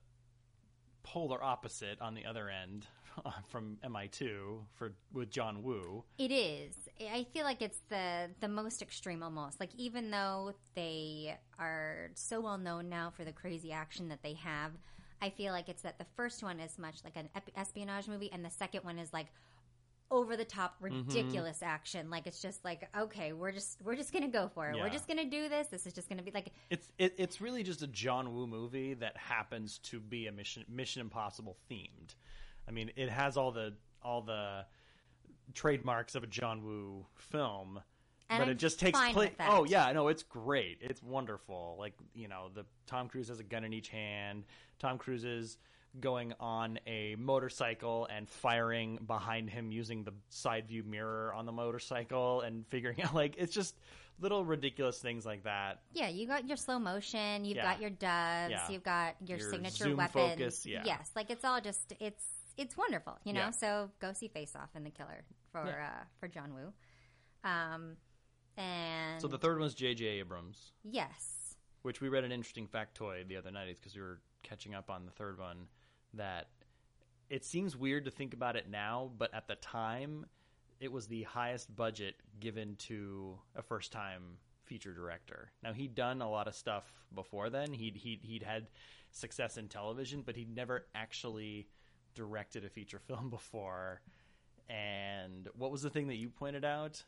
polar 1.02 1.42
opposite 1.42 2.00
on 2.00 2.14
the 2.14 2.26
other 2.26 2.48
end 2.50 2.86
from 3.48 3.78
MI2 3.84 4.58
for 4.74 4.92
with 5.12 5.30
John 5.30 5.62
Woo. 5.62 6.04
It 6.18 6.30
is. 6.30 6.74
I 7.00 7.24
feel 7.32 7.44
like 7.44 7.62
it's 7.62 7.80
the 7.88 8.30
the 8.40 8.48
most 8.48 8.82
extreme 8.82 9.22
almost. 9.22 9.60
Like 9.60 9.70
even 9.76 10.10
though 10.10 10.54
they 10.74 11.36
are 11.58 12.10
so 12.14 12.40
well 12.40 12.58
known 12.58 12.88
now 12.88 13.10
for 13.10 13.24
the 13.24 13.32
crazy 13.32 13.72
action 13.72 14.08
that 14.08 14.22
they 14.22 14.34
have, 14.34 14.72
I 15.22 15.30
feel 15.30 15.52
like 15.52 15.68
it's 15.68 15.82
that 15.82 15.98
the 15.98 16.06
first 16.16 16.42
one 16.42 16.60
is 16.60 16.78
much 16.78 16.96
like 17.04 17.16
an 17.16 17.28
espionage 17.56 18.08
movie, 18.08 18.30
and 18.32 18.44
the 18.44 18.50
second 18.50 18.84
one 18.84 18.98
is 18.98 19.12
like 19.12 19.26
over 20.10 20.36
the 20.36 20.44
top 20.44 20.76
Mm-hmm. 20.82 21.08
ridiculous 21.08 21.62
action. 21.62 22.10
Like 22.10 22.26
it's 22.26 22.40
just 22.40 22.64
like 22.64 22.88
okay, 22.96 23.32
we're 23.32 23.52
just 23.52 23.78
we're 23.82 23.96
just 23.96 24.12
gonna 24.12 24.28
go 24.28 24.48
for 24.54 24.68
it. 24.70 24.76
We're 24.76 24.88
just 24.90 25.08
gonna 25.08 25.24
do 25.24 25.48
this. 25.48 25.68
This 25.68 25.86
is 25.86 25.92
just 25.92 26.08
gonna 26.08 26.22
be 26.22 26.30
like 26.32 26.52
It's 26.70 26.92
it, 26.98 27.14
it's 27.18 27.40
really 27.40 27.62
just 27.62 27.82
a 27.82 27.86
John 27.86 28.32
Woo 28.34 28.46
movie 28.46 28.94
that 28.94 29.16
happens 29.16 29.78
to 29.84 30.00
be 30.00 30.26
a 30.26 30.32
Mission 30.32 30.64
Mission 30.68 31.00
Impossible 31.00 31.56
themed. 31.70 32.14
I 32.68 32.72
mean, 32.72 32.90
it 32.96 33.08
has 33.10 33.36
all 33.36 33.52
the 33.52 33.74
all 34.02 34.22
the 34.22 34.64
trademarks 35.54 36.14
of 36.14 36.22
a 36.22 36.26
John 36.26 36.62
Woo 36.64 37.06
film, 37.16 37.80
And 38.28 38.38
but 38.40 38.44
I'm 38.44 38.50
it 38.50 38.58
just 38.58 38.78
takes 38.80 38.98
place. 39.12 39.32
Oh 39.40 39.64
yeah, 39.64 39.90
no, 39.92 40.08
it's 40.08 40.22
great. 40.22 40.78
It's 40.80 41.02
wonderful. 41.02 41.76
Like 41.78 41.94
you 42.14 42.28
know, 42.28 42.50
the 42.54 42.64
Tom 42.86 43.08
Cruise 43.08 43.28
has 43.28 43.40
a 43.40 43.44
gun 43.44 43.64
in 43.64 43.72
each 43.72 43.88
hand. 43.88 44.44
Tom 44.78 44.98
Cruise 44.98 45.24
is 45.24 45.58
going 46.00 46.32
on 46.40 46.78
a 46.86 47.14
motorcycle 47.18 48.06
and 48.14 48.28
firing 48.28 48.98
behind 49.06 49.48
him 49.50 49.70
using 49.70 50.04
the 50.04 50.12
side 50.28 50.68
view 50.68 50.82
mirror 50.82 51.32
on 51.34 51.46
the 51.46 51.52
motorcycle 51.52 52.40
and 52.42 52.66
figuring 52.68 53.00
out 53.02 53.14
like 53.14 53.34
it's 53.38 53.52
just 53.54 53.74
little 54.20 54.44
ridiculous 54.44 54.98
things 54.98 55.26
like 55.26 55.44
that 55.44 55.80
Yeah, 55.92 56.08
you 56.08 56.26
got 56.26 56.46
your 56.48 56.56
slow 56.56 56.78
motion, 56.78 57.44
you've 57.44 57.56
Yeah. 57.56 57.64
got 57.72 57.80
your 57.80 57.90
doves, 57.90 58.50
Yeah. 58.50 58.70
you've 58.70 58.82
got 58.82 59.16
your, 59.26 59.38
Your 59.38 59.50
signature 59.50 59.84
zoom 59.84 59.96
weapon. 59.96 60.30
focus, 60.30 60.64
yeah. 60.66 60.82
Yes, 60.84 61.10
like 61.16 61.30
it's 61.30 61.44
all 61.44 61.60
just 61.60 61.92
it's 62.00 62.24
it's 62.56 62.74
wonderful, 62.76 63.18
you 63.24 63.34
know. 63.34 63.40
Yeah. 63.40 63.50
So 63.50 63.90
go 64.00 64.14
see 64.14 64.28
Face 64.28 64.56
Off 64.56 64.70
and 64.74 64.86
The 64.86 64.90
Killer 64.90 65.24
for 65.52 65.66
Yeah. 65.66 65.86
uh, 66.00 66.04
for 66.20 66.28
John 66.28 66.54
Woo. 66.54 66.72
Um, 67.44 67.96
and 68.56 69.20
So 69.20 69.28
the 69.28 69.36
third 69.38 69.60
one's 69.60 69.74
J.J. 69.74 70.04
Abrams, 70.06 70.72
yes, 70.82 71.56
which 71.82 72.00
we 72.00 72.08
read 72.08 72.24
an 72.24 72.32
interesting 72.32 72.66
factoid 72.66 73.28
the 73.28 73.36
other 73.36 73.50
night 73.50 73.76
because 73.78 73.94
we 73.94 74.00
were 74.00 74.20
catching 74.42 74.74
up 74.74 74.88
on 74.90 75.04
the 75.04 75.12
third 75.12 75.38
one. 75.38 75.66
That 76.16 76.48
it 77.28 77.44
seems 77.44 77.76
weird 77.76 78.04
to 78.04 78.10
think 78.10 78.34
about 78.34 78.56
it 78.56 78.70
now, 78.70 79.10
but 79.18 79.34
at 79.34 79.48
the 79.48 79.56
time, 79.56 80.26
it 80.80 80.92
was 80.92 81.06
the 81.06 81.22
highest 81.24 81.74
budget 81.74 82.16
given 82.40 82.76
to 82.76 83.38
a 83.54 83.62
first-time 83.62 84.38
feature 84.64 84.92
director. 84.92 85.50
Now 85.62 85.72
he'd 85.72 85.94
done 85.94 86.20
a 86.20 86.30
lot 86.30 86.48
of 86.48 86.54
stuff 86.54 86.84
before 87.14 87.50
then. 87.50 87.72
He'd 87.72 87.96
he'd 87.96 88.20
he'd 88.22 88.42
had 88.42 88.66
success 89.12 89.56
in 89.56 89.68
television, 89.68 90.22
but 90.24 90.36
he'd 90.36 90.54
never 90.54 90.86
actually 90.94 91.68
directed 92.14 92.64
a 92.64 92.68
feature 92.68 92.98
film 93.06 93.30
before. 93.30 94.00
And 94.68 95.48
what 95.56 95.70
was 95.70 95.82
the 95.82 95.90
thing 95.90 96.08
that 96.08 96.16
you 96.16 96.28
pointed 96.28 96.64
out? 96.64 97.04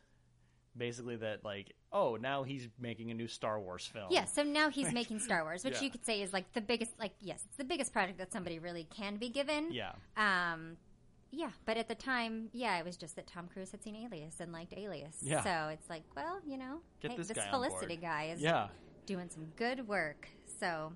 Basically, 0.79 1.17
that 1.17 1.45
like, 1.45 1.73
oh, 1.91 2.15
now 2.19 2.41
he's 2.43 2.67
making 2.79 3.11
a 3.11 3.13
new 3.13 3.27
Star 3.27 3.59
Wars 3.59 3.85
film. 3.85 4.07
yeah. 4.09 4.25
So 4.25 4.41
now 4.41 4.69
he's 4.69 4.91
making 4.99 5.19
Star 5.19 5.43
Wars, 5.43 5.63
which 5.63 5.75
Yeah. 5.75 5.81
you 5.81 5.89
could 5.91 6.03
say 6.05 6.21
is 6.23 6.33
like 6.33 6.51
the 6.53 6.61
biggest, 6.61 6.97
like 6.99 7.11
yes, 7.21 7.43
it's 7.45 7.57
the 7.57 7.63
biggest 7.63 7.93
project 7.93 8.17
that 8.17 8.33
somebody 8.33 8.57
really 8.57 8.85
can 8.89 9.17
be 9.17 9.29
given. 9.29 9.71
Yeah. 9.71 9.91
Um, 10.17 10.77
yeah, 11.31 11.51
but 11.65 11.77
at 11.77 11.87
the 11.87 11.93
time, 11.93 12.49
yeah, 12.53 12.79
it 12.79 12.85
was 12.85 12.97
just 12.97 13.15
that 13.17 13.27
Tom 13.27 13.47
Cruise 13.53 13.69
had 13.69 13.83
seen 13.83 13.95
Alias 13.95 14.39
and 14.39 14.51
liked 14.51 14.73
Alias. 14.75 15.17
Yeah. 15.21 15.43
So 15.43 15.69
it's 15.71 15.87
like, 15.87 16.01
well, 16.15 16.39
you 16.43 16.57
know, 16.57 16.79
Get 17.01 17.11
hey, 17.11 17.17
this 17.17 17.27
this 17.27 17.37
guy 17.37 17.51
Felicity 17.51 17.97
guy 17.97 18.31
is 18.33 18.41
Yeah. 18.41 18.69
doing 19.05 19.29
some 19.29 19.45
good 19.55 19.87
work. 19.87 20.27
So, 20.59 20.91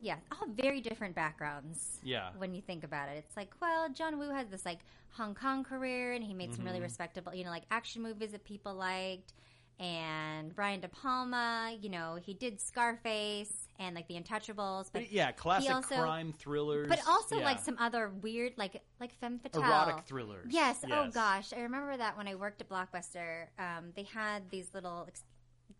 yeah, 0.00 0.16
all 0.32 0.46
very 0.48 0.80
different 0.80 1.14
backgrounds. 1.14 1.98
Yeah. 2.02 2.30
When 2.38 2.54
you 2.54 2.60
think 2.62 2.84
about 2.84 3.08
it, 3.08 3.16
it's 3.18 3.36
like, 3.36 3.50
well, 3.60 3.88
John 3.88 4.18
Woo 4.18 4.30
has 4.30 4.48
this 4.48 4.64
like 4.64 4.80
Hong 5.10 5.34
Kong 5.34 5.64
career, 5.64 6.12
and 6.12 6.22
he 6.24 6.34
made 6.34 6.50
some 6.50 6.58
Mm-hmm. 6.58 6.66
really 6.68 6.80
respectable, 6.80 7.34
you 7.34 7.44
know, 7.44 7.50
like 7.50 7.64
action 7.70 8.02
movies 8.02 8.32
that 8.32 8.44
people 8.44 8.74
liked. 8.74 9.32
And 9.78 10.54
Brian 10.54 10.80
De 10.80 10.88
Palma, 10.88 11.76
you 11.82 11.90
know, 11.90 12.16
he 12.20 12.32
did 12.32 12.58
Scarface 12.62 13.68
and 13.78 13.94
like 13.94 14.08
The 14.08 14.14
Untouchables, 14.18 14.88
but 14.90 15.12
Yeah, 15.12 15.32
classic 15.32 15.70
also- 15.70 15.96
crime 15.96 16.32
thrillers. 16.32 16.88
but 16.88 17.00
also 17.06 17.36
Yeah. 17.36 17.44
like 17.44 17.58
some 17.58 17.76
other 17.78 18.08
weird, 18.08 18.54
like 18.56 18.82
like 19.00 19.12
femme 19.20 19.38
fatale, 19.38 19.62
erotic 19.64 20.06
thrillers. 20.06 20.46
Yes. 20.50 20.82
Oh 20.90 21.10
gosh, 21.10 21.52
I 21.52 21.60
remember 21.60 21.94
that 21.94 22.16
when 22.16 22.26
I 22.26 22.36
worked 22.36 22.62
at 22.62 22.70
Blockbuster, 22.70 23.48
um, 23.58 23.92
they 23.94 24.04
had 24.04 24.48
these 24.48 24.72
little 24.72 25.02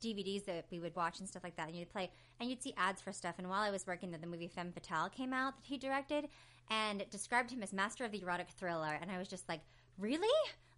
DVDs 0.02 0.44
that 0.46 0.66
we 0.70 0.78
would 0.80 0.94
watch 0.96 1.18
and 1.20 1.28
stuff 1.28 1.42
like 1.44 1.56
that, 1.56 1.68
and 1.68 1.76
you'd 1.76 1.90
play 1.90 2.10
and 2.40 2.48
you'd 2.50 2.62
see 2.62 2.74
ads 2.76 3.00
for 3.00 3.12
stuff. 3.12 3.36
And 3.38 3.48
while 3.48 3.62
I 3.62 3.70
was 3.70 3.86
working, 3.86 4.10
there, 4.10 4.20
the 4.20 4.26
movie 4.26 4.48
Femme 4.48 4.72
Fatale 4.72 5.08
came 5.10 5.32
out 5.32 5.56
that 5.56 5.66
he 5.66 5.78
directed, 5.78 6.28
and 6.70 7.00
it 7.00 7.10
described 7.10 7.50
him 7.50 7.62
as 7.62 7.72
master 7.72 8.04
of 8.04 8.12
the 8.12 8.20
erotic 8.22 8.48
thriller, 8.50 8.98
and 9.00 9.10
I 9.10 9.18
was 9.18 9.28
just 9.28 9.48
like, 9.48 9.60
really? 9.98 10.28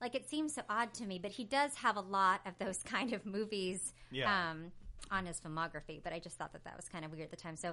Like 0.00 0.14
it 0.14 0.28
seems 0.28 0.54
so 0.54 0.62
odd 0.68 0.94
to 0.94 1.04
me, 1.06 1.18
but 1.18 1.32
he 1.32 1.44
does 1.44 1.74
have 1.76 1.96
a 1.96 2.00
lot 2.00 2.40
of 2.46 2.54
those 2.58 2.78
kind 2.84 3.12
of 3.12 3.26
movies. 3.26 3.92
Yeah. 4.10 4.50
Um, 4.50 4.72
on 5.10 5.24
his 5.24 5.40
filmography, 5.40 6.02
but 6.02 6.12
I 6.12 6.18
just 6.18 6.36
thought 6.36 6.52
that 6.52 6.64
that 6.64 6.76
was 6.76 6.86
kind 6.88 7.02
of 7.02 7.10
weird 7.12 7.22
at 7.24 7.30
the 7.30 7.36
time. 7.36 7.56
So 7.56 7.70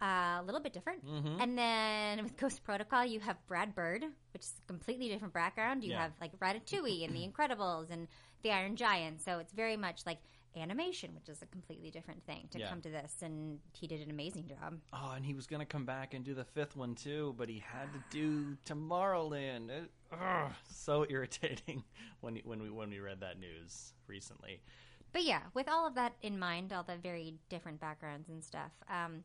uh, 0.00 0.38
a 0.38 0.42
little 0.44 0.60
bit 0.60 0.72
different. 0.72 1.04
Mm-hmm. 1.04 1.40
And 1.40 1.58
then 1.58 2.22
with 2.22 2.36
Ghost 2.36 2.62
Protocol, 2.62 3.04
you 3.04 3.18
have 3.20 3.44
Brad 3.48 3.74
Bird, 3.74 4.04
which 4.32 4.42
is 4.42 4.52
a 4.62 4.66
completely 4.68 5.08
different 5.08 5.34
background. 5.34 5.82
You 5.82 5.92
Yeah. 5.92 6.02
have 6.02 6.12
like 6.20 6.38
Ratatouille 6.38 7.04
and 7.04 7.16
The 7.16 7.26
Incredibles 7.26 7.90
and 7.90 8.06
The 8.42 8.52
Iron 8.52 8.76
Giant. 8.76 9.20
So 9.20 9.38
it's 9.38 9.52
very 9.52 9.76
much 9.76 10.02
like 10.06 10.18
animation, 10.56 11.14
which 11.14 11.28
is 11.28 11.42
a 11.42 11.46
completely 11.46 11.90
different 11.90 12.24
thing 12.24 12.48
to 12.50 12.58
Yeah. 12.58 12.68
come 12.68 12.80
to 12.82 12.90
this. 12.90 13.22
And 13.22 13.60
he 13.72 13.86
did 13.86 14.00
an 14.00 14.10
amazing 14.10 14.46
job. 14.46 14.80
Oh, 14.92 15.12
and 15.14 15.24
he 15.24 15.34
was 15.34 15.46
going 15.46 15.60
to 15.60 15.66
come 15.66 15.84
back 15.84 16.14
and 16.14 16.24
do 16.24 16.34
the 16.34 16.44
fifth 16.44 16.76
one 16.76 16.94
too, 16.94 17.34
but 17.36 17.48
he 17.48 17.58
had 17.58 17.92
to 17.92 18.02
do 18.10 18.56
Tomorrowland. 18.64 19.70
It, 19.70 19.90
ugh, 20.12 20.52
so 20.68 21.04
irritating 21.08 21.84
when 22.20 22.36
when 22.44 22.62
we 22.62 22.70
when 22.70 22.90
we 22.90 23.00
read 23.00 23.20
that 23.20 23.38
news 23.38 23.92
recently. 24.06 24.60
But 25.12 25.22
yeah, 25.24 25.42
with 25.54 25.68
all 25.68 25.86
of 25.86 25.94
that 25.94 26.14
in 26.22 26.38
mind, 26.38 26.72
all 26.72 26.82
the 26.82 26.96
very 26.96 27.34
different 27.48 27.80
backgrounds 27.80 28.28
and 28.28 28.42
stuff. 28.44 28.72
Um, 28.90 29.24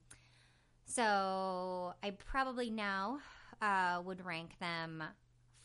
so 0.85 1.93
I 2.03 2.11
probably 2.11 2.69
now 2.69 3.19
uh, 3.61 4.01
would 4.03 4.25
rank 4.25 4.57
them 4.59 5.03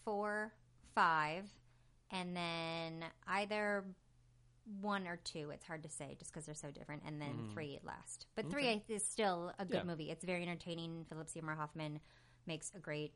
four, 0.04 0.52
five, 0.94 1.44
and 2.10 2.36
then 2.36 3.04
either 3.26 3.84
one 4.80 5.06
or 5.06 5.16
two. 5.16 5.50
It's 5.52 5.64
hard 5.64 5.82
to 5.84 5.88
say 5.88 6.16
just 6.18 6.32
because 6.32 6.46
they're 6.46 6.54
so 6.54 6.70
different, 6.70 7.02
and 7.06 7.20
then 7.20 7.30
mm-hmm. 7.30 7.52
three 7.52 7.78
last. 7.84 8.26
But 8.34 8.50
three 8.50 8.82
is 8.88 9.04
still 9.04 9.52
a 9.58 9.64
good 9.64 9.76
Yeah. 9.76 9.84
movie. 9.84 10.10
It's 10.10 10.24
very 10.24 10.42
entertaining. 10.42 11.06
Philip 11.08 11.28
Seymour 11.28 11.54
Hoffman 11.54 12.00
makes 12.46 12.72
a 12.74 12.78
great 12.78 13.14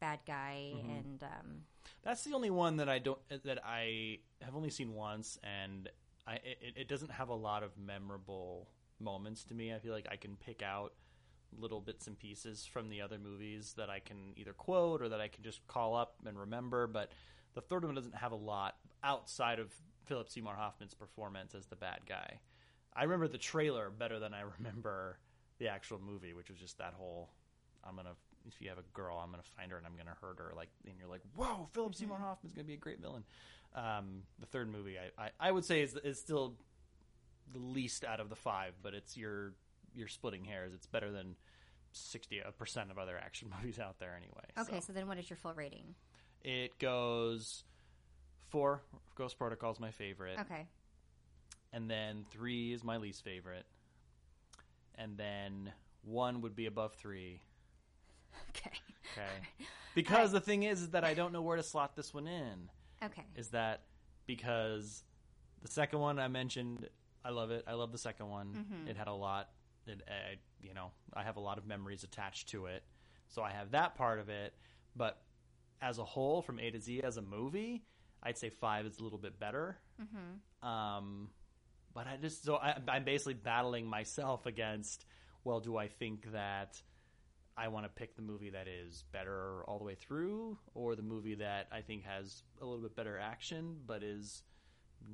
bad 0.00 0.20
guy, 0.26 0.72
mm-hmm. 0.74 0.90
and 0.90 1.22
um, 1.22 1.62
That's 2.02 2.24
the 2.24 2.34
only 2.34 2.50
one 2.50 2.76
that 2.76 2.88
I 2.88 2.98
don't 2.98 3.18
uh, 3.30 3.38
that 3.44 3.64
I 3.64 4.18
have 4.42 4.54
only 4.54 4.70
seen 4.70 4.94
once, 4.94 5.38
and 5.42 5.88
I 6.26 6.34
it, 6.34 6.74
it 6.76 6.88
doesn't 6.88 7.12
have 7.12 7.28
a 7.28 7.34
lot 7.34 7.62
of 7.62 7.76
memorable 7.78 8.68
moments 9.00 9.44
to 9.44 9.54
me. 9.54 9.72
I 9.72 9.78
feel 9.78 9.92
like 9.92 10.08
I 10.10 10.16
can 10.16 10.36
pick 10.36 10.62
out 10.62 10.92
little 11.56 11.80
bits 11.80 12.06
and 12.06 12.18
pieces 12.18 12.66
from 12.66 12.88
the 12.88 13.00
other 13.00 13.18
movies 13.18 13.74
that 13.76 13.88
I 13.88 14.00
can 14.00 14.34
either 14.36 14.52
quote 14.52 15.00
or 15.00 15.08
that 15.08 15.20
I 15.20 15.28
can 15.28 15.42
just 15.42 15.66
call 15.66 15.96
up 15.96 16.16
and 16.26 16.38
remember. 16.38 16.86
But 16.86 17.12
the 17.54 17.60
third 17.60 17.84
one 17.84 17.94
doesn't 17.94 18.14
have 18.14 18.32
a 18.32 18.36
lot 18.36 18.76
outside 19.02 19.58
of 19.58 19.72
Philip 20.08 20.28
Seymour 20.28 20.54
Hoffman's 20.54 20.94
performance 20.94 21.54
as 21.54 21.66
the 21.66 21.76
bad 21.76 22.00
guy. 22.08 22.40
I 22.94 23.04
remember 23.04 23.28
the 23.28 23.38
trailer 23.38 23.90
better 23.90 24.18
than 24.18 24.34
I 24.34 24.42
remember 24.58 25.18
the 25.58 25.68
actual 25.68 26.00
movie, 26.00 26.32
which 26.32 26.48
was 26.50 26.58
just 26.58 26.78
that 26.78 26.94
whole 26.96 27.30
I'm 27.84 27.94
gonna 27.96 28.14
if 28.46 28.60
you 28.60 28.68
have 28.70 28.78
a 28.78 28.82
girl, 28.94 29.18
I'm 29.22 29.30
gonna 29.30 29.42
find 29.56 29.70
her 29.70 29.76
and 29.78 29.86
I'm 29.86 29.96
gonna 29.96 30.16
hurt 30.20 30.38
her. 30.38 30.52
Like, 30.56 30.68
and 30.86 30.94
you're 30.98 31.08
like, 31.08 31.20
whoa, 31.36 31.68
Philip 31.72 31.94
Seymour 31.94 32.18
Hoffman's 32.18 32.54
gonna 32.54 32.66
be 32.66 32.74
a 32.74 32.78
great 32.78 33.00
villain. 33.00 33.24
Um, 33.74 34.22
the 34.40 34.46
third 34.46 34.70
movie, 34.72 34.96
I, 34.98 35.22
I, 35.26 35.30
I 35.38 35.52
would 35.52 35.64
say 35.64 35.82
is 35.82 35.94
is 36.02 36.18
still 36.18 36.54
the 37.52 37.58
least 37.58 38.04
out 38.04 38.20
of 38.20 38.28
the 38.30 38.36
five, 38.36 38.74
but 38.82 38.94
it's 38.94 39.16
your 39.16 39.52
you're 39.94 40.08
splitting 40.08 40.44
hairs. 40.44 40.72
It's 40.74 40.86
better 40.86 41.10
than 41.12 41.36
sixty 41.92 42.40
percent 42.58 42.90
of 42.90 42.98
other 42.98 43.18
action 43.18 43.50
movies 43.60 43.78
out 43.78 43.98
there 43.98 44.16
anyway. 44.16 44.44
okay. 44.68 44.80
So 44.80 44.86
So 44.88 44.92
then, 44.92 45.06
what 45.08 45.18
is 45.18 45.28
your 45.28 45.36
full 45.36 45.54
rating? 45.54 45.94
it 46.44 46.78
goes 46.78 47.64
four. 48.48 48.82
Ghost 49.16 49.38
Protocol 49.38 49.72
is 49.72 49.80
my 49.80 49.90
favorite, 49.90 50.38
Okay. 50.40 50.66
and 51.72 51.90
then 51.90 52.24
three 52.30 52.72
is 52.72 52.84
my 52.84 52.96
least 52.96 53.24
favorite, 53.24 53.66
and 54.94 55.16
then 55.16 55.72
one 56.02 56.40
would 56.42 56.54
be 56.54 56.66
above 56.66 56.94
three. 56.94 57.40
Okay. 58.50 58.72
Okay. 59.12 59.66
Because 59.94 60.30
the 60.30 60.40
thing 60.40 60.62
is, 60.62 60.82
is 60.82 60.90
that 60.90 61.02
I 61.04 61.14
don't 61.14 61.32
know 61.32 61.42
where 61.42 61.56
to 61.56 61.62
slot 61.62 61.96
this 61.96 62.14
one 62.14 62.26
in. 62.28 62.70
Okay. 63.02 63.24
Is 63.34 63.48
that 63.48 63.82
because 64.26 65.02
the 65.62 65.68
second 65.68 65.98
one 65.98 66.18
I 66.18 66.28
mentioned, 66.28 66.88
I 67.24 67.30
love 67.30 67.50
it. 67.50 67.64
I 67.66 67.72
love 67.72 67.90
the 67.90 67.98
second 67.98 68.28
one. 68.28 68.48
Mm-hmm. 68.54 68.88
It 68.88 68.96
had 68.96 69.08
a 69.08 69.12
lot. 69.12 69.48
It, 69.86 70.02
I, 70.06 70.36
you 70.60 70.74
know, 70.74 70.92
I 71.14 71.22
have 71.22 71.36
a 71.36 71.40
lot 71.40 71.58
of 71.58 71.66
memories 71.66 72.04
attached 72.04 72.50
to 72.50 72.66
it, 72.66 72.84
so 73.28 73.42
I 73.42 73.50
have 73.50 73.72
that 73.72 73.94
part 73.96 74.20
of 74.20 74.28
it. 74.28 74.54
But 74.94 75.20
as 75.80 75.98
a 75.98 76.04
whole, 76.04 76.42
from 76.42 76.58
A 76.60 76.70
to 76.70 76.80
Z, 76.80 77.02
as 77.02 77.16
a 77.16 77.22
movie, 77.22 77.84
I'd 78.22 78.38
say 78.38 78.50
five 78.50 78.86
is 78.86 78.98
a 78.98 79.02
little 79.02 79.18
bit 79.18 79.38
better. 79.38 79.78
Mm-hmm. 80.00 80.68
Um, 80.68 81.30
but 81.94 82.06
I 82.06 82.16
just 82.16 82.44
so 82.44 82.56
I, 82.56 82.76
I'm 82.88 83.04
basically 83.04 83.34
battling 83.34 83.86
myself 83.86 84.46
against. 84.46 85.04
Well, 85.44 85.60
do 85.60 85.76
I 85.76 85.88
think 85.88 86.32
that 86.32 86.80
I 87.56 87.68
want 87.68 87.86
to 87.86 87.88
pick 87.88 88.16
the 88.16 88.22
movie 88.22 88.50
that 88.50 88.68
is 88.68 89.04
better 89.12 89.64
all 89.66 89.78
the 89.78 89.84
way 89.84 89.94
through, 89.94 90.58
or 90.74 90.94
the 90.94 91.02
movie 91.02 91.36
that 91.36 91.68
I 91.72 91.80
think 91.80 92.04
has 92.04 92.42
a 92.60 92.64
little 92.64 92.82
bit 92.82 92.94
better 92.94 93.18
action 93.18 93.76
but 93.86 94.02
is 94.02 94.42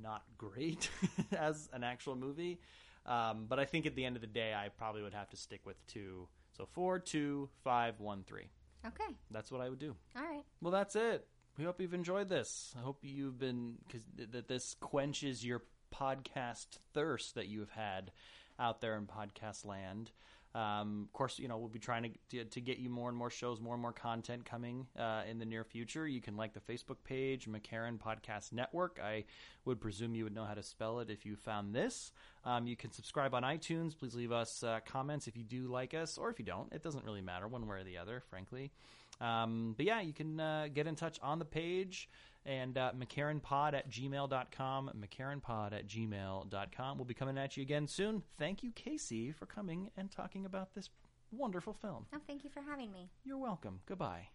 not 0.01 0.23
great 0.37 0.89
as 1.37 1.69
an 1.73 1.83
actual 1.83 2.15
movie. 2.15 2.59
Um, 3.05 3.45
but 3.47 3.59
I 3.59 3.65
think 3.65 3.85
at 3.85 3.95
the 3.95 4.03
end 4.03 4.15
of 4.15 4.21
the 4.21 4.27
day, 4.27 4.53
I 4.53 4.69
probably 4.69 5.03
would 5.03 5.13
have 5.13 5.29
to 5.29 5.37
stick 5.37 5.61
with 5.65 5.85
two. 5.87 6.27
So 6.57 6.67
four, 6.73 6.99
two, 6.99 7.49
five, 7.63 7.99
one, 7.99 8.23
three. 8.25 8.49
Okay. 8.85 9.15
That's 9.31 9.51
what 9.51 9.61
I 9.61 9.69
would 9.69 9.79
do. 9.79 9.95
All 10.15 10.23
right. 10.23 10.43
Well, 10.61 10.71
that's 10.71 10.95
it. 10.95 11.27
We 11.57 11.63
hope 11.63 11.79
you've 11.79 11.93
enjoyed 11.93 12.27
this. 12.27 12.73
I 12.77 12.81
hope 12.81 12.99
you've 13.01 13.39
been 13.39 13.75
because 13.87 14.05
th- 14.17 14.31
that 14.31 14.47
this 14.47 14.75
quenches 14.79 15.45
your 15.45 15.63
podcast 15.93 16.67
thirst 16.93 17.35
that 17.35 17.47
you've 17.47 17.69
had 17.69 18.11
out 18.59 18.81
there 18.81 18.97
in 18.97 19.05
podcast 19.05 19.65
land. 19.65 20.11
Um, 20.53 21.03
of 21.07 21.13
course, 21.13 21.37
you 21.37 21.49
know 21.49 21.57
we'll 21.57 21.67
be 21.67 21.79
trying 21.79 22.03
to, 22.03 22.09
to 22.29 22.45
to 22.45 22.61
get 22.61 22.77
you 22.77 22.89
more 22.89 23.09
and 23.09 23.17
more 23.17 23.29
shows, 23.29 23.59
more 23.59 23.73
and 23.73 23.81
more 23.81 23.91
content 23.91 24.45
coming 24.45 24.87
uh, 24.97 25.23
in 25.29 25.37
the 25.37 25.45
near 25.45 25.65
future. 25.65 26.07
You 26.07 26.21
can 26.21 26.37
like 26.37 26.53
the 26.53 26.61
Facebook 26.61 26.97
page, 27.03 27.47
McCarran 27.47 27.99
Podcast 27.99 28.53
Network. 28.53 28.99
I 29.03 29.25
would 29.65 29.81
presume 29.81 30.15
you 30.15 30.23
would 30.23 30.35
know 30.35 30.45
how 30.45 30.53
to 30.53 30.63
spell 30.63 30.99
it 30.99 31.09
if 31.09 31.25
you 31.25 31.35
found 31.35 31.73
this. 31.73 32.11
Um, 32.45 32.67
you 32.67 32.77
can 32.77 32.91
subscribe 32.91 33.33
on 33.33 33.43
iTunes. 33.43 33.97
Please 33.97 34.15
leave 34.15 34.31
us 34.31 34.63
uh, 34.63 34.79
comments 34.85 35.27
if 35.27 35.35
you 35.35 35.43
do 35.43 35.67
like 35.67 35.93
us, 35.93 36.17
or 36.17 36.29
if 36.29 36.39
you 36.39 36.45
don't. 36.45 36.71
It 36.71 36.83
doesn't 36.83 37.03
really 37.03 37.21
matter 37.21 37.47
one 37.47 37.67
way 37.67 37.79
or 37.79 37.83
the 37.83 37.97
other, 37.97 38.23
frankly. 38.29 38.71
Um, 39.21 39.73
but 39.77 39.85
yeah, 39.85 40.01
you 40.01 40.13
can 40.13 40.39
uh, 40.39 40.67
get 40.73 40.87
in 40.87 40.95
touch 40.95 41.19
on 41.21 41.39
the 41.39 41.45
page 41.45 42.09
and 42.45 42.77
uh, 42.77 42.91
McCarranPod 42.97 43.73
at 43.73 43.89
gmail.com. 43.89 44.91
McCarranPod 44.99 45.73
at 45.73 45.87
gmail.com. 45.87 46.97
We'll 46.97 47.05
be 47.05 47.13
coming 47.13 47.37
at 47.37 47.57
you 47.57 47.63
again 47.63 47.87
soon. 47.87 48.23
Thank 48.37 48.63
you, 48.63 48.71
Casey, 48.71 49.31
for 49.31 49.45
coming 49.45 49.89
and 49.97 50.11
talking 50.11 50.45
about 50.45 50.73
this 50.73 50.89
wonderful 51.31 51.73
film. 51.73 52.05
Oh, 52.13 52.19
thank 52.27 52.43
you 52.43 52.49
for 52.49 52.61
having 52.61 52.91
me. 52.91 53.09
You're 53.23 53.37
welcome. 53.37 53.79
Goodbye. 53.87 54.29